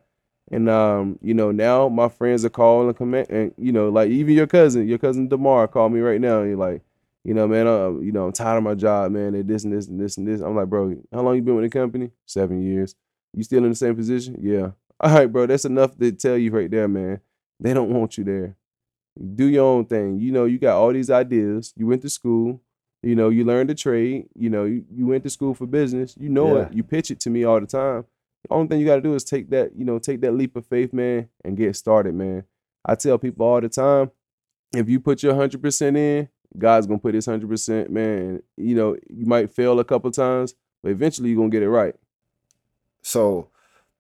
and 0.51 0.69
um, 0.69 1.19
you 1.21 1.35
know, 1.35 1.51
now 1.51 1.89
my 1.89 2.09
friends 2.09 2.45
are 2.45 2.51
calling 2.51 2.89
and 2.89 2.97
comment, 2.97 3.29
and 3.31 3.53
you 3.59 3.73
know, 3.73 3.89
like 3.89 4.11
even 4.11 4.35
your 4.35 4.47
cousin, 4.47 4.87
your 4.87 4.99
cousin 4.99 5.29
Demar 5.29 5.67
called 5.67 5.93
me 5.93 6.01
right 6.01 6.21
now, 6.21 6.41
and 6.41 6.49
you're 6.51 6.59
like. 6.59 6.83
You 7.25 7.35
know, 7.35 7.47
man, 7.47 7.69
uh, 7.69 7.91
you 8.01 8.11
know, 8.11 8.27
I'm 8.27 8.33
tired 8.33 8.57
of 8.57 8.65
my 8.65 8.75
job, 8.75 9.13
man. 9.13 9.37
And 9.37 9.47
this 9.49 9.63
and 9.63 9.73
this 9.73 9.87
and 9.87 10.01
this 10.01 10.17
and 10.17 10.27
this. 10.27 10.41
I'm 10.41 10.57
like, 10.57 10.67
bro, 10.67 10.97
how 11.13 11.21
long 11.23 11.37
you 11.37 11.43
been 11.43 11.55
with 11.55 11.63
the 11.63 11.71
company? 11.71 12.11
Seven 12.27 12.61
years. 12.61 12.97
You 13.35 13.43
still 13.43 13.65
in 13.65 13.71
the 13.71 13.77
same 13.77 13.97
position? 13.97 14.37
Yeah. 14.41 14.71
All 15.01 15.15
right, 15.15 15.27
bro. 15.31 15.47
That's 15.47 15.65
enough 15.65 15.97
to 15.99 16.13
tell 16.13 16.37
you 16.37 16.51
right 16.51 16.71
there, 16.71 16.89
man. 16.89 17.21
They 17.61 17.75
don't 17.75 17.91
want 17.93 18.19
you 18.19 18.25
there. 18.25 18.57
Do 19.35 19.47
your 19.47 19.67
own 19.67 19.87
thing. 19.87 20.19
You 20.19 20.33
know, 20.33 20.45
you 20.45 20.59
got 20.59 20.77
all 20.79 20.93
these 20.93 21.11
ideas. 21.11 21.73
You 21.77 21.87
went 21.87 22.03
to 22.03 22.09
school. 22.11 22.61
You 23.03 23.15
know, 23.15 23.31
you 23.31 23.45
learned 23.45 23.71
a 23.71 23.75
trade. 23.75 24.27
You 24.35 24.49
know, 24.51 24.65
you, 24.65 24.85
you 24.91 25.07
went 25.07 25.25
to 25.25 25.31
school 25.31 25.55
for 25.55 25.67
business. 25.67 26.15
You 26.19 26.29
know 26.29 26.57
Yeah. 26.57 26.63
it. 26.67 26.75
You 26.75 26.83
pitch 26.83 27.11
it 27.11 27.21
to 27.21 27.31
me 27.31 27.45
all 27.45 27.61
the 27.61 27.67
time. 27.67 28.05
The 28.49 28.55
only 28.55 28.69
thing 28.69 28.81
you 28.81 28.87
got 28.87 28.97
to 28.97 29.01
do 29.03 29.15
is 29.15 29.25
take 29.25 29.51
that, 29.51 29.77
you 29.77 29.85
know, 29.85 29.99
take 29.99 30.21
that 30.23 30.33
leap 30.33 30.57
of 30.57 30.67
faith, 30.67 30.93
man, 30.93 31.29
and 31.45 31.57
get 31.57 31.77
started, 31.77 32.15
man. 32.15 32.45
I 32.85 32.95
tell 32.97 33.19
people 33.19 33.47
all 33.47 33.61
the 33.61 33.69
time, 33.69 34.11
if 34.75 34.89
you 34.89 34.99
put 35.01 35.23
your 35.23 35.35
hundred 35.35 35.63
percent 35.63 35.97
in, 35.97 36.29
God's 36.59 36.87
gonna 36.87 36.99
put 36.99 37.15
his 37.15 37.27
hundred 37.27 37.49
percent, 37.49 37.91
man. 37.91 38.43
You 38.57 38.75
know, 38.75 38.97
you 39.09 39.27
might 39.27 39.55
fail 39.55 39.79
a 39.79 39.85
couple 39.85 40.11
times, 40.11 40.55
but 40.83 40.91
eventually 40.91 41.29
you're 41.31 41.39
gonna 41.39 41.51
get 41.51 41.63
it 41.63 41.71
right. 41.71 41.95
So 43.03 43.49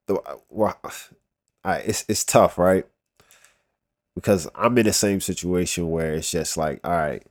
the 0.07 0.20
well, 0.50 0.80
I, 1.64 1.76
it's 1.78 2.05
it's 2.09 2.24
tough, 2.24 2.59
right? 2.59 2.86
Because 4.14 4.48
I'm 4.55 4.76
in 4.78 4.86
the 4.86 4.92
same 4.92 5.20
situation 5.20 5.90
where 5.90 6.14
it's 6.14 6.30
just 6.30 6.57
like, 6.57 6.80
all 6.84 6.92
right, 6.92 7.22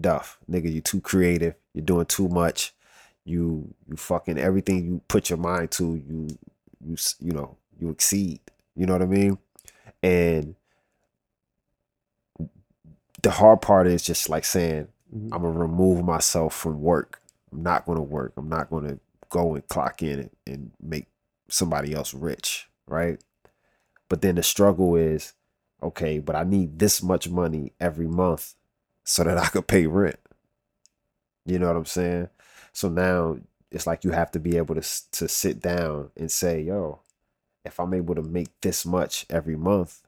Duff, 0.00 0.38
nigga, 0.50 0.72
you 0.72 0.80
too 0.80 1.00
creative. 1.00 1.54
You're 1.74 1.84
doing 1.84 2.06
too 2.06 2.28
much. 2.28 2.74
You 3.24 3.74
you 3.88 3.96
fucking 3.96 4.38
everything 4.38 4.86
you 4.86 5.00
put 5.08 5.30
your 5.30 5.38
mind 5.38 5.70
to, 5.72 5.84
you 6.08 6.28
you 6.86 6.96
you 7.20 7.32
know 7.32 7.56
you 7.80 7.90
exceed. 7.90 8.40
You 8.76 8.86
know 8.86 8.94
what 8.94 9.02
I 9.02 9.06
mean? 9.06 9.38
And 10.02 10.56
the 13.22 13.30
hard 13.30 13.60
part 13.60 13.86
is 13.86 14.02
just 14.02 14.28
like 14.28 14.44
saying, 14.44 14.88
Mhm. 15.14 15.28
I'm 15.32 15.42
gonna 15.42 15.58
remove 15.58 16.04
myself 16.04 16.54
from 16.54 16.82
work. 16.82 17.20
I'm 17.52 17.62
not 17.62 17.86
gonna 17.86 18.02
work. 18.02 18.32
I'm 18.36 18.48
not 18.48 18.70
gonna 18.70 18.98
go 19.32 19.54
and 19.54 19.66
clock 19.66 20.02
in 20.02 20.20
and, 20.20 20.30
and 20.46 20.70
make 20.80 21.06
somebody 21.48 21.94
else 21.94 22.12
rich, 22.12 22.68
right? 22.86 23.18
But 24.08 24.20
then 24.20 24.34
the 24.34 24.42
struggle 24.42 24.94
is, 24.94 25.32
okay, 25.82 26.18
but 26.18 26.36
I 26.36 26.44
need 26.44 26.78
this 26.78 27.02
much 27.02 27.28
money 27.30 27.72
every 27.80 28.06
month 28.06 28.54
so 29.04 29.24
that 29.24 29.38
I 29.38 29.48
could 29.48 29.66
pay 29.66 29.86
rent. 29.86 30.20
You 31.46 31.58
know 31.58 31.66
what 31.66 31.76
I'm 31.76 31.86
saying? 31.86 32.28
So 32.72 32.88
now 32.88 33.38
it's 33.70 33.86
like 33.86 34.04
you 34.04 34.10
have 34.10 34.30
to 34.32 34.38
be 34.38 34.58
able 34.58 34.74
to 34.74 34.82
to 35.12 35.26
sit 35.28 35.60
down 35.60 36.10
and 36.14 36.30
say, 36.30 36.60
yo, 36.60 37.00
if 37.64 37.80
I'm 37.80 37.94
able 37.94 38.14
to 38.14 38.22
make 38.22 38.48
this 38.60 38.84
much 38.84 39.24
every 39.30 39.56
month, 39.56 40.02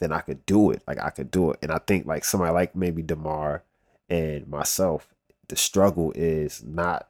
then 0.00 0.12
I 0.12 0.20
could 0.20 0.44
do 0.46 0.72
it. 0.72 0.82
Like 0.86 0.98
I 1.00 1.10
could 1.10 1.30
do 1.30 1.52
it. 1.52 1.60
And 1.62 1.70
I 1.70 1.78
think 1.78 2.06
like 2.06 2.24
somebody 2.24 2.52
like 2.52 2.74
maybe 2.74 3.02
Demar 3.02 3.62
and 4.08 4.48
myself, 4.48 5.08
the 5.46 5.56
struggle 5.56 6.12
is 6.16 6.62
not 6.64 7.08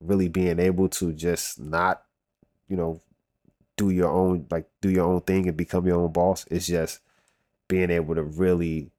really 0.00 0.28
being 0.28 0.58
able 0.58 0.88
to 0.88 1.12
just 1.12 1.58
not, 1.60 2.02
you 2.68 2.76
know, 2.76 3.00
do 3.76 3.90
your 3.90 4.10
own 4.10 4.46
like 4.50 4.66
do 4.80 4.90
your 4.90 5.06
own 5.06 5.20
thing 5.22 5.48
and 5.48 5.56
become 5.56 5.86
your 5.86 5.98
own 6.00 6.12
boss. 6.12 6.46
It's 6.50 6.66
just 6.66 7.00
being 7.68 7.90
able 7.90 8.14
to 8.14 8.22
really 8.22 8.90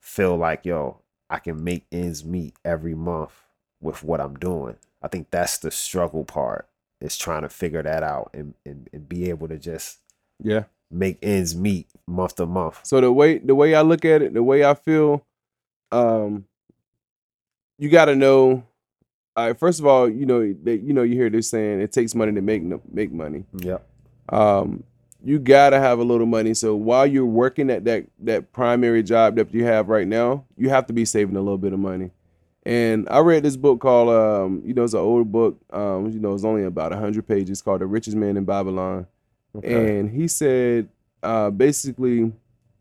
feel 0.00 0.36
like, 0.36 0.64
yo, 0.64 1.00
I 1.28 1.38
can 1.38 1.62
make 1.62 1.86
ends 1.92 2.24
meet 2.24 2.54
every 2.64 2.94
month 2.94 3.32
with 3.80 4.02
what 4.02 4.20
I'm 4.20 4.34
doing. 4.36 4.76
I 5.02 5.08
think 5.08 5.30
that's 5.30 5.58
the 5.58 5.70
struggle 5.70 6.24
part. 6.24 6.68
Is 7.00 7.18
trying 7.18 7.42
to 7.42 7.50
figure 7.50 7.82
that 7.82 8.02
out 8.02 8.30
and, 8.32 8.54
and, 8.64 8.88
and 8.90 9.06
be 9.06 9.28
able 9.28 9.48
to 9.48 9.58
just 9.58 9.98
Yeah. 10.42 10.64
make 10.90 11.18
ends 11.22 11.54
meet 11.54 11.88
month 12.06 12.36
to 12.36 12.46
month. 12.46 12.80
So 12.84 13.00
the 13.02 13.12
way 13.12 13.36
the 13.38 13.54
way 13.54 13.74
I 13.74 13.82
look 13.82 14.04
at 14.06 14.22
it, 14.22 14.32
the 14.32 14.42
way 14.42 14.64
I 14.64 14.72
feel, 14.72 15.26
um, 15.92 16.46
you 17.78 17.90
got 17.90 18.06
to 18.06 18.16
know. 18.16 18.64
All 19.36 19.46
right, 19.46 19.58
first 19.58 19.80
of 19.80 19.86
all, 19.86 20.08
you 20.08 20.24
know 20.24 20.54
that 20.64 20.78
you 20.78 20.92
know 20.92 21.02
you 21.02 21.14
hear 21.14 21.28
this 21.28 21.50
saying 21.50 21.80
it 21.80 21.92
takes 21.92 22.14
money 22.14 22.32
to 22.32 22.40
make 22.40 22.62
no- 22.62 22.80
make 22.90 23.12
money. 23.12 23.44
Yep. 23.58 23.86
Um, 24.30 24.82
you 25.22 25.38
gotta 25.38 25.78
have 25.78 25.98
a 25.98 26.04
little 26.04 26.26
money. 26.26 26.54
So 26.54 26.74
while 26.74 27.06
you're 27.06 27.26
working 27.26 27.70
at 27.70 27.84
that 27.84 28.06
that 28.20 28.52
primary 28.52 29.02
job 29.02 29.36
that 29.36 29.52
you 29.52 29.64
have 29.64 29.88
right 29.88 30.06
now, 30.06 30.44
you 30.56 30.70
have 30.70 30.86
to 30.86 30.92
be 30.92 31.04
saving 31.04 31.36
a 31.36 31.40
little 31.40 31.58
bit 31.58 31.72
of 31.72 31.78
money. 31.78 32.12
And 32.64 33.08
I 33.10 33.18
read 33.18 33.44
this 33.44 33.56
book 33.56 33.80
called, 33.80 34.08
um, 34.08 34.62
you 34.64 34.74
know, 34.74 34.84
it's 34.84 34.94
an 34.94 35.00
old 35.00 35.30
book. 35.30 35.60
Um, 35.70 36.10
you 36.10 36.18
know, 36.18 36.34
it's 36.34 36.44
only 36.44 36.64
about 36.64 36.92
hundred 36.92 37.28
pages 37.28 37.60
called 37.60 37.80
"The 37.80 37.86
Richest 37.86 38.16
Man 38.16 38.36
in 38.36 38.44
Babylon." 38.44 39.06
Okay. 39.54 39.98
And 39.98 40.10
he 40.10 40.28
said, 40.28 40.88
uh, 41.22 41.50
basically, 41.50 42.32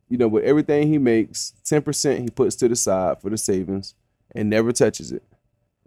you 0.10 0.18
know, 0.18 0.28
with 0.28 0.44
everything 0.44 0.88
he 0.88 0.98
makes, 0.98 1.54
10% 1.64 2.22
he 2.22 2.30
puts 2.30 2.56
to 2.58 2.68
the 2.68 2.76
side 2.76 3.22
for 3.22 3.30
the 3.30 3.38
savings 3.38 3.96
and 4.34 4.50
never 4.50 4.72
touches 4.72 5.12
it. 5.12 5.24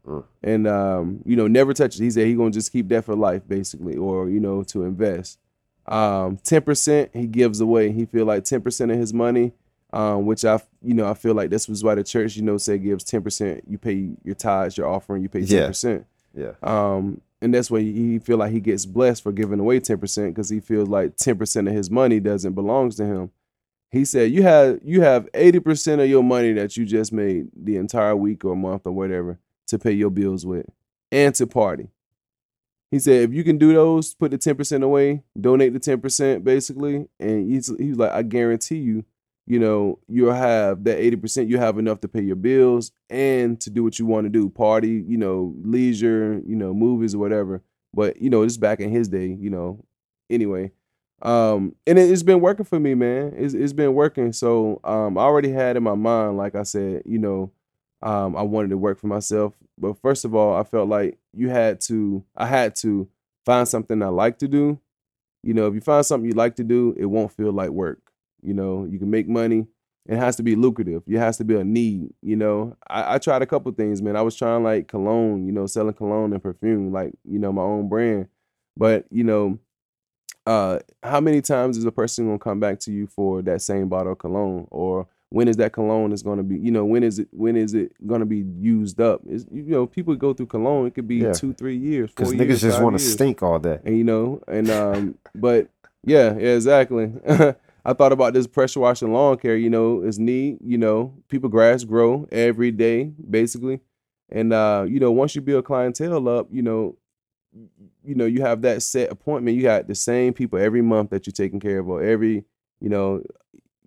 Mm. 0.09 0.25
And, 0.43 0.67
um, 0.67 1.21
you 1.25 1.37
know, 1.37 1.47
never 1.47 1.75
touches 1.75 2.01
it. 2.01 2.05
He 2.05 2.11
said 2.11 2.27
he 2.27 2.35
going 2.35 2.53
to 2.53 2.59
just 2.59 2.73
keep 2.73 2.89
that 2.89 3.05
for 3.05 3.15
life, 3.15 3.43
basically, 3.47 3.97
or, 3.97 4.29
you 4.29 4.41
know, 4.41 4.63
to 4.65 4.85
invest. 4.85 5.39
Um, 5.87 6.39
10% 6.39 7.11
he 7.15 7.27
gives 7.27 7.61
away. 7.61 7.93
He 7.93 8.07
feel 8.07 8.27
like 8.27 8.45
10% 8.45 8.93
of 8.93 8.99
his 8.99 9.13
money, 9.13 9.53
um, 9.93 10.27
which 10.27 10.45
I, 10.45 10.61
you 10.83 10.95
know, 10.95 11.09
I 11.09 11.15
feel 11.15 11.35
like 11.35 11.51
this 11.51 11.69
was 11.69 11.85
why 11.85 11.95
the 11.95 12.05
church, 12.05 12.37
you 12.37 12.43
know, 12.43 12.57
say 12.59 12.79
gives 12.79 13.05
10%. 13.05 13.63
You 13.69 13.79
pay 13.79 14.11
your 14.25 14.35
tithes, 14.35 14.77
your 14.77 14.89
offering, 14.89 15.23
you 15.23 15.29
pay 15.29 15.41
10%. 15.41 16.05
yeah. 16.35 16.53
Um, 16.63 17.21
and 17.41 17.55
that's 17.55 17.71
why 17.71 17.81
he 17.81 18.19
feel 18.19 18.37
like 18.37 18.51
he 18.51 18.61
gets 18.61 18.85
blessed 18.85 19.23
for 19.23 19.33
giving 19.33 19.61
away 19.61 19.81
10% 19.81 20.29
because 20.29 20.49
he 20.49 20.61
feels 20.61 20.89
like 20.89 21.17
10% 21.17 21.69
of 21.69 21.75
his 21.75 21.91
money 21.91 22.19
doesn't 22.21 22.55
belongs 22.55 22.97
to 22.97 23.07
him. 23.07 23.31
He 23.91 24.05
said 24.05 24.33
you 24.33 24.43
have 24.43 24.81
you 24.83 25.01
have 25.01 25.31
80% 25.33 26.03
of 26.03 26.11
your 26.11 26.23
money 26.23 26.53
that 26.53 26.77
you 26.77 26.85
just 26.85 27.11
made 27.11 27.49
the 27.57 27.77
entire 27.77 28.15
week 28.15 28.45
or 28.45 28.55
month 28.55 28.87
or 28.87 28.93
whatever 28.93 29.39
to 29.69 29.79
pay 29.79 29.93
your 29.93 30.11
bills 30.11 30.45
with 30.45 30.67
and 31.11 31.35
to 31.37 31.47
party. 31.47 31.89
He 32.91 32.99
said 32.99 33.23
if 33.23 33.33
you 33.35 33.45
can 33.45 33.59
do 33.59 33.75
those, 33.75 34.15
put 34.15 34.31
the 34.31 34.39
10% 34.39 34.83
away, 34.83 35.23
donate 35.39 35.73
the 35.75 35.81
10% 35.81 36.43
basically, 36.43 37.09
and 37.21 37.51
he's 37.51 37.71
he 37.79 37.91
was 37.91 37.99
like, 37.99 38.13
I 38.13 38.23
guarantee 38.23 38.79
you, 38.79 39.05
you 39.47 39.59
know, 39.59 39.99
you'll 40.09 40.33
have 40.33 40.85
that 40.85 40.99
80%, 40.99 41.49
you 41.49 41.59
have 41.59 41.79
enough 41.79 42.01
to 42.01 42.09
pay 42.09 42.23
your 42.23 42.37
bills 42.37 42.93
and 43.11 43.61
to 43.61 43.71
do 43.71 43.85
what 43.85 43.99
you 43.99 44.07
want 44.07 44.25
to 44.25 44.31
do, 44.31 44.49
party, 44.49 45.05
you 45.07 45.19
know, 45.19 45.55
leisure, 45.63 46.43
you 46.47 46.57
know, 46.57 46.73
movies 46.73 47.15
or 47.15 47.19
whatever. 47.19 47.63
But, 47.95 48.21
you 48.21 48.31
know, 48.31 48.43
this 48.43 48.53
is 48.53 48.59
back 48.59 48.81
in 48.81 48.91
his 48.91 49.09
day, 49.09 49.27
you 49.27 49.51
know. 49.51 49.85
Anyway. 50.31 50.73
Um, 51.23 51.75
and 51.87 51.99
it, 51.99 52.11
it's 52.11 52.23
been 52.23 52.41
working 52.41 52.65
for 52.65 52.79
me, 52.79 52.95
man. 52.95 53.33
It's 53.37 53.53
it's 53.55 53.73
been 53.73 53.95
working. 53.95 54.33
So 54.33 54.81
um 54.85 55.19
I 55.19 55.23
already 55.23 55.51
had 55.51 55.77
in 55.77 55.83
my 55.83 55.95
mind, 55.95 56.37
like 56.37 56.55
I 56.55 56.63
said, 56.63 57.03
you 57.07 57.19
know, 57.19 57.51
um, 58.03 58.37
I 58.37 58.43
wanted 58.43 58.71
to 58.71 58.79
work 58.79 58.99
for 58.99 59.07
myself. 59.07 59.55
But 59.79 59.99
first 60.01 60.25
of 60.25 60.35
all, 60.35 60.57
I 60.57 60.65
felt 60.65 60.89
like 60.89 61.19
you 61.33 61.49
had 61.49 61.81
to, 61.83 62.25
I 62.37 62.47
had 62.47 62.75
to 62.77 63.09
find 63.45 63.67
something 63.67 64.03
I 64.03 64.09
like 64.09 64.39
to 64.39 64.49
do. 64.49 64.81
You 65.43 65.55
know, 65.55 65.67
if 65.67 65.75
you 65.75 65.81
find 65.81 66.05
something 66.05 66.29
you 66.29 66.35
like 66.35 66.57
to 66.57 66.65
do, 66.65 66.95
it 66.97 67.07
won't 67.07 67.33
feel 67.33 67.53
like 67.53 67.71
work. 67.71 68.01
You 68.43 68.55
know, 68.55 68.85
you 68.85 68.99
can 68.99 69.11
make 69.11 69.29
money. 69.29 69.67
It 70.07 70.17
has 70.17 70.37
to 70.37 70.43
be 70.43 70.57
lucrative. 70.57 71.03
It 71.07 71.19
has 71.19 71.37
to 71.39 71.45
be 71.45 71.55
a 71.57 71.65
need. 71.65 72.15
You 72.23 72.37
know, 72.37 72.77
I, 72.89 73.15
I 73.15 73.19
tried 73.19 73.43
a 73.43 73.47
couple 73.47 73.71
things, 73.73 74.01
man. 74.01 74.17
I 74.17 74.23
was 74.23 74.37
trying 74.37 74.65
like 74.65 74.89
cologne, 74.89 75.47
you 75.47 75.53
know, 75.53 75.67
selling 75.67 75.95
cologne 75.95 76.33
and 76.33 76.43
perfume, 76.43 76.93
like 76.93 77.13
you 77.25 77.39
know, 77.39 77.53
my 77.53 77.63
own 77.63 77.89
brand. 77.89 78.29
But 78.77 79.05
you 79.11 79.25
know, 79.25 79.59
uh, 80.47 80.79
how 81.03 81.21
many 81.21 81.43
times 81.43 81.77
is 81.77 81.85
a 81.85 81.93
person 81.93 82.27
gonna 82.27 82.39
come 82.39 82.59
back 82.59 82.81
to 82.81 82.93
you 82.93 83.07
for 83.07 83.43
that 83.43 83.61
same 83.61 83.89
bottle 83.89 84.13
of 84.13 84.19
cologne, 84.19 84.67
or 84.71 85.07
when 85.31 85.47
is 85.49 85.57
that 85.59 85.73
cologne 85.73 86.13
is 86.13 86.23
gonna 86.23 86.43
be, 86.43 86.57
you 86.59 86.71
know, 86.71 86.85
when 86.85 87.03
is 87.03 87.19
it 87.19 87.29
when 87.33 87.57
is 87.57 87.75
it 87.75 87.93
gonna 88.07 88.25
be 88.27 88.45
used 88.59 89.01
up? 89.01 89.21
Is 89.29 89.47
you 89.53 89.63
know, 89.65 89.87
people 89.87 90.15
go 90.17 90.33
through 90.33 90.47
cologne, 90.47 90.87
it 90.87 90.95
could 90.95 91.09
be 91.09 91.17
Yeah. 91.17 91.33
two, 91.33 91.53
three 91.53 91.77
years, 91.77 92.11
Because 92.11 92.33
niggas 92.33 92.61
just 92.61 92.83
want 92.83 92.99
to 92.99 93.05
stink 93.05 93.43
all 93.43 93.59
day. 93.59 93.79
and 93.85 93.97
you 93.97 94.05
know, 94.05 94.41
and 94.49 94.71
um, 94.71 95.15
but 95.35 95.69
yeah, 96.05 96.35
yeah, 96.39 96.55
exactly. 96.55 97.13
I 97.85 97.93
thought 97.95 98.13
about 98.13 98.35
this 98.35 98.47
pressure 98.47 98.81
washing 98.81 99.13
lawn 99.13 99.37
care. 99.39 99.57
You 99.57 99.71
know, 99.71 100.03
is 100.03 100.19
neat. 100.19 100.59
You 100.63 100.79
know, 100.79 101.15
people 101.29 101.49
grass 101.49 101.85
grow 101.85 102.27
every 102.33 102.71
day, 102.71 103.13
basically, 103.31 103.81
and 104.31 104.53
uh, 104.53 104.87
you 104.89 105.01
know, 105.01 105.11
once 105.13 105.35
you 105.35 105.41
build 105.43 105.65
clientele 105.67 106.29
up, 106.29 106.49
you 106.51 106.63
know, 106.63 106.97
you 108.05 108.15
know, 108.15 108.27
you 108.27 108.41
have 108.43 108.63
that 108.63 108.83
set 108.83 109.11
appointment. 109.11 109.57
You 109.57 109.63
got 109.63 109.89
the 109.89 109.95
same 109.95 110.33
people 110.33 110.59
every 110.59 110.83
month 110.83 111.11
that 111.11 111.27
you're 111.27 111.33
taking 111.33 111.61
care 111.61 111.79
of, 111.81 111.89
or 111.89 112.03
every, 112.03 112.45
you 112.81 112.89
know, 112.89 113.23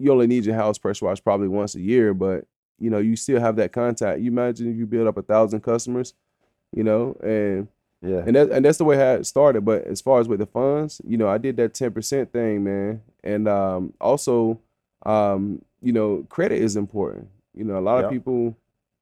you 0.02 0.12
only 0.12 0.28
need 0.28 0.46
your 0.46 0.56
house 0.56 0.78
pressure 0.78 1.06
washed 1.06 1.24
probably 1.24 1.48
once 1.48 1.76
a 1.76 1.82
year, 1.82 2.14
but 2.14 2.46
you 2.80 2.90
know, 2.90 2.98
you 2.98 3.16
still 3.16 3.40
have 3.40 3.56
that 3.58 3.72
contact. 3.74 4.22
You 4.22 4.32
imagine 4.32 4.70
if 4.72 4.76
you 4.78 4.86
build 4.88 5.08
up 5.08 5.18
a 5.18 5.22
thousand 5.22 5.62
customers, 5.62 6.14
you 6.76 6.84
know, 6.84 7.16
and 7.24 7.68
Yeah. 8.02 8.24
and 8.26 8.36
that 8.36 8.50
and 8.52 8.66
that's 8.66 8.80
the 8.80 8.86
way 8.86 8.98
how 8.98 9.14
it 9.14 9.26
started. 9.26 9.64
But 9.66 9.84
as 9.86 10.02
far 10.02 10.20
as 10.20 10.28
with 10.28 10.40
the 10.40 10.46
funds, 10.48 11.02
you 11.06 11.18
know, 11.18 11.28
I 11.28 11.38
did 11.38 11.58
that 11.58 11.74
ten 11.74 11.92
percent 11.92 12.32
thing, 12.34 12.64
man. 12.64 13.02
And 13.24 13.48
um, 13.48 13.94
also, 14.02 14.60
um, 15.06 15.62
you 15.82 15.94
know, 15.94 16.26
credit 16.30 16.60
is 16.62 16.76
important. 16.76 17.28
You 17.54 17.66
know, 17.66 17.78
a 17.78 17.82
lot 17.82 17.98
Yep. 17.98 18.06
of 18.06 18.12
people 18.12 18.56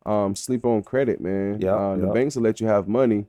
um, 0.05 0.35
sleep 0.35 0.65
on 0.65 0.83
credit, 0.83 1.21
man. 1.21 1.61
Yep, 1.61 1.73
uh, 1.73 1.95
The 1.95 2.07
banks 2.07 2.35
will 2.35 2.43
let 2.43 2.59
you 2.59 2.67
have 2.67 2.87
money. 2.87 3.27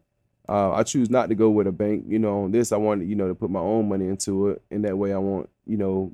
Uh, 0.48 0.72
I 0.72 0.82
choose 0.82 1.10
not 1.10 1.28
to 1.28 1.34
go 1.36 1.50
with 1.50 1.68
a 1.68 1.72
bank. 1.72 2.06
You 2.08 2.18
know, 2.18 2.42
on 2.44 2.50
this, 2.50 2.72
I 2.72 2.76
wanted, 2.76 3.08
you 3.08 3.14
know, 3.14 3.28
to 3.28 3.34
put 3.34 3.50
my 3.50 3.60
own 3.60 3.88
money 3.88 4.08
into 4.08 4.48
it, 4.48 4.62
and 4.70 4.84
that 4.84 4.98
way, 4.98 5.12
I 5.12 5.18
won't, 5.18 5.48
you 5.66 5.76
know, 5.76 6.12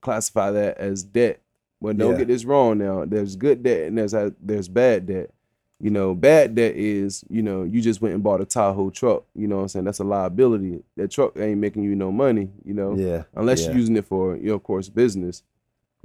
classify 0.00 0.50
that 0.52 0.78
as 0.78 1.02
debt. 1.02 1.40
But 1.80 1.98
don't 1.98 2.12
Yeah. 2.12 2.18
get 2.18 2.28
this 2.28 2.44
wrong. 2.44 2.78
Now, 2.78 3.04
there's 3.04 3.36
good 3.36 3.62
debt 3.62 3.88
and 3.88 3.98
there's 3.98 4.14
there's 4.42 4.68
bad 4.68 5.06
debt. 5.06 5.30
You 5.78 5.90
know, 5.90 6.14
bad 6.14 6.54
debt 6.54 6.74
is, 6.74 7.22
you 7.28 7.42
know, 7.42 7.62
you 7.62 7.82
just 7.82 8.00
went 8.00 8.14
and 8.14 8.22
bought 8.22 8.40
a 8.40 8.46
Tahoe 8.46 8.88
truck. 8.88 9.24
You 9.34 9.46
know 9.46 9.56
what 9.56 9.62
I'm 9.62 9.68
saying? 9.68 9.84
That's 9.84 9.98
a 9.98 10.04
liability. 10.04 10.82
That 10.96 11.10
truck 11.10 11.36
ain't 11.38 11.58
making 11.60 11.82
you 11.84 11.94
no 11.94 12.10
money, 12.10 12.48
you 12.64 12.72
know, 12.72 12.96
Yeah. 12.96 13.24
unless 13.34 13.60
yeah. 13.62 13.68
you're 13.68 13.76
using 13.80 13.96
it 13.96 14.06
for, 14.06 14.36
you 14.36 14.48
know, 14.48 14.54
of 14.54 14.62
course, 14.62 14.88
business. 14.88 15.42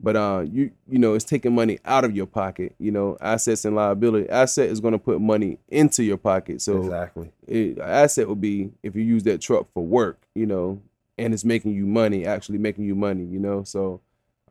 But 0.03 0.15
uh, 0.15 0.45
you 0.51 0.71
you 0.89 0.97
know, 0.99 1.13
it's 1.13 1.23
taking 1.23 1.53
money 1.55 1.79
out 1.85 2.03
of 2.03 2.13
your 2.15 2.25
pocket. 2.25 2.75
You 2.79 2.91
know, 2.91 3.17
assets 3.21 3.63
and 3.65 3.75
liability. 3.75 4.27
Asset 4.29 4.69
is 4.69 4.79
going 4.81 4.93
to 4.93 4.97
put 4.97 5.21
money 5.21 5.59
into 5.69 6.03
your 6.03 6.17
pocket. 6.17 6.61
So 6.61 6.79
exactly. 6.81 7.31
it, 7.47 7.77
asset 7.79 8.27
would 8.27 8.41
be 8.41 8.71
if 8.83 8.95
you 8.95 9.03
use 9.03 9.23
that 9.23 9.39
truck 9.41 9.67
for 9.73 9.85
work. 9.85 10.19
You 10.33 10.47
know, 10.47 10.81
and 11.17 11.33
it's 11.33 11.45
making 11.45 11.73
you 11.73 11.85
money, 11.85 12.25
actually 12.25 12.57
making 12.57 12.85
you 12.85 12.95
money. 12.95 13.23
You 13.23 13.39
know, 13.39 13.63
so 13.63 14.01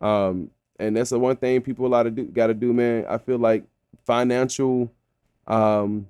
um, 0.01 0.51
and 0.79 0.97
that's 0.97 1.11
the 1.11 1.19
one 1.19 1.37
thing 1.37 1.61
people 1.61 1.87
a 1.87 1.89
lot 1.89 2.07
of 2.07 2.15
do 2.15 2.25
got 2.25 2.49
to 2.49 2.55
do, 2.55 2.73
man. 2.73 3.05
I 3.09 3.19
feel 3.19 3.39
like 3.39 3.65
financial, 4.05 4.91
um, 5.47 6.07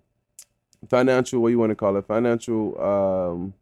financial. 0.89 1.41
What 1.41 1.49
you 1.49 1.59
want 1.59 1.71
to 1.71 1.77
call 1.77 1.97
it? 1.97 2.07
Financial. 2.07 2.81
Um, 2.81 3.55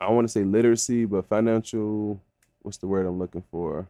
I 0.00 0.10
want 0.10 0.26
to 0.26 0.32
say 0.32 0.44
literacy, 0.44 1.04
but 1.04 1.28
financial. 1.28 2.20
What's 2.62 2.78
the 2.78 2.86
word 2.86 3.06
I'm 3.06 3.18
looking 3.18 3.42
for? 3.50 3.88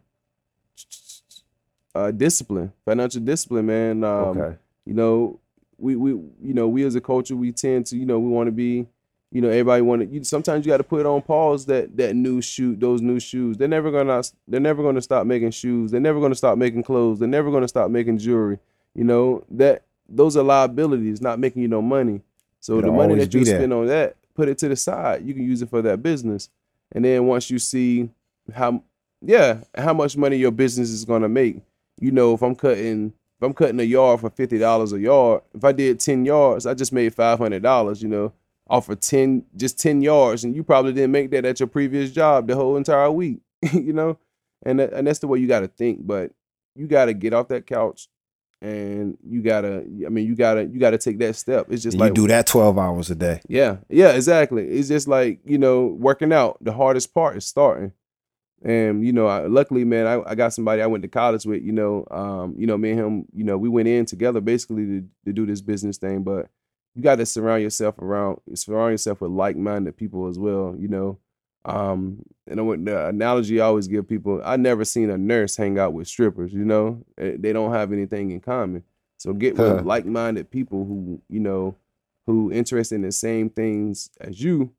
Uh, 1.93 2.09
discipline, 2.09 2.73
financial 2.85 3.21
discipline, 3.21 3.67
man. 3.67 4.03
Um, 4.03 4.37
okay. 4.37 4.57
You 4.85 4.93
know, 4.93 5.39
we 5.77 5.95
we 5.95 6.11
you 6.11 6.53
know 6.53 6.67
we 6.67 6.83
as 6.83 6.95
a 6.95 7.01
culture 7.01 7.35
we 7.35 7.51
tend 7.51 7.85
to 7.87 7.97
you 7.97 8.05
know 8.05 8.19
we 8.19 8.29
want 8.29 8.47
to 8.47 8.51
be 8.51 8.87
you 9.33 9.41
know 9.41 9.49
everybody 9.49 9.81
want 9.81 10.01
to 10.03 10.07
you 10.07 10.23
sometimes 10.23 10.63
you 10.63 10.71
got 10.71 10.77
to 10.77 10.83
put 10.83 11.07
on 11.07 11.19
pause 11.23 11.65
that 11.65 11.97
that 11.97 12.15
new 12.15 12.39
shoe 12.39 12.75
those 12.75 13.01
new 13.01 13.19
shoes. 13.19 13.57
They're 13.57 13.67
never 13.67 13.91
gonna 13.91 14.21
they're 14.47 14.59
never 14.59 14.83
gonna 14.83 15.01
stop 15.01 15.25
making 15.25 15.49
shoes. 15.51 15.89
They're 15.89 15.99
never 15.99 16.21
gonna 16.21 16.35
stop 16.35 16.55
making 16.55 16.83
clothes. 16.83 17.17
They're 17.17 17.27
never 17.27 17.49
gonna 17.49 17.67
stop 17.67 17.89
making 17.89 18.19
jewelry. 18.19 18.59
You 18.93 19.03
know 19.05 19.43
that 19.49 19.85
those 20.07 20.37
are 20.37 20.43
liabilities 20.43 21.19
not 21.19 21.39
making 21.39 21.63
you 21.63 21.67
no 21.67 21.81
money. 21.81 22.21
So 22.59 22.77
It'll 22.77 22.91
the 22.91 22.97
money 22.97 23.15
that 23.15 23.33
you 23.33 23.43
spend 23.43 23.73
on 23.73 23.87
that 23.87 24.15
put 24.35 24.49
it 24.49 24.59
to 24.59 24.69
the 24.69 24.75
side. 24.75 25.25
You 25.25 25.33
can 25.33 25.43
use 25.43 25.63
it 25.63 25.69
for 25.69 25.81
that 25.81 26.03
business. 26.03 26.49
And 26.91 27.03
then 27.03 27.25
once 27.25 27.49
you 27.49 27.57
see 27.57 28.11
how 28.53 28.83
yeah 29.19 29.61
how 29.75 29.93
much 29.93 30.15
money 30.15 30.37
your 30.37 30.51
business 30.51 30.91
is 30.91 31.05
gonna 31.05 31.29
make. 31.29 31.57
You 31.99 32.11
know 32.11 32.35
if 32.35 32.43
i'm 32.43 32.55
cutting 32.55 33.13
if 33.37 33.43
i'm 33.43 33.53
cutting 33.53 33.79
a 33.79 33.83
yard 33.83 34.19
for 34.19 34.29
$50 34.29 34.93
a 34.93 34.99
yard 34.99 35.41
if 35.55 35.63
i 35.63 35.71
did 35.71 35.99
10 35.99 36.25
yards 36.25 36.65
i 36.65 36.73
just 36.73 36.91
made 36.91 37.15
$500 37.15 38.01
you 38.01 38.07
know 38.09 38.33
off 38.73 38.89
of 38.89 38.99
10 38.99 39.45
just 39.55 39.79
10 39.79 40.01
yards 40.01 40.43
and 40.43 40.55
you 40.55 40.63
probably 40.63 40.93
didn't 40.93 41.11
make 41.11 41.29
that 41.31 41.45
at 41.45 41.59
your 41.59 41.67
previous 41.67 42.11
job 42.11 42.47
the 42.47 42.55
whole 42.55 42.75
entire 42.75 43.11
week 43.11 43.39
you 43.73 43.93
know? 43.93 44.17
And 44.65 44.79
that, 44.79 44.93
and 44.93 45.05
that's 45.07 45.19
the 45.19 45.27
way 45.27 45.39
you 45.39 45.47
got 45.47 45.59
to 45.59 45.67
think 45.67 46.05
but 46.07 46.31
you 46.75 46.87
got 46.87 47.05
to 47.05 47.13
get 47.13 47.33
off 47.33 47.49
that 47.49 47.67
couch 47.67 48.07
and 48.61 49.17
you 49.27 49.41
got 49.41 49.61
to 49.61 49.83
i 50.05 50.09
mean 50.09 50.25
you 50.25 50.35
got 50.35 50.53
to 50.55 50.63
you 50.65 50.79
got 50.79 50.91
to 50.91 50.97
take 50.97 51.19
that 51.19 51.35
step. 51.35 51.67
It's 51.69 51.83
just 51.83 51.95
And 51.95 52.01
like 52.01 52.11
you 52.11 52.23
do 52.23 52.27
that 52.29 52.47
12 52.47 52.77
hours 52.77 53.11
a 53.11 53.15
day. 53.15 53.41
yeah 53.47 53.77
yeah 53.89 54.11
exactly. 54.11 54.65
It's 54.67 54.87
just 54.87 55.07
like 55.07 55.39
you 55.45 55.57
know 55.57 55.85
working 55.87 56.31
out 56.31 56.57
the 56.61 56.71
hardest 56.73 57.13
part 57.13 57.35
is 57.37 57.45
starting. 57.45 57.91
And 58.63 59.05
you 59.05 59.11
know 59.11 59.27
I, 59.27 59.47
luckily 59.47 59.83
man 59.83 60.07
I, 60.07 60.31
I 60.31 60.35
got 60.35 60.53
somebody 60.53 60.81
i 60.81 60.87
went 60.87 61.01
to 61.01 61.09
college 61.09 61.45
with 61.45 61.61
you 61.61 61.73
know 61.73 62.05
um 62.09 62.55
you 62.57 62.65
know 62.65 62.77
me 62.77 62.91
and 62.91 62.99
him 62.99 63.25
you 63.33 63.43
know 63.43 63.57
we 63.57 63.67
went 63.67 63.89
in 63.89 64.05
together 64.05 64.39
basically 64.39 64.85
to, 64.85 65.03
to 65.25 65.33
do 65.33 65.45
this 65.45 65.59
business 65.61 65.97
thing 65.97 66.23
but 66.23 66.47
you 66.95 67.01
got 67.01 67.15
to 67.17 67.25
surround 67.25 67.61
yourself 67.63 67.97
around 67.99 68.39
surround 68.55 68.91
yourself 68.91 69.21
with 69.21 69.31
like-minded 69.31 69.97
people 69.97 70.27
as 70.27 70.37
well 70.39 70.75
you 70.77 70.87
know? 70.87 71.17
Um 71.65 72.23
and 72.47 72.59
I 72.59 72.63
went, 72.63 72.85
the 72.85 73.07
analogy 73.07 73.61
I 73.61 73.65
always 73.65 73.87
give 73.87 74.07
people 74.07 74.41
I 74.43 74.57
never 74.57 74.83
seen 74.85 75.09
a 75.09 75.17
nurse 75.17 75.55
hang 75.55 75.79
out 75.79 75.93
with 75.93 76.07
strippers 76.07 76.53
you 76.53 76.65
know? 76.65 77.03
Eh, 77.17 77.35
they 77.39 77.53
don't 77.53 77.73
have 77.73 77.91
anything 77.93 78.31
in 78.31 78.39
common. 78.41 78.83
So 79.17 79.33
get 79.33 79.55
Huh. 79.57 79.75
with 79.75 79.85
like-minded 79.93 80.51
people 80.51 80.85
who 80.85 81.21
you 81.29 81.39
know 81.39 81.75
who 82.27 82.51
interested 82.51 82.95
in 82.95 83.01
the 83.01 83.11
same 83.11 83.49
things 83.49 84.09
as 84.19 84.41
you 84.41 84.71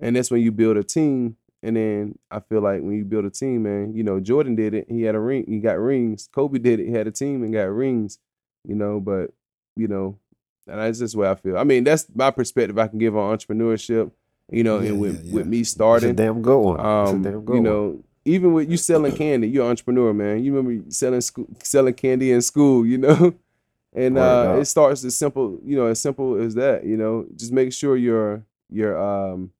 and 0.00 0.16
that's 0.16 0.30
when 0.30 0.40
you 0.42 0.50
build 0.52 0.76
a 0.78 0.82
team. 0.84 1.36
And 1.62 1.76
then 1.76 2.18
I 2.30 2.40
feel 2.40 2.62
like 2.62 2.80
when 2.80 2.92
you 2.96 3.04
build 3.04 3.26
a 3.26 3.30
team 3.30 3.64
man 3.64 3.94
you 3.94 4.02
know 4.02 4.18
Jordan 4.18 4.56
did 4.56 4.74
it. 4.74 4.86
He 4.88 5.02
had 5.02 5.14
a 5.14 5.20
ring 5.20 5.44
he 5.46 5.58
got 5.60 5.78
rings. 5.78 6.28
Kobe 6.32 6.58
did 6.58 6.80
it. 6.80 6.86
He 6.86 6.92
had 6.92 7.06
a 7.06 7.10
team 7.12 7.42
and 7.44 7.52
got 7.52 7.64
rings 7.64 8.18
you 8.66 8.74
know? 8.74 8.98
But 8.98 9.30
you 9.76 9.88
know 9.88 10.18
and 10.66 10.78
that's 10.80 10.98
just 10.98 11.16
where 11.16 11.30
I 11.30 11.34
feel. 11.34 11.56
I 11.58 11.64
mean, 11.64 11.84
that's 11.84 12.06
my 12.14 12.30
perspective 12.30 12.78
I 12.78 12.88
can 12.88 12.98
give 12.98 13.16
on 13.16 13.36
entrepreneurship. 13.36 14.10
You 14.50 14.64
know, 14.64 14.80
Yeah, 14.80 14.88
and 14.90 15.00
with 15.00 15.24
yeah, 15.24 15.34
with 15.34 15.46
me 15.46 15.60
It's 15.60 15.70
a 15.70 15.72
starting, 15.74 16.14
damn 16.14 16.42
good 16.42 16.58
one. 16.58 16.76
It's 16.76 16.84
a 16.84 16.86
um, 16.86 17.22
damn 17.22 17.44
good 17.44 17.54
you 17.54 17.54
one. 17.54 17.62
know, 17.62 18.04
even 18.24 18.52
with 18.52 18.70
you 18.70 18.76
selling 18.76 19.12
candy, 19.12 19.48
you're 19.48 19.64
an 19.64 19.70
entrepreneur, 19.70 20.12
man. 20.12 20.42
You 20.42 20.54
remember 20.54 20.90
selling 20.90 21.20
school, 21.20 21.46
selling 21.62 21.94
candy 21.94 22.32
in 22.32 22.42
school, 22.42 22.84
you 22.84 22.98
know, 22.98 23.34
and 23.94 24.18
uh, 24.18 24.56
it 24.58 24.64
starts 24.66 25.04
as 25.04 25.16
simple, 25.16 25.58
you 25.64 25.76
know, 25.76 25.86
as 25.86 26.00
simple 26.00 26.34
as 26.40 26.54
that. 26.56 26.84
You 26.84 26.96
know, 26.96 27.26
just 27.36 27.52
make 27.52 27.72
sure 27.72 27.96
your 27.96 28.44
your 28.68 28.98
um, 29.00 29.52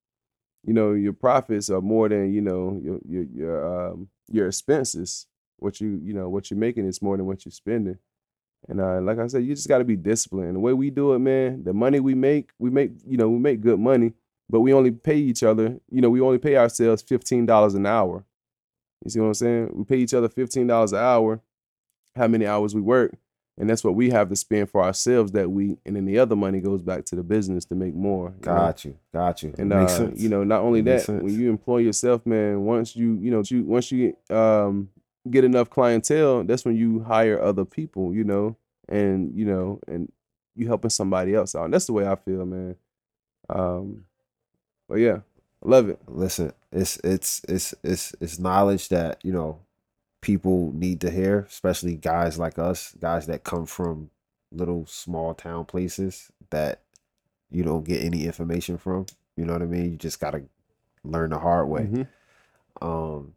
you 0.66 0.72
know, 0.74 0.92
your 0.92 1.12
profits 1.12 1.70
are 1.70 1.80
more 1.80 2.08
than 2.08 2.32
you 2.34 2.40
know 2.40 2.80
your 2.82 2.98
your 3.08 3.22
your 3.32 3.88
um 3.90 4.08
your 4.30 4.46
expenses. 4.48 5.26
What 5.58 5.80
you 5.80 6.00
you 6.02 6.14
know 6.14 6.28
what 6.28 6.50
you're 6.50 6.58
making 6.58 6.86
is 6.86 7.00
more 7.02 7.16
than 7.16 7.26
what 7.26 7.44
you're 7.44 7.52
spending. 7.52 7.98
And 8.68 8.80
uh, 8.80 9.00
like 9.00 9.18
I 9.18 9.26
said, 9.26 9.44
you 9.44 9.54
just 9.54 9.68
got 9.68 9.78
to 9.78 9.84
be 9.84 9.96
disciplined. 9.96 10.54
The 10.56 10.60
way 10.60 10.72
we 10.72 10.90
do 10.90 11.14
it, 11.14 11.18
man, 11.18 11.64
the 11.64 11.72
money 11.72 11.98
we 12.00 12.14
make, 12.14 12.50
we 12.58 12.70
make, 12.70 12.92
you 13.06 13.16
know, 13.16 13.28
we 13.28 13.38
make 13.38 13.60
good 13.60 13.80
money, 13.80 14.12
but 14.48 14.60
we 14.60 14.72
only 14.72 14.90
pay 14.90 15.16
each 15.16 15.42
other, 15.42 15.78
you 15.90 16.00
know, 16.00 16.10
we 16.10 16.20
only 16.20 16.38
pay 16.38 16.56
ourselves 16.56 17.02
$15 17.02 17.74
an 17.74 17.86
hour. 17.86 18.24
You 19.04 19.10
see 19.10 19.18
what 19.20 19.26
I'm 19.26 19.34
saying? 19.34 19.70
We 19.72 19.84
pay 19.84 19.96
each 19.96 20.14
other 20.14 20.28
$15 20.28 20.92
an 20.92 20.98
hour, 20.98 21.40
how 22.14 22.28
many 22.28 22.46
hours 22.46 22.74
we 22.74 22.80
work. 22.80 23.14
And 23.58 23.68
that's 23.68 23.84
what 23.84 23.94
we 23.94 24.08
have 24.10 24.30
to 24.30 24.36
spend 24.36 24.70
for 24.70 24.82
ourselves 24.82 25.32
that 25.32 25.50
week. 25.50 25.78
And 25.84 25.96
then 25.96 26.06
the 26.06 26.18
other 26.18 26.34
money 26.36 26.60
goes 26.60 26.80
back 26.80 27.04
to 27.06 27.16
the 27.16 27.22
business 27.22 27.66
to 27.66 27.74
make 27.74 27.94
more. 27.94 28.28
you 28.28 28.46
know? 28.46 28.54
Got 28.56 28.84
you. 28.84 28.96
Got 29.12 29.42
you. 29.42 29.54
And 29.58 29.72
uh, 29.72 30.10
you 30.14 30.28
know, 30.30 30.44
not 30.44 30.62
only 30.62 30.80
that, 30.82 31.06
when 31.08 31.38
you 31.38 31.50
employ 31.50 31.78
yourself, 31.78 32.24
man, 32.24 32.62
once 32.62 32.96
you, 32.96 33.18
you 33.20 33.30
know, 33.30 33.42
you 33.44 33.64
once 33.64 33.92
you 33.92 34.16
um 34.30 34.88
get 35.28 35.44
enough 35.44 35.70
clientele, 35.70 36.44
that's 36.44 36.64
when 36.64 36.76
you 36.76 37.00
hire 37.00 37.40
other 37.42 37.64
people, 37.64 38.14
you 38.14 38.24
know, 38.24 38.56
and 38.88 39.34
you 39.34 39.44
know, 39.44 39.80
and 39.88 40.10
you 40.54 40.66
helping 40.68 40.90
somebody 40.90 41.34
else 41.34 41.54
out. 41.54 41.64
And 41.66 41.74
that's 41.74 41.86
the 41.86 41.92
way 41.92 42.06
I 42.06 42.16
feel, 42.16 42.44
man. 42.46 42.76
Um, 43.48 44.04
but 44.88 44.96
yeah, 44.96 45.18
I 45.64 45.68
love 45.68 45.88
it. 45.88 46.00
listen 46.08 46.52
it's 46.72 46.98
it's 47.02 47.42
it's 47.48 47.74
it's 47.82 48.14
it's 48.20 48.38
knowledge 48.38 48.88
that 48.90 49.18
you 49.24 49.32
know 49.32 49.58
people 50.20 50.72
need 50.72 51.00
to 51.00 51.10
hear 51.10 51.40
especially 51.48 51.96
guys 51.96 52.38
like 52.38 52.58
us 52.58 52.94
guys 53.00 53.26
that 53.26 53.42
come 53.44 53.66
from 53.66 54.10
little 54.52 54.86
small 54.86 55.34
town 55.34 55.64
places 55.64 56.30
that 56.50 56.80
you 57.50 57.62
don't 57.64 57.84
get 57.84 58.02
any 58.04 58.26
information 58.26 58.78
from 58.78 59.04
you 59.36 59.44
know 59.44 59.52
what 59.52 59.62
i 59.62 59.66
mean 59.66 59.90
you 59.90 59.96
just 59.96 60.20
gotta 60.20 60.42
learn 61.02 61.30
the 61.30 61.38
hard 61.38 61.68
way 61.68 61.82
Mhm. 61.82 62.08
um 62.82 63.34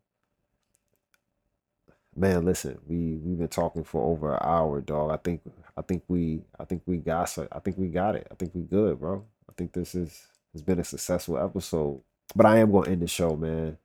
man 2.15 2.45
listen 2.45 2.77
we 2.87 3.15
we've 3.23 3.39
been 3.39 3.47
talking 3.47 3.83
for 3.83 4.03
over 4.03 4.33
an 4.33 4.39
hour 4.41 4.81
dog 4.81 5.11
i 5.11 5.17
think 5.17 5.41
i 5.77 5.81
think 5.81 6.03
we 6.07 6.41
i 6.59 6.65
think 6.65 6.81
we 6.85 6.97
got 6.97 7.35
i 7.51 7.59
think 7.59 7.77
we 7.77 7.87
got 7.87 8.15
it 8.15 8.27
i 8.31 8.35
think 8.35 8.53
we 8.53 8.61
good 8.61 8.99
bro 8.99 9.23
i 9.49 9.53
think 9.57 9.73
this 9.73 9.95
is 9.95 10.27
has 10.53 10.61
been 10.61 10.79
a 10.79 10.83
successful 10.83 11.37
episode 11.37 12.01
but 12.35 12.45
i 12.45 12.57
am 12.57 12.71
going 12.71 12.85
to 12.85 12.91
end 12.91 13.01
the 13.01 13.07
show 13.07 13.35
man 13.35 13.77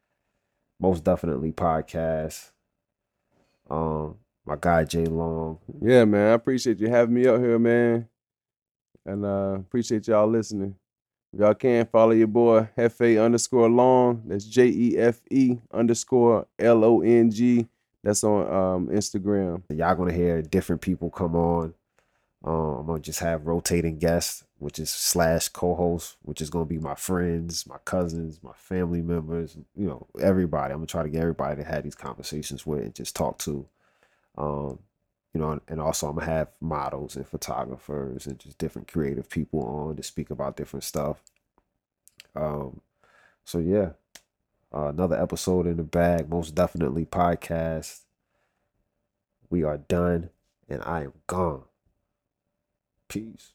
most 0.81 1.05
definitely 1.05 1.53
podcast 1.53 2.51
um 3.71 4.17
my 4.47 4.57
guy 4.61 4.85
jay 4.85 5.07
long 5.07 5.59
Yeah, 5.81 6.05
man. 6.05 6.31
I 6.31 6.35
appreciate 6.35 6.81
you 6.81 6.89
having 6.89 7.15
me 7.15 7.27
up 7.27 7.41
here, 7.41 7.59
man. 7.59 8.09
And 9.05 9.25
uh 9.25 9.57
appreciate 9.59 10.09
y'all 10.09 10.27
listening. 10.29 10.75
If 11.33 11.41
y'all 11.41 11.55
can 11.55 11.87
follow 11.87 12.13
your 12.13 12.27
boy 12.29 12.69
Jefe 12.77 13.19
underscore 13.19 13.69
long. 13.69 14.23
That's 14.27 14.45
J 14.45 14.67
E 14.69 14.99
F 14.99 15.21
E 15.31 15.59
underscore 15.73 16.47
L 16.59 16.85
O 16.85 17.01
N 17.03 17.31
G. 17.31 17.67
That's 18.05 18.25
on 18.25 18.43
um 18.47 18.89
Instagram. 18.89 19.63
y'all 19.71 19.95
gonna 19.95 20.13
hear 20.13 20.43
different 20.43 20.81
people 20.83 21.11
come 21.11 21.35
on. 21.37 21.75
Um 22.45 22.79
i'm 22.81 22.87
gonna 22.87 23.01
just 23.01 23.21
have 23.21 23.47
rotating 23.47 23.99
guests 23.99 24.45
which 24.59 24.79
is 24.79 24.91
slash 24.91 25.49
co-host 25.49 26.17
which 26.23 26.41
is 26.41 26.51
gonna 26.51 26.65
be 26.65 26.79
my 26.79 26.95
friends 26.95 27.67
my 27.67 27.79
cousins 27.85 28.41
my 28.43 28.53
family 28.55 29.03
members 29.03 29.57
you 29.77 29.87
know 29.87 30.07
everybody. 30.21 30.73
I'm 30.73 30.79
gonna 30.79 30.87
try 30.87 31.03
to 31.03 31.09
get 31.09 31.23
everybody 31.23 31.57
to 31.63 31.69
have 31.69 31.83
these 31.85 31.95
conversations 31.97 32.65
with 32.67 32.81
and 32.83 32.95
just 32.95 33.17
talk 33.17 33.39
to. 33.41 33.67
Um 34.37 34.79
you 35.35 35.41
know 35.41 35.61
and 35.69 35.81
also 35.81 36.09
i'm 36.09 36.15
gonna 36.17 36.27
have 36.27 36.49
models 36.61 37.17
and 37.17 37.27
photographers 37.27 38.27
and 38.27 38.39
just 38.39 38.59
different 38.59 38.89
creative 38.91 39.29
people 39.29 39.63
on 39.63 39.97
to 39.97 40.03
speak 40.03 40.31
about 40.31 40.57
different 40.57 40.85
stuff. 40.85 41.23
Um 42.37 42.81
so 43.45 43.59
yeah 43.59 43.91
uh, 44.75 44.89
another 44.89 45.21
episode 45.21 45.67
in 45.67 45.77
the 45.77 45.83
bag 45.83 46.29
most 46.29 46.55
definitely 46.55 47.05
podcast 47.05 48.01
we 49.51 49.63
are 49.63 49.79
done 49.79 50.31
and 50.69 50.83
I 50.83 51.05
am 51.05 51.13
gone. 51.27 51.65
Peace. 53.09 53.53